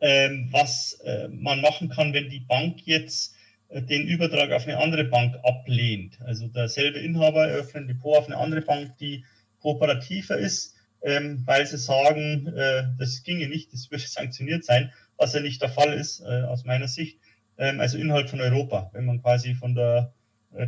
[0.00, 3.36] ähm, was äh, man machen kann, wenn die Bank jetzt
[3.68, 6.20] äh, den Übertrag auf eine andere Bank ablehnt.
[6.22, 9.24] Also derselbe Inhaber eröffnet ein Depot auf eine andere Bank, die
[9.60, 15.34] kooperativer ist, ähm, weil sie sagen, äh, das ginge nicht, das würde sanktioniert sein, was
[15.34, 17.16] ja nicht der Fall ist äh, aus meiner Sicht.
[17.58, 20.12] Ähm, also innerhalb von Europa, wenn man quasi von der
[20.52, 20.66] äh,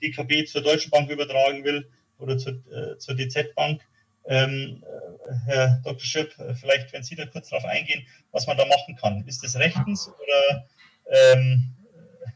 [0.00, 1.88] DKB äh, zur Deutschen Bank übertragen will,
[2.18, 3.82] oder zur, äh, zur DZ Bank.
[4.26, 6.00] Ähm, äh, Herr Dr.
[6.00, 9.26] Schirp, vielleicht, wenn Sie da kurz darauf eingehen, was man da machen kann.
[9.26, 10.68] Ist das rechtens oder
[11.10, 11.74] ähm,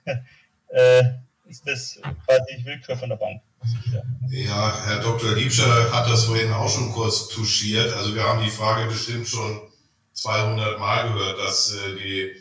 [0.69, 1.03] äh,
[1.49, 3.43] ist das quasi Willkür von der Bank?
[4.31, 5.35] Ja, Herr Dr.
[5.35, 7.93] Liebscher hat das vorhin auch schon kurz touchiert.
[7.95, 9.61] Also wir haben die Frage bestimmt schon
[10.15, 12.33] 200 Mal gehört, dass äh, die,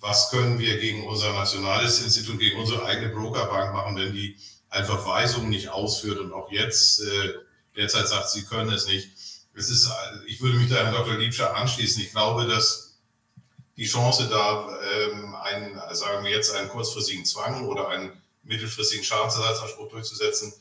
[0.00, 4.36] was können wir gegen unser nationales Institut, gegen unsere eigene Brokerbank machen, wenn die
[4.70, 7.34] einfach Weisungen nicht ausführt und auch jetzt äh,
[7.76, 9.10] derzeit sagt, sie können es nicht.
[9.54, 9.90] Es ist,
[10.26, 11.16] ich würde mich da Herrn Dr.
[11.16, 12.02] Liebscher anschließen.
[12.02, 12.96] Ich glaube, dass
[13.76, 18.12] die Chance da, ähm, einen, sagen wir jetzt, einen kurzfristigen Zwang oder einen
[18.42, 20.52] mittelfristigen Schadensersatzanspruch durchzusetzen,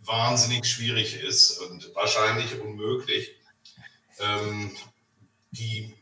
[0.00, 3.30] wahnsinnig schwierig ist und wahrscheinlich unmöglich.
[4.18, 4.76] Ähm,
[5.52, 5.94] die,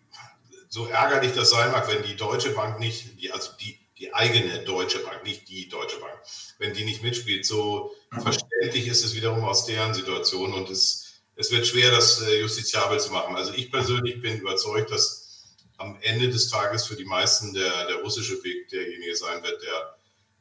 [0.68, 4.64] so ärgerlich das sein mag, wenn die Deutsche Bank nicht, die, also die, die eigene
[4.64, 6.12] Deutsche Bank, nicht die Deutsche Bank,
[6.58, 7.46] wenn die nicht mitspielt.
[7.46, 8.22] So mhm.
[8.22, 12.98] verständlich ist es wiederum aus deren Situation und es, es wird schwer, das äh, justiziabel
[12.98, 13.36] zu machen.
[13.36, 15.44] Also ich persönlich bin überzeugt, dass
[15.78, 19.96] am Ende des Tages für die meisten der, der russische Weg derjenige sein wird, der,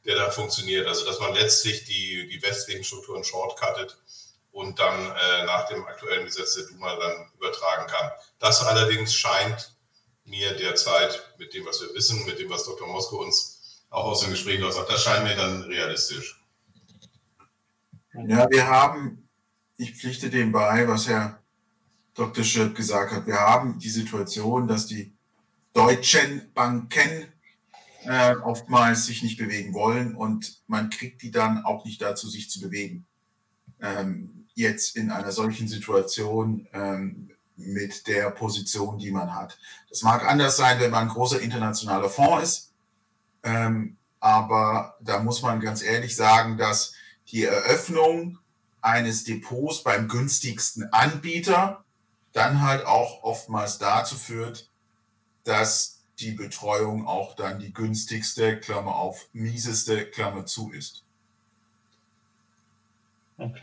[0.06, 0.88] der da funktioniert.
[0.88, 3.96] Also dass man letztlich die, die westlichen Strukturen shortcuttet
[4.50, 8.10] und dann äh, nach dem aktuellen Gesetz der Duma dann übertragen kann.
[8.40, 9.72] Das allerdings scheint
[10.24, 12.88] mir derzeit mit dem, was wir wissen, mit dem, was Dr.
[12.88, 13.51] Mosko uns
[13.92, 14.90] auch aus den Gesprächen sagt.
[14.90, 16.40] Das scheint mir dann realistisch.
[18.14, 19.28] Ja, wir haben,
[19.76, 21.38] ich pflichte dem bei, was Herr
[22.14, 22.42] Dr.
[22.42, 23.26] Schirp gesagt hat.
[23.26, 25.12] Wir haben die Situation, dass die
[25.72, 27.32] deutschen Banken
[28.04, 32.50] äh, oftmals sich nicht bewegen wollen und man kriegt die dann auch nicht dazu, sich
[32.50, 33.06] zu bewegen.
[33.80, 39.58] Ähm, jetzt in einer solchen Situation ähm, mit der Position, die man hat.
[39.88, 42.71] Das mag anders sein, wenn man ein großer internationaler Fonds ist
[43.42, 46.94] ähm, aber da muss man ganz ehrlich sagen, dass
[47.28, 48.38] die Eröffnung
[48.80, 51.84] eines Depots beim günstigsten Anbieter
[52.32, 54.68] dann halt auch oftmals dazu führt,
[55.44, 61.02] dass die Betreuung auch dann die günstigste, Klammer auf, mieseste, Klammer zu ist.
[63.38, 63.62] Okay.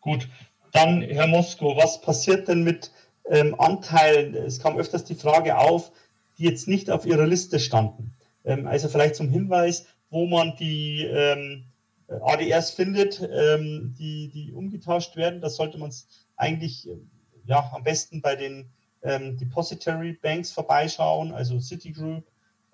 [0.00, 0.28] Gut,
[0.72, 2.90] dann Herr Mosko, was passiert denn mit
[3.30, 4.34] ähm, Anteilen?
[4.34, 5.92] Es kam öfters die Frage auf,
[6.36, 8.12] die jetzt nicht auf Ihrer Liste standen.
[8.44, 11.64] Ähm, also vielleicht zum Hinweis, wo man die ähm,
[12.08, 15.40] ADRs findet, ähm, die, die umgetauscht werden.
[15.40, 15.92] Das sollte man
[16.36, 16.88] eigentlich
[17.46, 18.70] ja, am besten bei den
[19.02, 22.24] ähm, Depository Banks vorbeischauen, also Citigroup,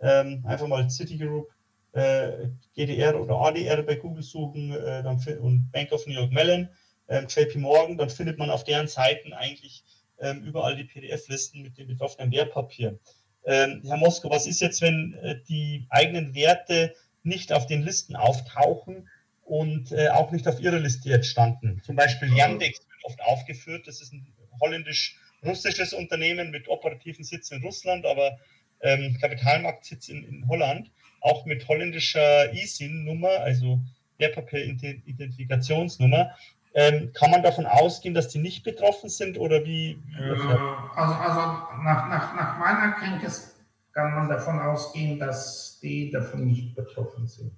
[0.00, 1.48] ähm, einfach mal Citigroup,
[1.92, 6.68] äh, GDR oder ADR bei Google suchen äh, dann, und Bank of New York Mellon,
[7.08, 9.82] äh, JP Morgan, dann findet man auf deren Seiten eigentlich
[10.20, 13.00] ähm, überall die PDF-Listen mit den betroffenen Wertpapieren.
[13.44, 18.16] Ähm, Herr Mosko, was ist jetzt, wenn äh, die eigenen Werte nicht auf den Listen
[18.16, 19.08] auftauchen
[19.44, 21.82] und äh, auch nicht auf Ihrer Liste jetzt standen?
[21.84, 23.86] Zum Beispiel Yandex wird oft aufgeführt.
[23.86, 24.26] Das ist ein
[24.60, 28.38] holländisch-russisches Unternehmen mit operativen Sitz in Russland, aber
[28.82, 30.90] ähm, Kapitalmarktsitz in, in Holland,
[31.20, 33.80] auch mit holländischer ISIN-Nummer, also
[34.18, 36.34] Wertpapier-Identifikationsnummer.
[36.72, 40.00] Ähm, kann man davon ausgehen, dass die nicht betroffen sind oder wie?
[40.18, 41.40] Äh, also, also
[41.82, 43.56] nach, nach, nach meiner Kenntnis
[43.92, 47.52] kann man davon ausgehen, dass die davon nicht betroffen sind.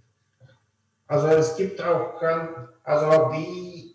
[1.06, 2.22] Also es gibt auch,
[2.84, 3.94] also die,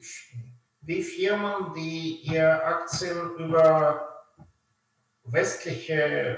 [0.82, 4.08] die Firmen, die ihre Aktien über
[5.24, 6.38] westliche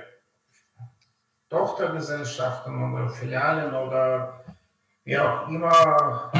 [1.49, 4.41] Tochtergesellschaften oder Filialen oder
[5.03, 6.31] wie auch immer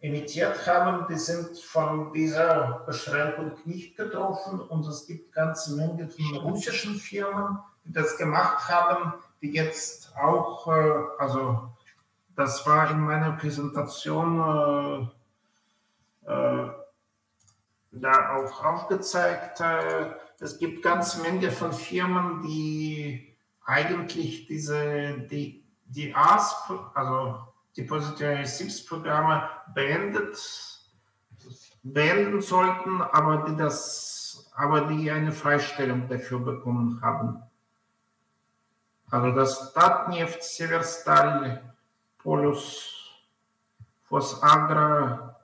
[0.00, 6.36] emittiert haben, die sind von dieser Beschränkung nicht getroffen und es gibt ganze Menge von
[6.36, 11.70] russischen Firmen, die das gemacht haben, die jetzt auch, äh, also
[12.34, 15.10] das war in meiner Präsentation
[16.26, 16.70] äh, äh,
[17.92, 19.60] da auch aufgezeigt.
[19.60, 27.38] Äh, es gibt ganze Menge von Firmen, die eigentlich diese, die, die ASP, also
[27.76, 30.36] Depository Receipts Programme beendet,
[31.82, 37.42] beenden sollten, aber die das, aber die eine Freistellung dafür bekommen haben.
[39.10, 41.62] Also das Tatneft, Severstal,
[42.18, 42.92] Polus,
[44.04, 45.36] Fosagra,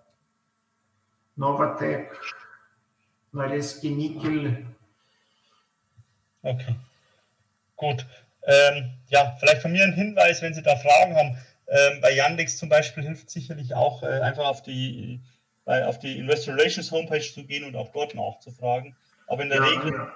[1.37, 2.11] Novatec,
[3.33, 4.67] Norilski Nickel.
[6.43, 6.77] Okay,
[7.77, 8.07] gut.
[8.45, 11.39] Ähm, ja, vielleicht von mir ein Hinweis, wenn Sie da Fragen haben.
[11.73, 15.20] Ähm, bei Yandex zum Beispiel hilft sicherlich auch, äh, einfach auf die,
[15.65, 18.94] bei, auf die Investor Relations Homepage zu gehen und auch dort nachzufragen.
[19.27, 19.93] Aber in der ja, Regel.
[19.94, 20.15] Ja.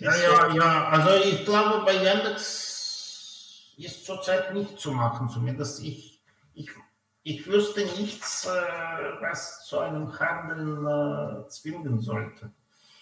[0.00, 6.20] ja, ja, ja, also ich glaube, bei Yandex ist zurzeit nicht zu machen, zumindest ich.
[6.54, 6.68] Ich,
[7.22, 8.50] ich wüsste nichts, äh,
[9.20, 12.50] was zu einem Handeln äh, zwingen sollte.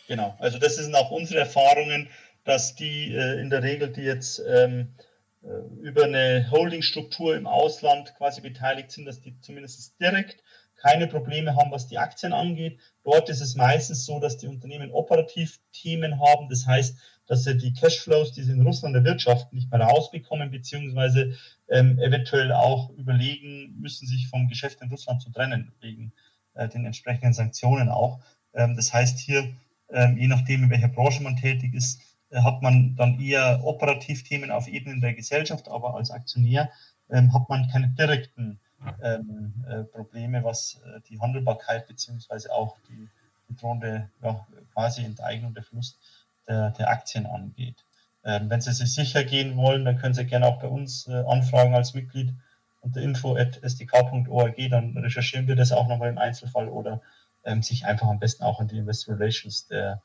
[0.06, 2.08] Genau, also das sind auch unsere Erfahrungen,
[2.44, 5.05] dass die äh, in der Regel, die jetzt ähm, äh,
[5.80, 10.42] über eine Holdingstruktur im Ausland quasi beteiligt sind, dass die zumindest direkt
[10.76, 12.78] keine Probleme haben, was die Aktien angeht.
[13.04, 16.48] Dort ist es meistens so, dass die Unternehmen operativ Themen haben.
[16.48, 21.36] Das heißt, dass sie die Cashflows, die sie in Russland erwirtschaften, nicht mehr rausbekommen, beziehungsweise
[21.68, 26.12] ähm, eventuell auch überlegen müssen, sich vom Geschäft in Russland zu trennen, wegen
[26.54, 28.20] äh, den entsprechenden Sanktionen auch.
[28.54, 29.52] Ähm, das heißt hier,
[29.90, 34.50] ähm, je nachdem, in welcher Branche man tätig ist, äh, hat man dann eher Operativthemen
[34.50, 36.70] auf Ebene der Gesellschaft, aber als Aktionär
[37.10, 38.58] ähm, hat man keine direkten
[39.02, 43.08] ähm, äh, Probleme, was äh, die Handelbarkeit beziehungsweise auch die,
[43.48, 45.96] die drohende ja, quasi Enteignung der Verlust
[46.48, 47.76] der, der Aktien angeht.
[48.24, 51.22] Ähm, wenn Sie sich sicher gehen wollen, dann können Sie gerne auch bei uns äh,
[51.26, 52.32] anfragen als Mitglied
[52.80, 57.00] unter info.sdk.org, dann recherchieren wir das auch nochmal im Einzelfall oder
[57.44, 60.02] ähm, sich einfach am besten auch an die Investor Relations der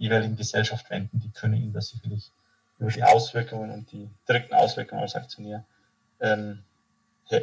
[0.00, 1.20] jeweiligen Gesellschaft wenden.
[1.20, 2.32] Die können Ihnen das sicherlich
[2.78, 5.64] über die Auswirkungen und die direkten Auswirkungen als Aktionär
[6.20, 6.64] ähm,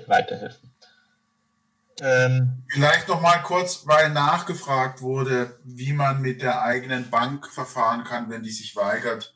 [0.07, 0.71] weiterhelfen.
[2.01, 8.03] Ähm, Vielleicht noch mal kurz, weil nachgefragt wurde, wie man mit der eigenen Bank verfahren
[8.03, 9.33] kann, wenn die sich weigert,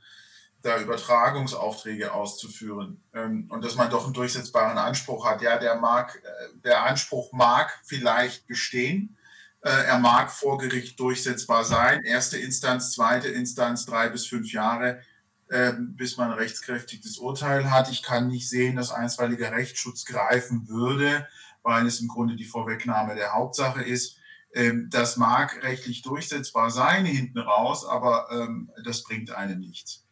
[0.64, 5.42] da Übertragungsaufträge auszuführen ähm, und dass man doch einen durchsetzbaren Anspruch hat.
[5.42, 9.18] Ja, der mag, äh, der Anspruch mag vielleicht bestehen.
[9.62, 12.04] Äh, er mag vor Gericht durchsetzbar sein.
[12.04, 15.02] Erste Instanz, zweite Instanz, drei bis fünf Jahre,
[15.50, 17.92] äh, bis man ein rechtskräftiges Urteil hat.
[17.92, 21.28] Ich kann nicht sehen, dass einstweiliger Rechtsschutz greifen würde
[21.64, 24.18] weil es im Grunde die Vorwegnahme der Hauptsache ist.
[24.54, 30.06] Ähm, das mag rechtlich durchsetzbar sein hinten raus, aber ähm, das bringt einem nichts.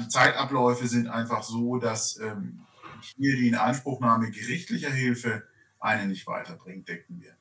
[0.00, 2.66] Die Zeitabläufe sind einfach so, dass ähm,
[3.16, 5.44] hier die Inanspruchnahme gerichtlicher Hilfe
[5.78, 7.36] einen nicht weiterbringt, denken wir.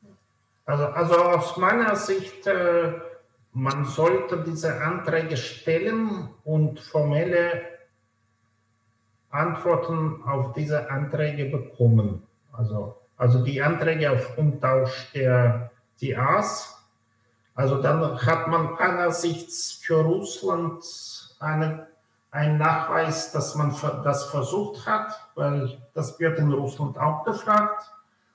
[0.70, 2.94] Also, also aus meiner Sicht, äh,
[3.54, 7.64] man sollte diese Anträge stellen und formelle
[9.32, 12.22] Antworten auf diese Anträge bekommen.
[12.52, 15.72] Also also die Anträge auf Umtausch der
[16.02, 16.74] DAs.
[17.54, 20.82] Also dann hat man einerseits für Russland
[21.40, 21.88] eine,
[22.32, 23.76] einen Nachweis, dass man
[24.06, 27.91] das versucht hat, weil das wird in Russland auch gefragt.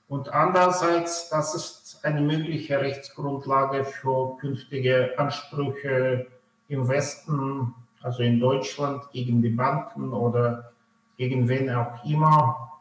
[0.07, 6.27] Und andererseits, das ist eine mögliche Rechtsgrundlage für künftige Ansprüche
[6.67, 10.71] im Westen, also in Deutschland gegen die Banken oder
[11.17, 12.71] gegen wen auch immer.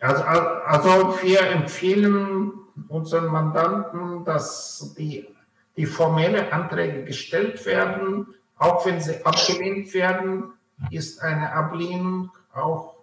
[0.00, 2.52] Also, also wir empfehlen
[2.88, 5.26] unseren Mandanten, dass die,
[5.76, 8.26] die formelle Anträge gestellt werden.
[8.56, 10.52] Auch wenn sie abgelehnt werden,
[10.90, 12.97] ist eine Ablehnung auch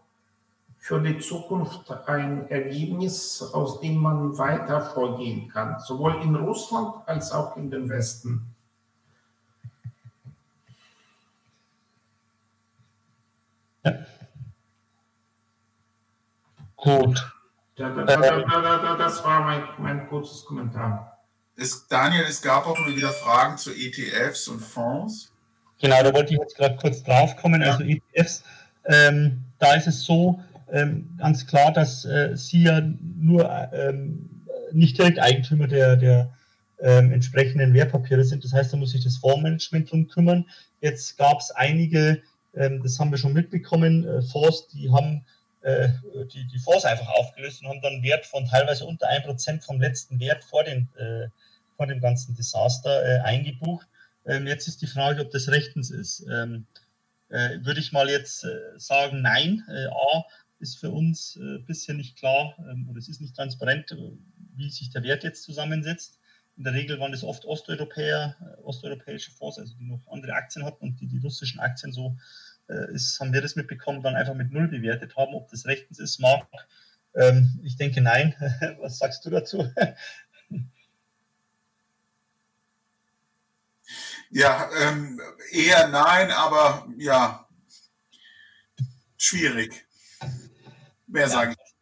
[0.86, 7.32] für die Zukunft ein Ergebnis, aus dem man weiter vorgehen kann, sowohl in Russland als
[7.32, 8.53] auch in den Westen.
[16.76, 17.34] Gut.
[17.78, 21.18] Da, da, da, das war mein, mein kurzes Kommentar.
[21.57, 25.32] Es, Daniel, es gab auch wieder Fragen zu ETFs und Fonds.
[25.82, 27.64] Genau, da wollte ich jetzt gerade kurz drauf kommen.
[27.64, 27.72] Ja.
[27.72, 28.44] Also ETFs,
[28.86, 30.40] ähm, da ist es so
[30.72, 34.30] ähm, ganz klar, dass äh, Sie ja nur ähm,
[34.72, 36.34] nicht direkt Eigentümer der, der
[36.80, 38.44] ähm, entsprechenden Wertpapiere sind.
[38.44, 40.46] Das heißt, da muss sich das Fondsmanagement drum kümmern.
[40.82, 42.22] Jetzt gab es einige
[42.56, 44.08] Ähm, das haben wir schon mitbekommen.
[44.08, 45.26] Äh, Fonds, die haben
[45.62, 45.90] äh,
[46.34, 50.20] die, die Fonds einfach aufgelöst und haben dann Wert von teilweise unter 1% vom letzten
[50.20, 51.28] Wert vor, den, äh,
[51.76, 53.88] vor dem ganzen Desaster äh, eingebucht.
[54.26, 56.26] Ähm, jetzt ist die Frage, ob das rechtens ist.
[56.32, 56.66] Ähm,
[57.30, 59.64] äh, würde ich mal jetzt äh, sagen, nein.
[59.68, 60.24] A,
[60.66, 63.96] ist für uns ein bisschen nicht klar ähm, oder es ist nicht transparent,
[64.56, 66.18] wie sich der Wert jetzt zusammensetzt.
[66.58, 70.86] In der Regel waren es oft Osteuropäer, osteuropäische Fonds, also die noch andere Aktien hatten
[70.86, 72.18] und die die russischen Aktien so
[72.68, 75.36] äh, ist, haben wir das mitbekommen, dann einfach mit Null bewertet haben.
[75.36, 76.48] Ob das rechtens ist, Marc,
[77.14, 78.36] ähm, ich denke nein.
[78.80, 79.70] Was sagst du dazu?
[84.32, 85.22] Ja, ähm,
[85.52, 87.48] eher nein, aber ja,
[89.18, 89.86] schwierig.
[91.16, 91.30] Mehr ja.
[91.30, 91.76] sage ich.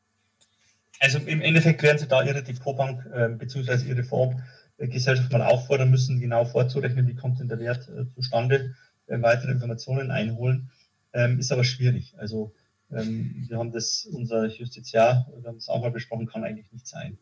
[1.00, 3.90] Also im Endeffekt werden Sie da Ihre Depotbank äh, bzw.
[3.90, 8.76] Ihre Fondsgesellschaft mal auffordern müssen, genau vorzurechnen, wie kommt denn der Wert äh, zustande
[9.08, 10.70] äh, weitere Informationen einholen.
[11.14, 12.14] Ähm, ist aber schwierig.
[12.18, 12.54] Also
[12.92, 16.88] ähm, wir haben das, unser Justiziar, wir haben es auch mal besprochen, kann eigentlich nicht
[16.88, 17.18] sein,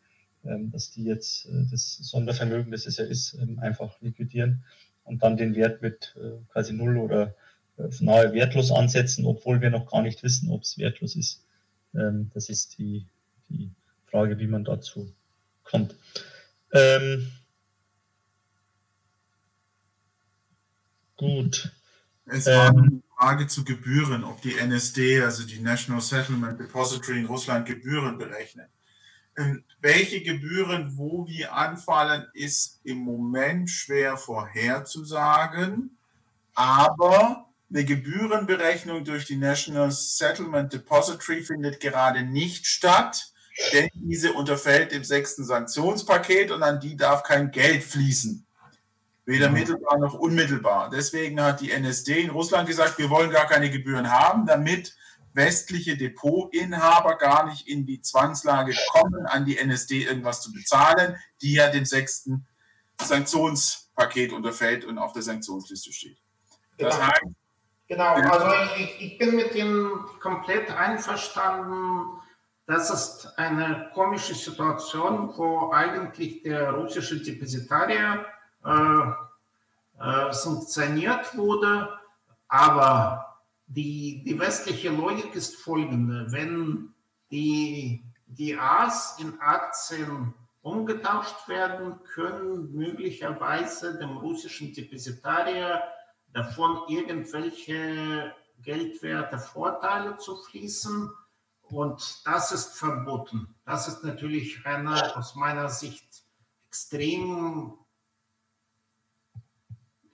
[0.46, 4.64] ähm, dass die jetzt äh, das Sondervermögen, das es ja ist, ähm, einfach liquidieren
[5.06, 7.34] und dann den Wert mit äh, quasi null oder
[7.78, 11.42] äh, nahe wertlos ansetzen, obwohl wir noch gar nicht wissen, ob es wertlos ist.
[11.94, 13.06] Ähm, das ist die,
[13.50, 13.70] die
[14.06, 15.12] Frage, wie man dazu
[15.64, 15.96] kommt.
[16.74, 17.32] Ähm,
[21.22, 21.72] Gut.
[22.26, 27.20] Es war ähm, eine Frage zu Gebühren, ob die NSD, also die National Settlement Depository
[27.20, 28.70] in Russland, Gebühren berechnet.
[29.38, 35.96] Ähm, welche Gebühren wo wie anfallen, ist im Moment schwer vorherzusagen,
[36.56, 43.32] aber eine Gebührenberechnung durch die National Settlement Depository findet gerade nicht statt,
[43.74, 48.46] denn diese unterfällt dem sechsten Sanktionspaket und an die darf kein Geld fließen.
[49.26, 49.54] Weder mhm.
[49.54, 50.90] mittelbar noch unmittelbar.
[50.90, 54.96] Deswegen hat die NSD in Russland gesagt, wir wollen gar keine Gebühren haben, damit
[55.34, 61.54] westliche Depotinhaber gar nicht in die Zwangslage kommen, an die NSD irgendwas zu bezahlen, die
[61.54, 62.46] ja dem sechsten
[63.02, 66.18] Sanktionspaket unterfällt und auf der Sanktionsliste steht.
[66.78, 67.36] Das heißt,
[67.92, 68.48] genau, also
[68.78, 69.92] ich, ich bin mit Ihnen
[70.22, 72.22] komplett einverstanden.
[72.66, 78.26] Das ist eine komische Situation, wo eigentlich der russische Depositarier
[78.64, 78.70] äh,
[80.00, 81.90] äh, sanktioniert wurde.
[82.48, 83.38] Aber
[83.68, 86.32] die, die westliche Logik ist folgende.
[86.32, 86.94] Wenn
[87.30, 95.82] die, die A's in Aktien umgetauscht werden, können möglicherweise dem russischen Depositarier
[96.34, 101.10] davon irgendwelche geldwerte Vorteile zu fließen.
[101.64, 103.56] Und das ist verboten.
[103.66, 106.06] Das ist natürlich eine aus meiner Sicht
[106.68, 107.74] extrem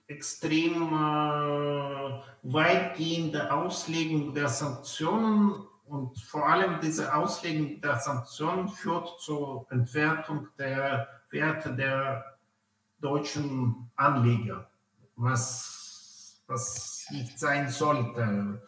[0.08, 5.52] extrem äh, weitgehende Auslegung der Sanktionen
[5.86, 12.38] und vor allem diese Auslegung der Sanktionen führt zur Entwertung der Werte der
[13.00, 14.68] deutschen Anleger,
[15.16, 15.77] was,
[16.48, 18.60] was nicht sein sollte.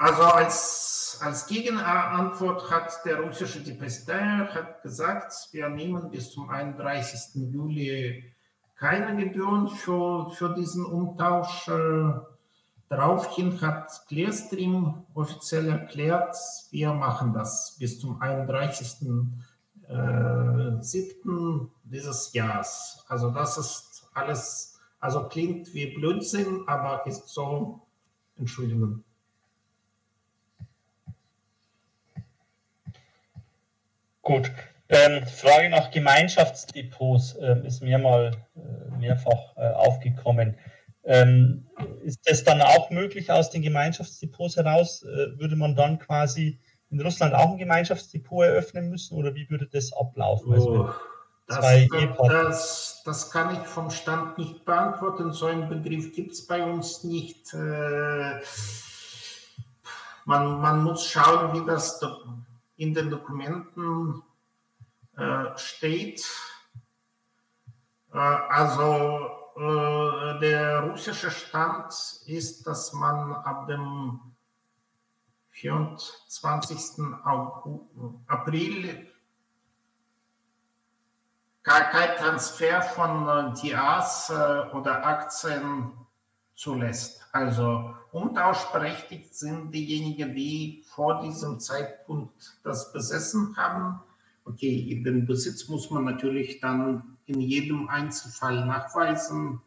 [0.00, 7.52] Also als, als Gegenantwort hat der russische Depositär hat gesagt, wir nehmen bis zum 31.
[7.52, 8.32] Juli
[8.76, 11.70] keine Gebühren für, für diesen Umtausch.
[12.88, 16.34] Daraufhin hat Clearstream offiziell erklärt,
[16.70, 19.26] wir machen das bis zum 31.07.
[19.88, 23.04] Äh, dieses Jahres.
[23.08, 27.80] Also das ist alles, also klingt wie Blödsinn, aber ist so,
[28.36, 29.04] Entschuldigung.
[34.22, 34.50] Gut,
[34.90, 40.56] ähm, Frage nach Gemeinschaftsdepots ähm, ist mir mal äh, mehrfach äh, aufgekommen.
[41.04, 41.66] Ähm,
[42.02, 45.02] ist das dann auch möglich aus den Gemeinschaftsdepots heraus?
[45.02, 46.60] Äh, würde man dann quasi
[46.90, 50.52] in Russland auch ein Gemeinschaftsdepot eröffnen müssen oder wie würde das ablaufen?
[50.52, 50.90] Also
[51.48, 51.88] das,
[52.28, 55.32] das, das, kann ich vom Stand nicht beantworten.
[55.32, 57.54] So einen Begriff gibt es bei uns nicht.
[57.54, 58.40] Äh,
[60.26, 62.00] man, man muss schauen, wie das
[62.76, 64.22] in den Dokumenten
[65.16, 66.22] äh, steht.
[68.12, 69.30] Äh, also
[70.40, 71.92] der russische Stand
[72.26, 74.20] ist, dass man ab dem
[75.50, 77.02] 24.
[78.28, 79.08] April
[81.68, 85.92] kein Transfer von DIAs oder Aktien
[86.54, 87.22] zulässt.
[87.32, 94.00] Also umtauschberechtigt sind diejenigen, die vor diesem Zeitpunkt das besessen haben
[94.48, 99.60] Okay, den Besitz muss man natürlich dann in jedem Einzelfall nachweisen.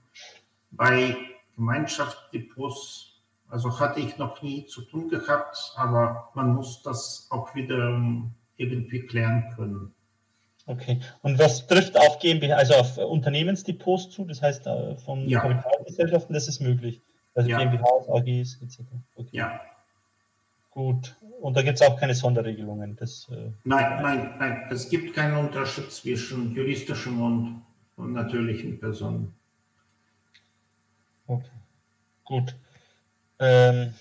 [0.72, 1.16] Bei
[1.56, 3.10] Gemeinschaftsdepots
[3.48, 8.32] also hatte ich noch nie zu tun gehabt, aber man muss das auch wieder ähm,
[8.58, 9.94] irgendwie klären können.
[10.68, 11.00] Okay.
[11.22, 14.26] Und was trifft auf GmbH, also auf Unternehmensdepots zu?
[14.26, 15.40] Das heißt, äh, von ja.
[15.42, 17.02] Kapitalgesellschaften, das ist möglich.
[17.34, 17.58] Also ja.
[17.58, 18.80] GmbHs, AGs etc.
[19.16, 19.30] Okay.
[19.32, 19.62] Ja.
[20.72, 21.16] Gut.
[21.42, 22.96] Und da gibt es auch keine Sonderregelungen.
[22.96, 24.68] Das, äh, nein, nein, nein.
[24.70, 27.62] Es gibt keinen Unterschied zwischen juristischen und,
[27.98, 29.34] und natürlichen Personen.
[31.28, 31.46] Okay.
[32.26, 32.56] Gut.
[33.40, 33.94] Ähm,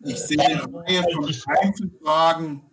[0.00, 2.65] ich sehe eine Reihe von Einzelfragen, äh,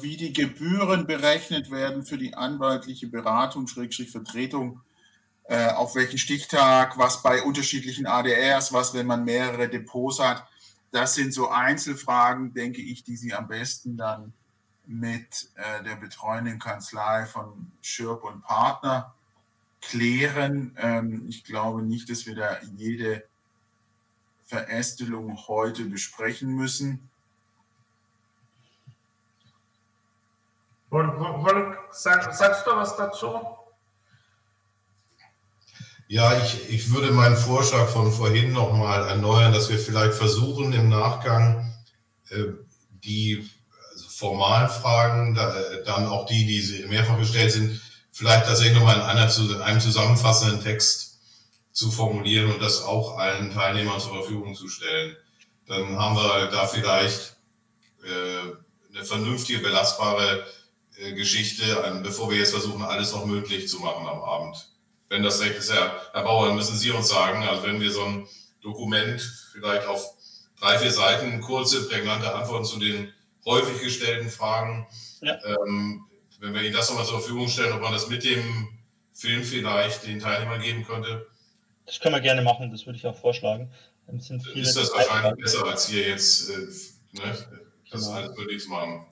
[0.00, 4.80] wie die Gebühren berechnet werden für die anwaltliche Beratung, Schrägstrich Vertretung,
[5.44, 10.46] äh, auf welchen Stichtag, was bei unterschiedlichen ADRs, was, wenn man mehrere Depots hat.
[10.92, 14.32] Das sind so Einzelfragen, denke ich, die Sie am besten dann
[14.86, 19.14] mit äh, der betreuenden Kanzlei von Schirp und Partner
[19.80, 20.76] klären.
[20.78, 23.24] Ähm, ich glaube nicht, dass wir da jede
[24.46, 27.10] Verästelung heute besprechen müssen.
[31.92, 33.40] Sagst du was dazu?
[36.06, 40.90] Ja, ich, ich würde meinen Vorschlag von vorhin nochmal erneuern, dass wir vielleicht versuchen, im
[40.90, 41.72] Nachgang
[42.28, 42.44] äh,
[43.02, 43.48] die
[43.90, 45.54] also formalen Fragen, da,
[45.86, 51.20] dann auch die, die mehrfach gestellt sind, vielleicht tatsächlich nochmal in einer, einem zusammenfassenden Text
[51.72, 55.16] zu formulieren und das auch allen Teilnehmern zur Verfügung zu stellen.
[55.66, 57.36] Dann haben wir da vielleicht
[58.04, 60.44] äh, eine vernünftige, belastbare
[61.02, 64.68] äh, Geschichte, bevor wir jetzt versuchen, alles noch mündlich zu machen am Abend.
[65.08, 68.04] Wenn das recht ist, Herr, Herr Bauer, müssen Sie uns sagen, also wenn wir so
[68.04, 68.26] ein
[68.62, 69.20] Dokument
[69.52, 70.14] vielleicht auf
[70.58, 73.12] drei, vier Seiten kurze, prägnante Antworten zu den
[73.44, 74.86] häufig gestellten Fragen
[75.20, 75.38] ja.
[75.44, 76.04] ähm,
[76.40, 78.68] wenn wir Ihnen das nochmal zur Verfügung stellen, ob man das mit dem
[79.14, 81.26] Film vielleicht den Teilnehmern geben könnte?
[81.86, 83.70] Das können wir gerne machen, das würde ich auch vorschlagen.
[84.08, 86.56] ist das wahrscheinlich besser, als hier jetzt äh,
[87.12, 87.36] ne,
[87.90, 88.16] das genau.
[88.16, 89.06] alles möglich machen.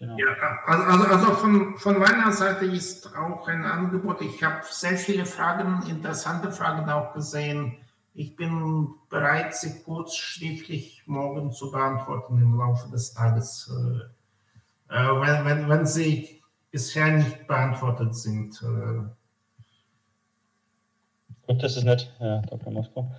[0.00, 0.16] Genau.
[0.16, 4.22] Ja, also, also von, von, meiner Seite ist auch ein Angebot.
[4.22, 7.76] Ich habe sehr viele Fragen, interessante Fragen auch gesehen.
[8.14, 13.70] Ich bin bereit, sie kurz schriftlich morgen zu beantworten im Laufe des Tages.
[14.90, 16.40] Äh, äh, wenn, wenn, wenn sie
[16.70, 18.58] bisher nicht beantwortet sind.
[18.62, 19.02] Äh.
[21.46, 22.72] Gut, das ist nett, ja, Dr.
[22.72, 23.14] Moskau.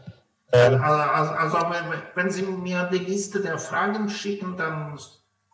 [0.51, 4.97] Ähm, also, also, wenn, wenn Sie mir die Liste der Fragen schicken, dann,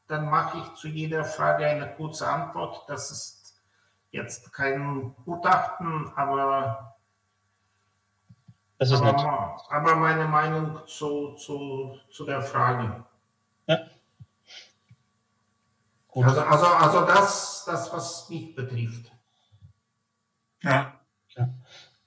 [0.07, 2.87] dann mache ich zu jeder Frage eine kurze Antwort.
[2.87, 3.55] Das ist
[4.11, 6.95] jetzt kein Gutachten, aber,
[8.77, 9.25] das ist aber, nett.
[9.69, 13.03] aber meine Meinung zu, zu, zu der Frage.
[13.67, 13.79] Ja.
[16.15, 19.11] Also, also, also das, das, was mich betrifft.
[20.63, 20.99] Ja.
[21.35, 21.49] ja.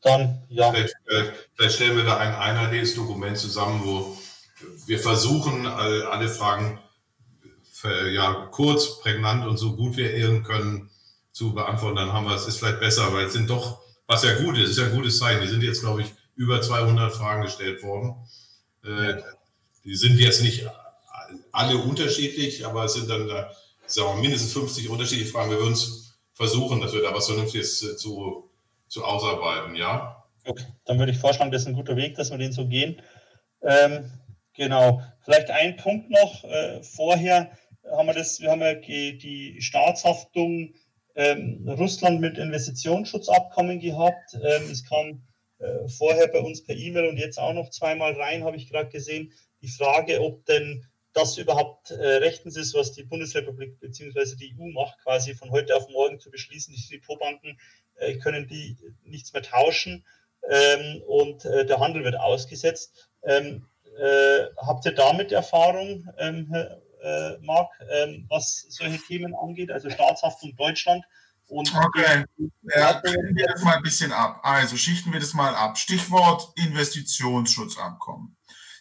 [0.03, 0.73] Dann, ja.
[0.73, 4.17] Vielleicht, äh, vielleicht, stellen wir da ein einheitliches Dokument zusammen, wo
[4.87, 6.81] wir versuchen, alle Fragen
[7.85, 10.91] ja, kurz, prägnant und so gut wir ehren können
[11.33, 11.97] zu beantworten.
[11.97, 14.71] Dann haben wir es, ist vielleicht besser, weil es sind doch, was ja gut ist,
[14.71, 15.43] ist ja ein gutes Zeichen.
[15.43, 18.17] Die sind jetzt, glaube ich, über 200 Fragen gestellt worden.
[18.85, 19.23] Äh,
[19.85, 20.67] die sind jetzt nicht
[21.53, 23.51] alle unterschiedlich, aber es sind dann da
[23.93, 25.51] sagen wir, mindestens 50 unterschiedliche Fragen.
[25.51, 28.51] Wir würden es versuchen, dass wir da was Vernünftiges äh, zu,
[28.89, 30.25] zu ausarbeiten, ja?
[30.45, 33.01] Okay, dann würde ich vorschlagen, das ist ein guter Weg, dass wir den so gehen.
[33.63, 34.11] Ähm,
[34.55, 36.45] genau, vielleicht ein Punkt noch.
[36.45, 37.51] Äh, vorher
[37.85, 40.75] haben wir das, wir haben ja die Staatshaftung
[41.15, 44.35] ähm, Russland mit Investitionsschutzabkommen gehabt.
[44.35, 45.23] Ähm, es kam
[45.59, 48.89] äh, vorher bei uns per E-Mail und jetzt auch noch zweimal rein, habe ich gerade
[48.89, 54.37] gesehen, die Frage, ob denn das überhaupt äh, rechtens ist, was die Bundesrepublik bzw.
[54.37, 57.59] die EU macht, quasi von heute auf morgen zu beschließen, die Depotbanken
[57.97, 60.05] äh, können die nichts mehr tauschen
[60.49, 63.11] ähm, und äh, der Handel wird ausgesetzt.
[63.25, 63.67] Ähm,
[63.99, 69.91] äh, habt ihr damit Erfahrung, ähm, Herr äh, Marc, ähm, was solche Themen angeht, also
[69.91, 71.05] Staatshaftung Deutschland?
[71.49, 72.25] Und okay,
[72.77, 74.41] ja, schichten wir das mal ein bisschen ab.
[74.45, 75.79] Also schichten wir das mal ab.
[75.79, 78.37] Stichwort Investitionsschutzabkommen.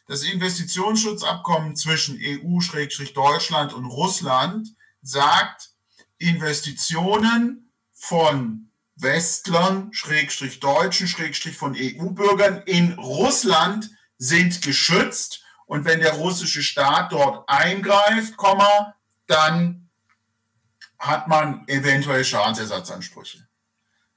[0.05, 4.69] Das Investitionsschutzabkommen zwischen EU-Deutschland und Russland
[5.01, 5.69] sagt,
[6.17, 15.43] Investitionen von Westlern, Schrägstrich Deutschen, Schrägstrich von EU-Bürgern in Russland sind geschützt.
[15.69, 18.33] Und wenn der russische Staat dort eingreift,
[19.27, 19.87] dann
[20.97, 23.47] hat man eventuell Schadensersatzansprüche.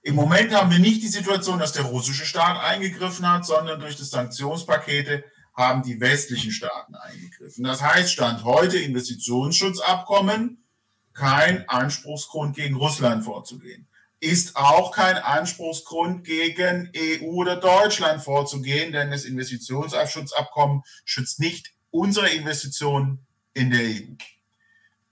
[0.01, 3.99] Im Moment haben wir nicht die Situation, dass der russische Staat eingegriffen hat, sondern durch
[3.99, 5.25] das Sanktionspakete
[5.55, 7.65] haben die westlichen Staaten eingegriffen.
[7.65, 10.65] Das heißt, Stand heute Investitionsschutzabkommen,
[11.13, 13.87] kein Anspruchsgrund gegen Russland vorzugehen.
[14.23, 22.31] Ist auch kein Anspruchsgrund gegen EU oder Deutschland vorzugehen, denn das Investitionsschutzabkommen schützt nicht unsere
[22.31, 24.15] Investitionen in der EU.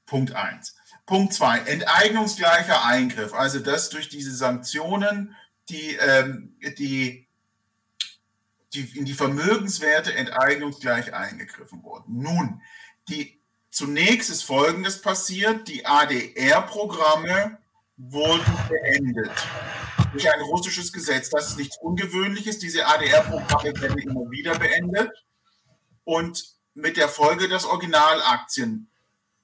[0.07, 0.77] Punkt 1.
[1.07, 1.59] Punkt 2.
[1.59, 3.35] Enteignungsgleicher Eingriff.
[3.35, 5.35] Also dass durch diese Sanktionen
[5.69, 7.27] die, ähm, die,
[8.74, 12.23] die in die Vermögenswerte enteignungsgleich eingegriffen wurden.
[12.23, 12.62] Nun,
[13.09, 15.66] die, zunächst ist Folgendes passiert.
[15.66, 17.60] Die ADR-Programme
[18.09, 19.31] wurden beendet
[20.13, 21.29] durch ein russisches Gesetz.
[21.31, 22.59] Das ist nichts Ungewöhnliches.
[22.59, 25.11] Diese ADR-Programme werden immer wieder beendet
[26.05, 26.45] und
[26.75, 28.91] mit der Folge, dass Originalaktien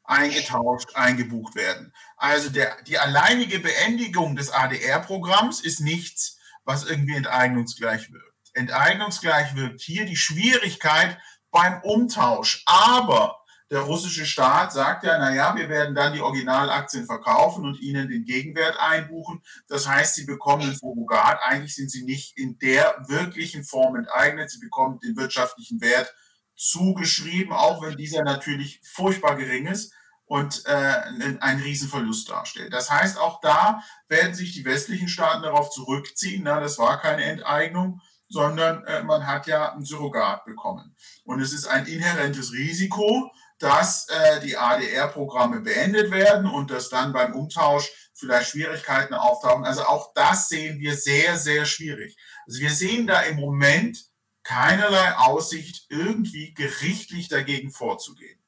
[0.04, 1.92] eingetauscht, eingebucht werden.
[2.16, 8.50] Also der, die alleinige Beendigung des ADR-Programms ist nichts, was irgendwie enteignungsgleich wirkt.
[8.54, 11.18] Enteignungsgleich wirkt hier die Schwierigkeit
[11.50, 12.62] beim Umtausch.
[12.66, 18.08] Aber der russische Staat sagt ja, naja, wir werden dann die Originalaktien verkaufen und ihnen
[18.08, 19.42] den Gegenwert einbuchen.
[19.68, 21.40] Das heißt, sie bekommen ein Surrogat.
[21.42, 24.50] Eigentlich sind sie nicht in der wirklichen Form enteignet.
[24.50, 26.14] Sie bekommen den wirtschaftlichen Wert
[26.54, 29.92] zugeschrieben, auch wenn dieser natürlich furchtbar gering ist
[30.26, 32.72] und äh, einen Riesenverlust darstellt.
[32.72, 36.42] Das heißt, auch da werden sich die westlichen Staaten darauf zurückziehen.
[36.44, 40.96] Na, das war keine Enteignung, sondern äh, man hat ja ein Surrogat bekommen.
[41.24, 47.12] Und es ist ein inhärentes Risiko, dass äh, die ADR-Programme beendet werden und dass dann
[47.12, 49.64] beim Umtausch vielleicht Schwierigkeiten auftauchen.
[49.64, 52.16] Also auch das sehen wir sehr, sehr schwierig.
[52.46, 53.98] Also wir sehen da im Moment
[54.42, 58.38] keinerlei Aussicht, irgendwie gerichtlich dagegen vorzugehen.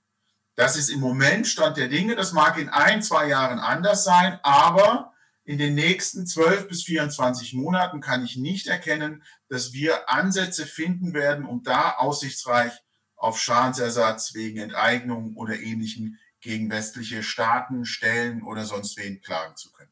[0.54, 2.16] Das ist im Moment Stand der Dinge.
[2.16, 5.12] Das mag in ein, zwei Jahren anders sein, aber
[5.44, 11.14] in den nächsten 12 bis 24 Monaten kann ich nicht erkennen, dass wir Ansätze finden
[11.14, 12.72] werden, um da aussichtsreich
[13.18, 19.72] auf Schadensersatz wegen Enteignung oder ähnlichem gegen westliche Staaten, Stellen oder sonst wen klagen zu
[19.72, 19.90] können.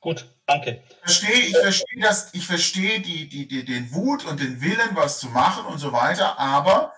[0.00, 0.82] Gut, danke.
[0.88, 4.94] Ich verstehe, ich verstehe, das, ich verstehe die, die, die, den Wut und den Willen,
[4.94, 6.94] was zu machen und so weiter, aber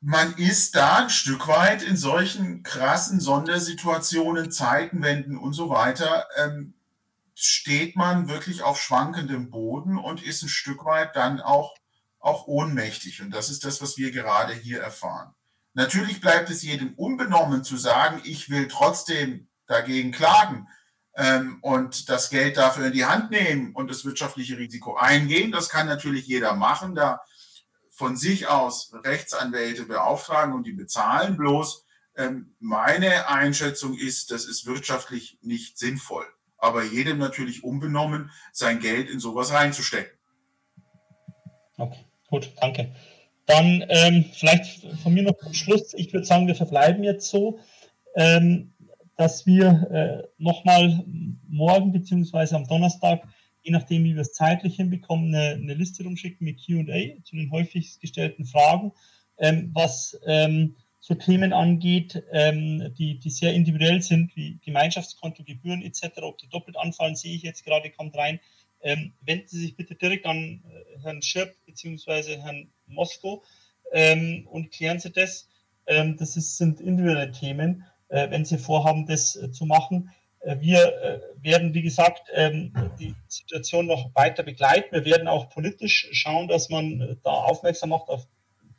[0.00, 6.74] man ist da ein Stück weit in solchen krassen Sondersituationen, Zeitenwenden und so weiter, ähm,
[7.34, 11.74] steht man wirklich auf schwankendem Boden und ist ein Stück weit dann auch
[12.26, 13.22] auch ohnmächtig.
[13.22, 15.32] Und das ist das, was wir gerade hier erfahren.
[15.74, 20.68] Natürlich bleibt es jedem unbenommen zu sagen, ich will trotzdem dagegen klagen
[21.14, 25.52] ähm, und das Geld dafür in die Hand nehmen und das wirtschaftliche Risiko eingehen.
[25.52, 27.20] Das kann natürlich jeder machen, da
[27.90, 31.36] von sich aus Rechtsanwälte beauftragen und die bezahlen.
[31.36, 31.84] Bloß
[32.16, 36.26] ähm, meine Einschätzung ist, das ist wirtschaftlich nicht sinnvoll.
[36.58, 40.18] Aber jedem natürlich unbenommen, sein Geld in sowas reinzustecken.
[41.76, 42.06] Okay.
[42.28, 42.92] Gut, danke.
[43.46, 45.94] Dann ähm, vielleicht von mir noch zum Schluss.
[45.94, 47.60] Ich würde sagen, wir verbleiben jetzt so,
[48.16, 48.72] ähm,
[49.16, 51.04] dass wir äh, nochmal
[51.48, 53.22] morgen beziehungsweise am Donnerstag,
[53.62, 57.50] je nachdem, wie wir es zeitlich hinbekommen, eine, eine Liste rumschicken mit QA zu den
[57.50, 58.92] häufig gestellten Fragen,
[59.38, 65.82] ähm, was ähm, so Themen angeht, ähm, die, die sehr individuell sind, wie Gemeinschaftskonto, Gebühren
[65.82, 66.22] etc.
[66.22, 68.40] Ob die doppelt anfallen, sehe ich jetzt gerade, kommt rein.
[68.80, 72.38] Ähm, wenden Sie sich bitte direkt an äh, Herrn Schirp bzw.
[72.38, 73.42] Herrn Mosko
[73.92, 75.48] ähm, und klären Sie das.
[75.86, 80.10] Ähm, das ist, sind individuelle Themen, äh, wenn Sie vorhaben, das äh, zu machen.
[80.40, 84.94] Äh, wir äh, werden, wie gesagt, ähm, die Situation noch weiter begleiten.
[84.94, 88.26] Wir werden auch politisch schauen, dass man äh, da aufmerksam macht auf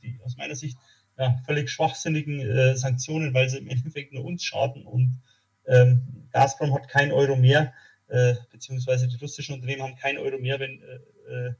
[0.01, 0.77] die aus meiner Sicht
[1.17, 5.19] ja, völlig schwachsinnigen Sanktionen, weil sie im Endeffekt nur uns schaden und
[5.65, 7.73] ähm, Gazprom hat kein Euro mehr
[8.07, 11.53] äh, beziehungsweise die russischen Unternehmen haben keinen Euro mehr, wenn äh, äh,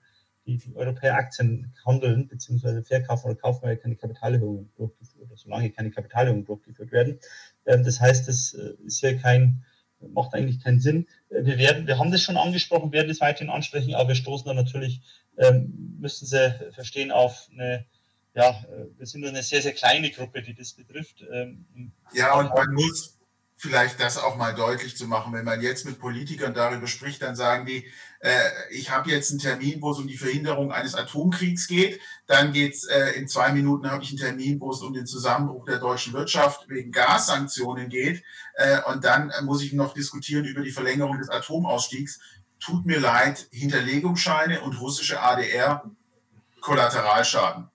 [0.45, 5.69] die, die Europäer Aktien handeln, beziehungsweise verkaufen oder kaufen, weil keine Kapitalerhöhungen durchgeführt oder solange
[5.71, 7.19] keine Kapitalerhöhungen durchgeführt werden.
[7.65, 9.63] Ähm, das heißt, das äh, ist ja kein,
[9.99, 11.07] macht eigentlich keinen Sinn.
[11.29, 14.47] Äh, wir werden, wir haben das schon angesprochen, werden das weiterhin ansprechen, aber wir stoßen
[14.47, 15.01] da natürlich,
[15.37, 17.85] ähm, müssen Sie verstehen, auf eine,
[18.33, 18.63] ja,
[18.97, 21.25] wir sind nur eine sehr, sehr kleine Gruppe, die das betrifft.
[21.31, 21.65] Ähm,
[22.13, 23.16] ja, und man muss,
[23.59, 25.33] vielleicht das auch mal deutlich zu machen.
[25.33, 29.39] Wenn man jetzt mit Politikern darüber spricht, dann sagen die, äh, ich habe jetzt einen
[29.39, 31.99] Termin, wo es um die Verhinderung eines Atomkriegs geht.
[32.27, 35.65] Dann geht's äh, in zwei Minuten habe ich einen Termin, wo es um den Zusammenbruch
[35.65, 38.23] der deutschen Wirtschaft wegen Gassanktionen geht.
[38.53, 42.19] Äh, und dann muss ich noch diskutieren über die Verlängerung des Atomausstiegs.
[42.59, 45.89] Tut mir leid, Hinterlegungsscheine und russische ADR
[46.61, 47.69] Kollateralschaden.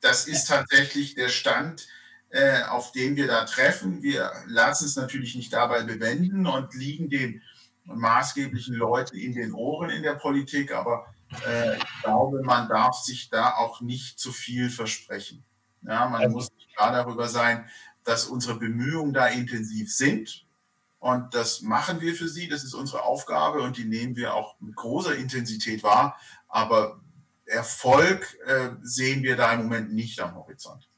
[0.00, 1.88] Das ist tatsächlich der Stand,
[2.32, 4.02] äh, auf den wir da treffen.
[4.02, 7.42] Wir lassen es natürlich nicht dabei bewenden und liegen den
[7.84, 11.06] maßgeblichen Leuten in den Ohren in der Politik, aber
[11.46, 15.44] äh, ich glaube, man darf sich da auch nicht zu viel versprechen.
[15.82, 17.68] Ja, man also, muss klar darüber sein,
[18.04, 20.46] dass unsere Bemühungen da intensiv sind
[21.00, 24.54] Und das machen wir für Sie, das ist unsere Aufgabe und die nehmen wir auch
[24.60, 26.16] mit großer Intensität wahr.
[26.48, 27.00] Aber
[27.44, 30.88] Erfolg äh, sehen wir da im Moment nicht am Horizont.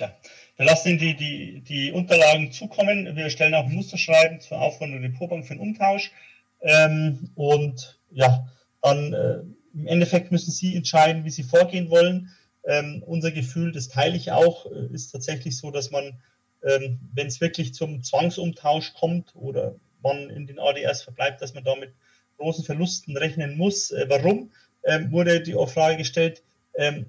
[0.00, 0.12] Ja.
[0.56, 3.16] Wir lassen Ihnen die, die, die Unterlagen zukommen.
[3.16, 6.12] Wir stellen auch ein Musterschreiben zur Aufforderung der Depotbank für den Umtausch.
[6.60, 8.48] Ähm, und ja,
[8.80, 9.40] dann äh,
[9.74, 12.30] im Endeffekt müssen Sie entscheiden, wie Sie vorgehen wollen.
[12.64, 16.20] Ähm, unser Gefühl, das teile ich auch, äh, ist tatsächlich so, dass man,
[16.62, 21.64] ähm, wenn es wirklich zum Zwangsumtausch kommt oder man in den ADRs verbleibt, dass man
[21.64, 21.92] da mit
[22.36, 23.90] großen Verlusten rechnen muss.
[23.90, 24.52] Äh, warum?
[24.84, 26.42] Ähm, wurde die Frage gestellt.
[26.74, 27.06] Ähm,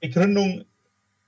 [0.00, 0.64] Begründung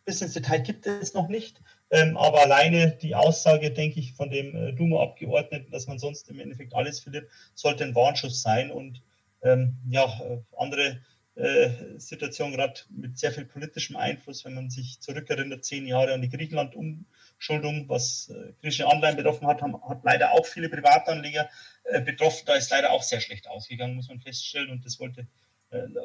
[0.04, 1.60] bis ins Detail gibt es noch nicht.
[1.90, 6.40] Ähm, aber alleine die Aussage, denke ich, von dem äh, Duma-Abgeordneten, dass man sonst im
[6.40, 8.70] Endeffekt alles verliert, sollte ein Warnschuss sein.
[8.70, 9.02] Und
[9.42, 11.00] ähm, ja, äh, andere
[11.36, 16.22] äh, Situation, gerade mit sehr viel politischem Einfluss, wenn man sich zurückerinnert, zehn Jahre an
[16.22, 21.48] die Griechenland-Umschuldung, was äh, griechische Anleihen betroffen hat, haben, hat leider auch viele Privatanleger
[21.84, 22.44] äh, betroffen.
[22.46, 24.70] Da ist leider auch sehr schlecht ausgegangen, muss man feststellen.
[24.70, 25.26] Und das wollte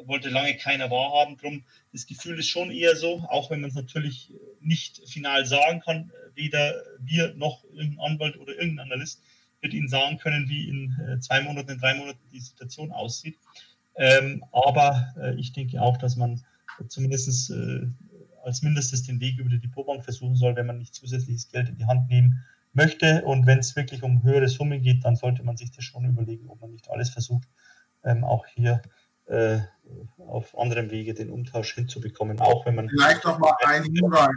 [0.04, 1.36] wollte lange keiner wahrhaben.
[1.36, 5.80] Drum, das Gefühl ist schon eher so, auch wenn man es natürlich nicht final sagen
[5.80, 9.22] kann, weder wir noch irgendein Anwalt oder irgendein Analyst
[9.60, 13.36] wird Ihnen sagen können, wie in äh, zwei Monaten, in drei Monaten die Situation aussieht.
[13.96, 16.42] Ähm, aber äh, ich denke auch, dass man
[16.88, 17.86] zumindest äh,
[18.42, 21.76] als Mindestes den Weg über die Depotbank versuchen soll, wenn man nicht zusätzliches Geld in
[21.76, 22.42] die Hand nehmen
[22.72, 23.22] möchte.
[23.24, 26.48] Und wenn es wirklich um höhere Summen geht, dann sollte man sich das schon überlegen,
[26.48, 27.48] ob man nicht alles versucht,
[28.04, 28.99] ähm, auch hier äh,
[30.18, 32.88] auf anderem Wege den Umtausch hinzubekommen, auch wenn man.
[32.88, 34.36] Vielleicht noch mal ein Hinweis,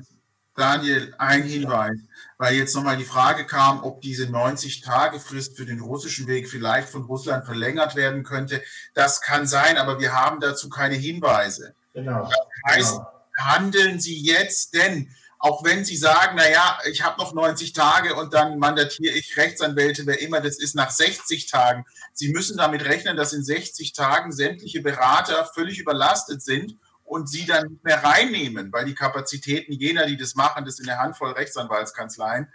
[0.55, 1.97] Daniel, ein Hinweis,
[2.37, 7.03] weil jetzt nochmal die Frage kam, ob diese 90-Tage-Frist für den russischen Weg vielleicht von
[7.03, 8.61] Russland verlängert werden könnte.
[8.93, 11.73] Das kann sein, aber wir haben dazu keine Hinweise.
[11.93, 12.29] Genau.
[12.29, 13.07] Das heißt, genau.
[13.37, 15.09] handeln Sie jetzt, denn
[15.43, 20.05] auch wenn Sie sagen, naja, ich habe noch 90 Tage und dann mandatiere ich Rechtsanwälte,
[20.05, 21.83] wer immer das ist, nach 60 Tagen.
[22.13, 27.45] Sie müssen damit rechnen, dass in 60 Tagen sämtliche Berater völlig überlastet sind und sie
[27.45, 31.33] dann nicht mehr reinnehmen, weil die Kapazitäten jener, die das machen, das sind eine Handvoll
[31.33, 32.47] Rechtsanwaltskanzleien,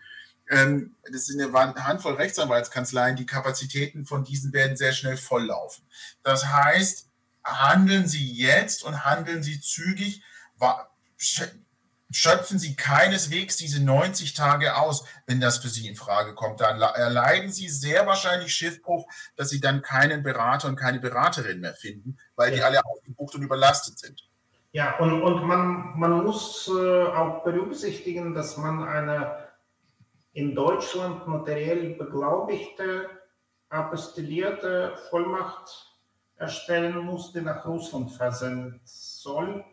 [0.49, 5.85] ähm, das sind eine Handvoll Rechtsanwaltskanzleien, die Kapazitäten von diesen werden sehr schnell volllaufen.
[6.23, 7.07] Das heißt,
[7.45, 10.23] handeln Sie jetzt und handeln Sie zügig
[12.11, 16.61] schöpfen Sie keineswegs diese 90 Tage aus, wenn das für Sie in Frage kommt.
[16.61, 19.07] Dann erleiden Sie sehr wahrscheinlich Schiffbruch,
[19.37, 22.57] dass Sie dann keinen Berater und keine Beraterin mehr finden, weil ja.
[22.57, 24.25] die alle aufgebucht und überlastet sind.
[24.73, 29.49] Ja, und, und man, man muss äh, auch berücksichtigen, dass man eine
[30.33, 33.09] in Deutschland notariell beglaubigte,
[33.71, 35.97] apostillierte Vollmacht
[36.37, 39.65] erstellen muss, die nach Russland versendet soll,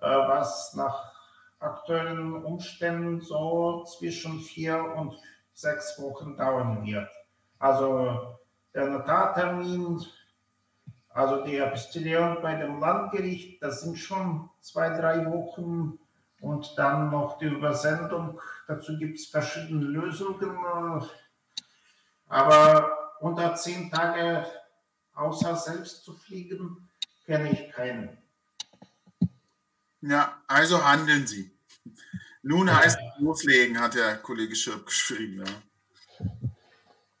[0.00, 1.11] äh, was nach
[1.62, 5.14] aktuellen Umständen so zwischen vier und
[5.54, 7.08] sechs Wochen dauern wird.
[7.58, 8.38] Also
[8.74, 10.04] der Notartermin,
[11.10, 15.98] also die Apostillierung bei dem Landgericht, das sind schon zwei, drei Wochen
[16.40, 18.40] und dann noch die Übersendung.
[18.66, 21.06] Dazu gibt es verschiedene Lösungen,
[22.28, 24.46] aber unter zehn Tage
[25.14, 26.88] außer selbst zu fliegen,
[27.26, 28.18] kenne ich keinen.
[30.00, 31.51] Ja, also handeln Sie.
[32.42, 35.44] Nun heißt es loslegen, hat der Kollege Schirp geschrieben.
[35.44, 36.28] Ja.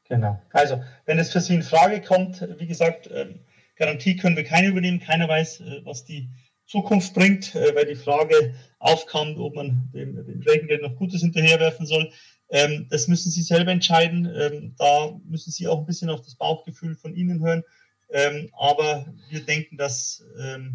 [0.08, 0.42] Genau.
[0.52, 3.40] Also, wenn es für Sie in Frage kommt, wie gesagt, ähm,
[3.76, 5.00] Garantie können wir keine übernehmen.
[5.00, 6.28] Keiner weiß, äh, was die
[6.66, 11.86] Zukunft bringt, äh, weil die Frage aufkam, ob man dem, dem Regengeld noch Gutes hinterherwerfen
[11.86, 12.12] soll.
[12.50, 14.30] Ähm, das müssen Sie selber entscheiden.
[14.36, 17.64] Ähm, da müssen Sie auch ein bisschen auf das Bauchgefühl von Ihnen hören.
[18.58, 20.22] aber wir denken, dass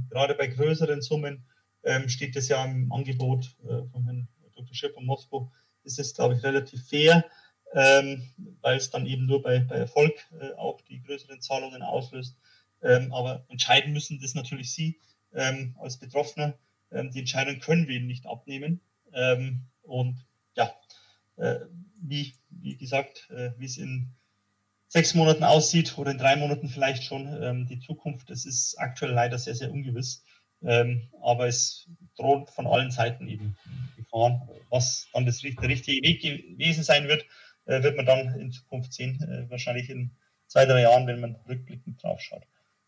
[0.10, 1.46] gerade bei größeren Summen
[1.88, 4.76] ähm, steht das ja im Angebot äh, von Herrn Dr.
[4.76, 5.52] Schipp und Moskau,
[5.84, 7.26] ist es, glaube ich, relativ fair,
[7.74, 8.30] ähm,
[8.62, 12.36] weil es dann eben nur bei, bei Erfolg äh, auch die größeren Zahlungen auslöst.
[12.82, 15.00] Ähm, aber entscheiden müssen das natürlich Sie
[15.34, 16.56] ähm, als Betroffener.
[16.92, 18.82] Ähm, die Entscheidung können wir Ihnen nicht abnehmen.
[19.14, 20.18] Ähm, und
[20.56, 20.72] ja,
[21.38, 21.56] äh,
[22.02, 24.10] wie, wie gesagt, äh, wie es in
[24.90, 29.38] sechs Monaten aussieht oder in drei Monaten vielleicht schon, die Zukunft, das ist aktuell leider
[29.38, 30.24] sehr, sehr ungewiss.
[30.64, 33.56] Ähm, aber es droht von allen Seiten eben
[33.96, 34.42] Gefahren.
[34.70, 37.26] Was dann das, der richtige Weg gewesen sein wird,
[37.66, 40.12] äh, wird man dann in Zukunft sehen, äh, wahrscheinlich in
[40.48, 42.44] zwei, drei Jahren, wenn man rückblickend drauf schaut.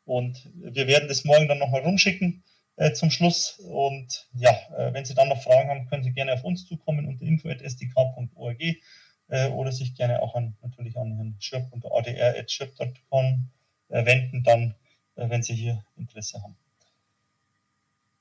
[0.05, 2.43] Und wir werden das morgen dann nochmal rumschicken
[2.77, 3.59] äh, zum Schluss.
[3.59, 7.07] Und ja, äh, wenn Sie dann noch Fragen haben, können Sie gerne auf uns zukommen
[7.07, 8.61] unter info.sdk.org
[9.27, 13.49] äh, oder sich gerne auch an, natürlich an Herrn Schirp unter adr.schirp.com
[13.89, 14.75] äh, wenden, dann,
[15.15, 16.55] wenn Sie hier Interesse haben.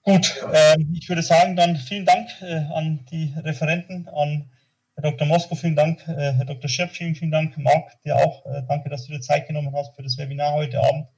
[0.08, 4.50] Gut, äh, ich würde sagen, dann vielen Dank äh, an die Referenten, an
[4.94, 5.26] Herr Dr.
[5.26, 6.00] Mosko, vielen Dank.
[6.08, 6.70] Äh, Herr Dr.
[6.70, 7.58] Schepp, vielen, vielen Dank.
[7.58, 8.46] Marc, dir auch.
[8.46, 11.08] Äh, danke, dass du dir Zeit genommen hast für das Webinar heute Abend.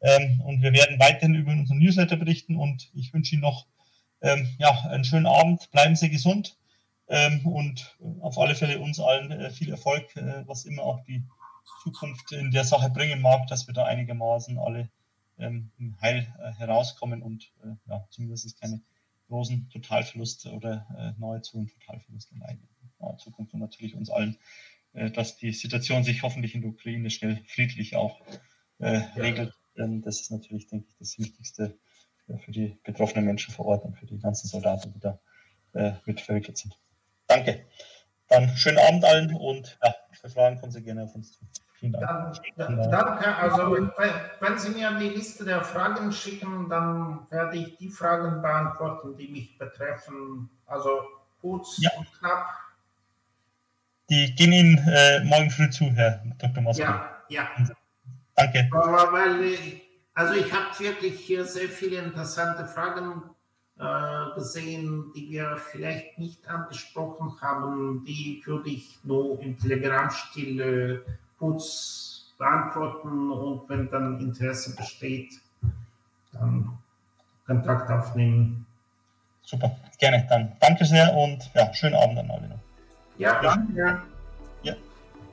[0.00, 3.66] Ähm, und wir werden weiterhin über unseren Newsletter berichten und ich wünsche Ihnen noch
[4.22, 5.70] ähm, ja, einen schönen Abend.
[5.70, 6.56] Bleiben Sie gesund
[7.08, 10.06] ähm, und auf alle Fälle uns allen äh, viel Erfolg,
[10.46, 11.24] was immer auch die
[11.82, 14.88] Zukunft in der Sache bringen mag, dass wir da einigermaßen alle
[16.00, 17.52] heil herauskommen und
[17.86, 18.80] ja, zumindest keine
[19.28, 22.68] großen Totalverluste oder nahezu einen Totalverlust erleiden
[23.00, 24.38] naher Zukunft und natürlich uns allen,
[24.92, 28.20] äh, dass die Situation sich hoffentlich in der Ukraine schnell friedlich auch
[28.78, 29.52] äh, regelt.
[29.76, 31.78] Ähm, das ist natürlich, denke ich, das Wichtigste
[32.28, 35.18] äh, für die betroffenen Menschen vor Ort und für die ganzen Soldaten, die da
[35.72, 36.76] äh, mit verwickelt sind.
[37.26, 37.66] Danke.
[38.28, 41.44] Dann schönen Abend allen und ja, für Fragen kommen Sie gerne auf uns zu.
[41.80, 42.36] Vielen Dank.
[42.56, 43.36] Dann, danke.
[43.36, 43.88] Also
[44.40, 49.28] wenn Sie mir die Liste der Fragen schicken, dann werde ich die Fragen beantworten, die
[49.28, 50.50] mich betreffen.
[50.66, 51.00] Also
[51.40, 51.90] kurz ja.
[51.96, 52.46] und knapp
[54.10, 56.62] die gehen Ihnen äh, morgen früh zu, Herr Dr.
[56.62, 56.82] Moskau.
[56.82, 57.48] Ja, ja.
[58.34, 58.68] Danke.
[58.72, 59.56] Aber weil,
[60.14, 63.22] also ich habe wirklich hier sehr viele interessante Fragen
[63.78, 68.04] äh, gesehen, die wir vielleicht nicht angesprochen haben.
[68.04, 75.40] Die würde ich nur im Telegram-Stil äh, kurz beantworten und wenn dann Interesse besteht,
[76.32, 76.78] dann
[77.46, 78.66] Kontakt aufnehmen.
[79.42, 80.52] Super, gerne dann.
[80.60, 82.60] Danke sehr und ja, schönen Abend an alle noch.
[83.18, 84.02] Ja, danke.
[84.62, 84.74] Ja,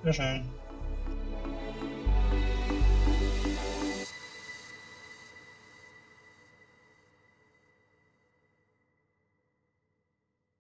[0.03, 0.56] sehr schön.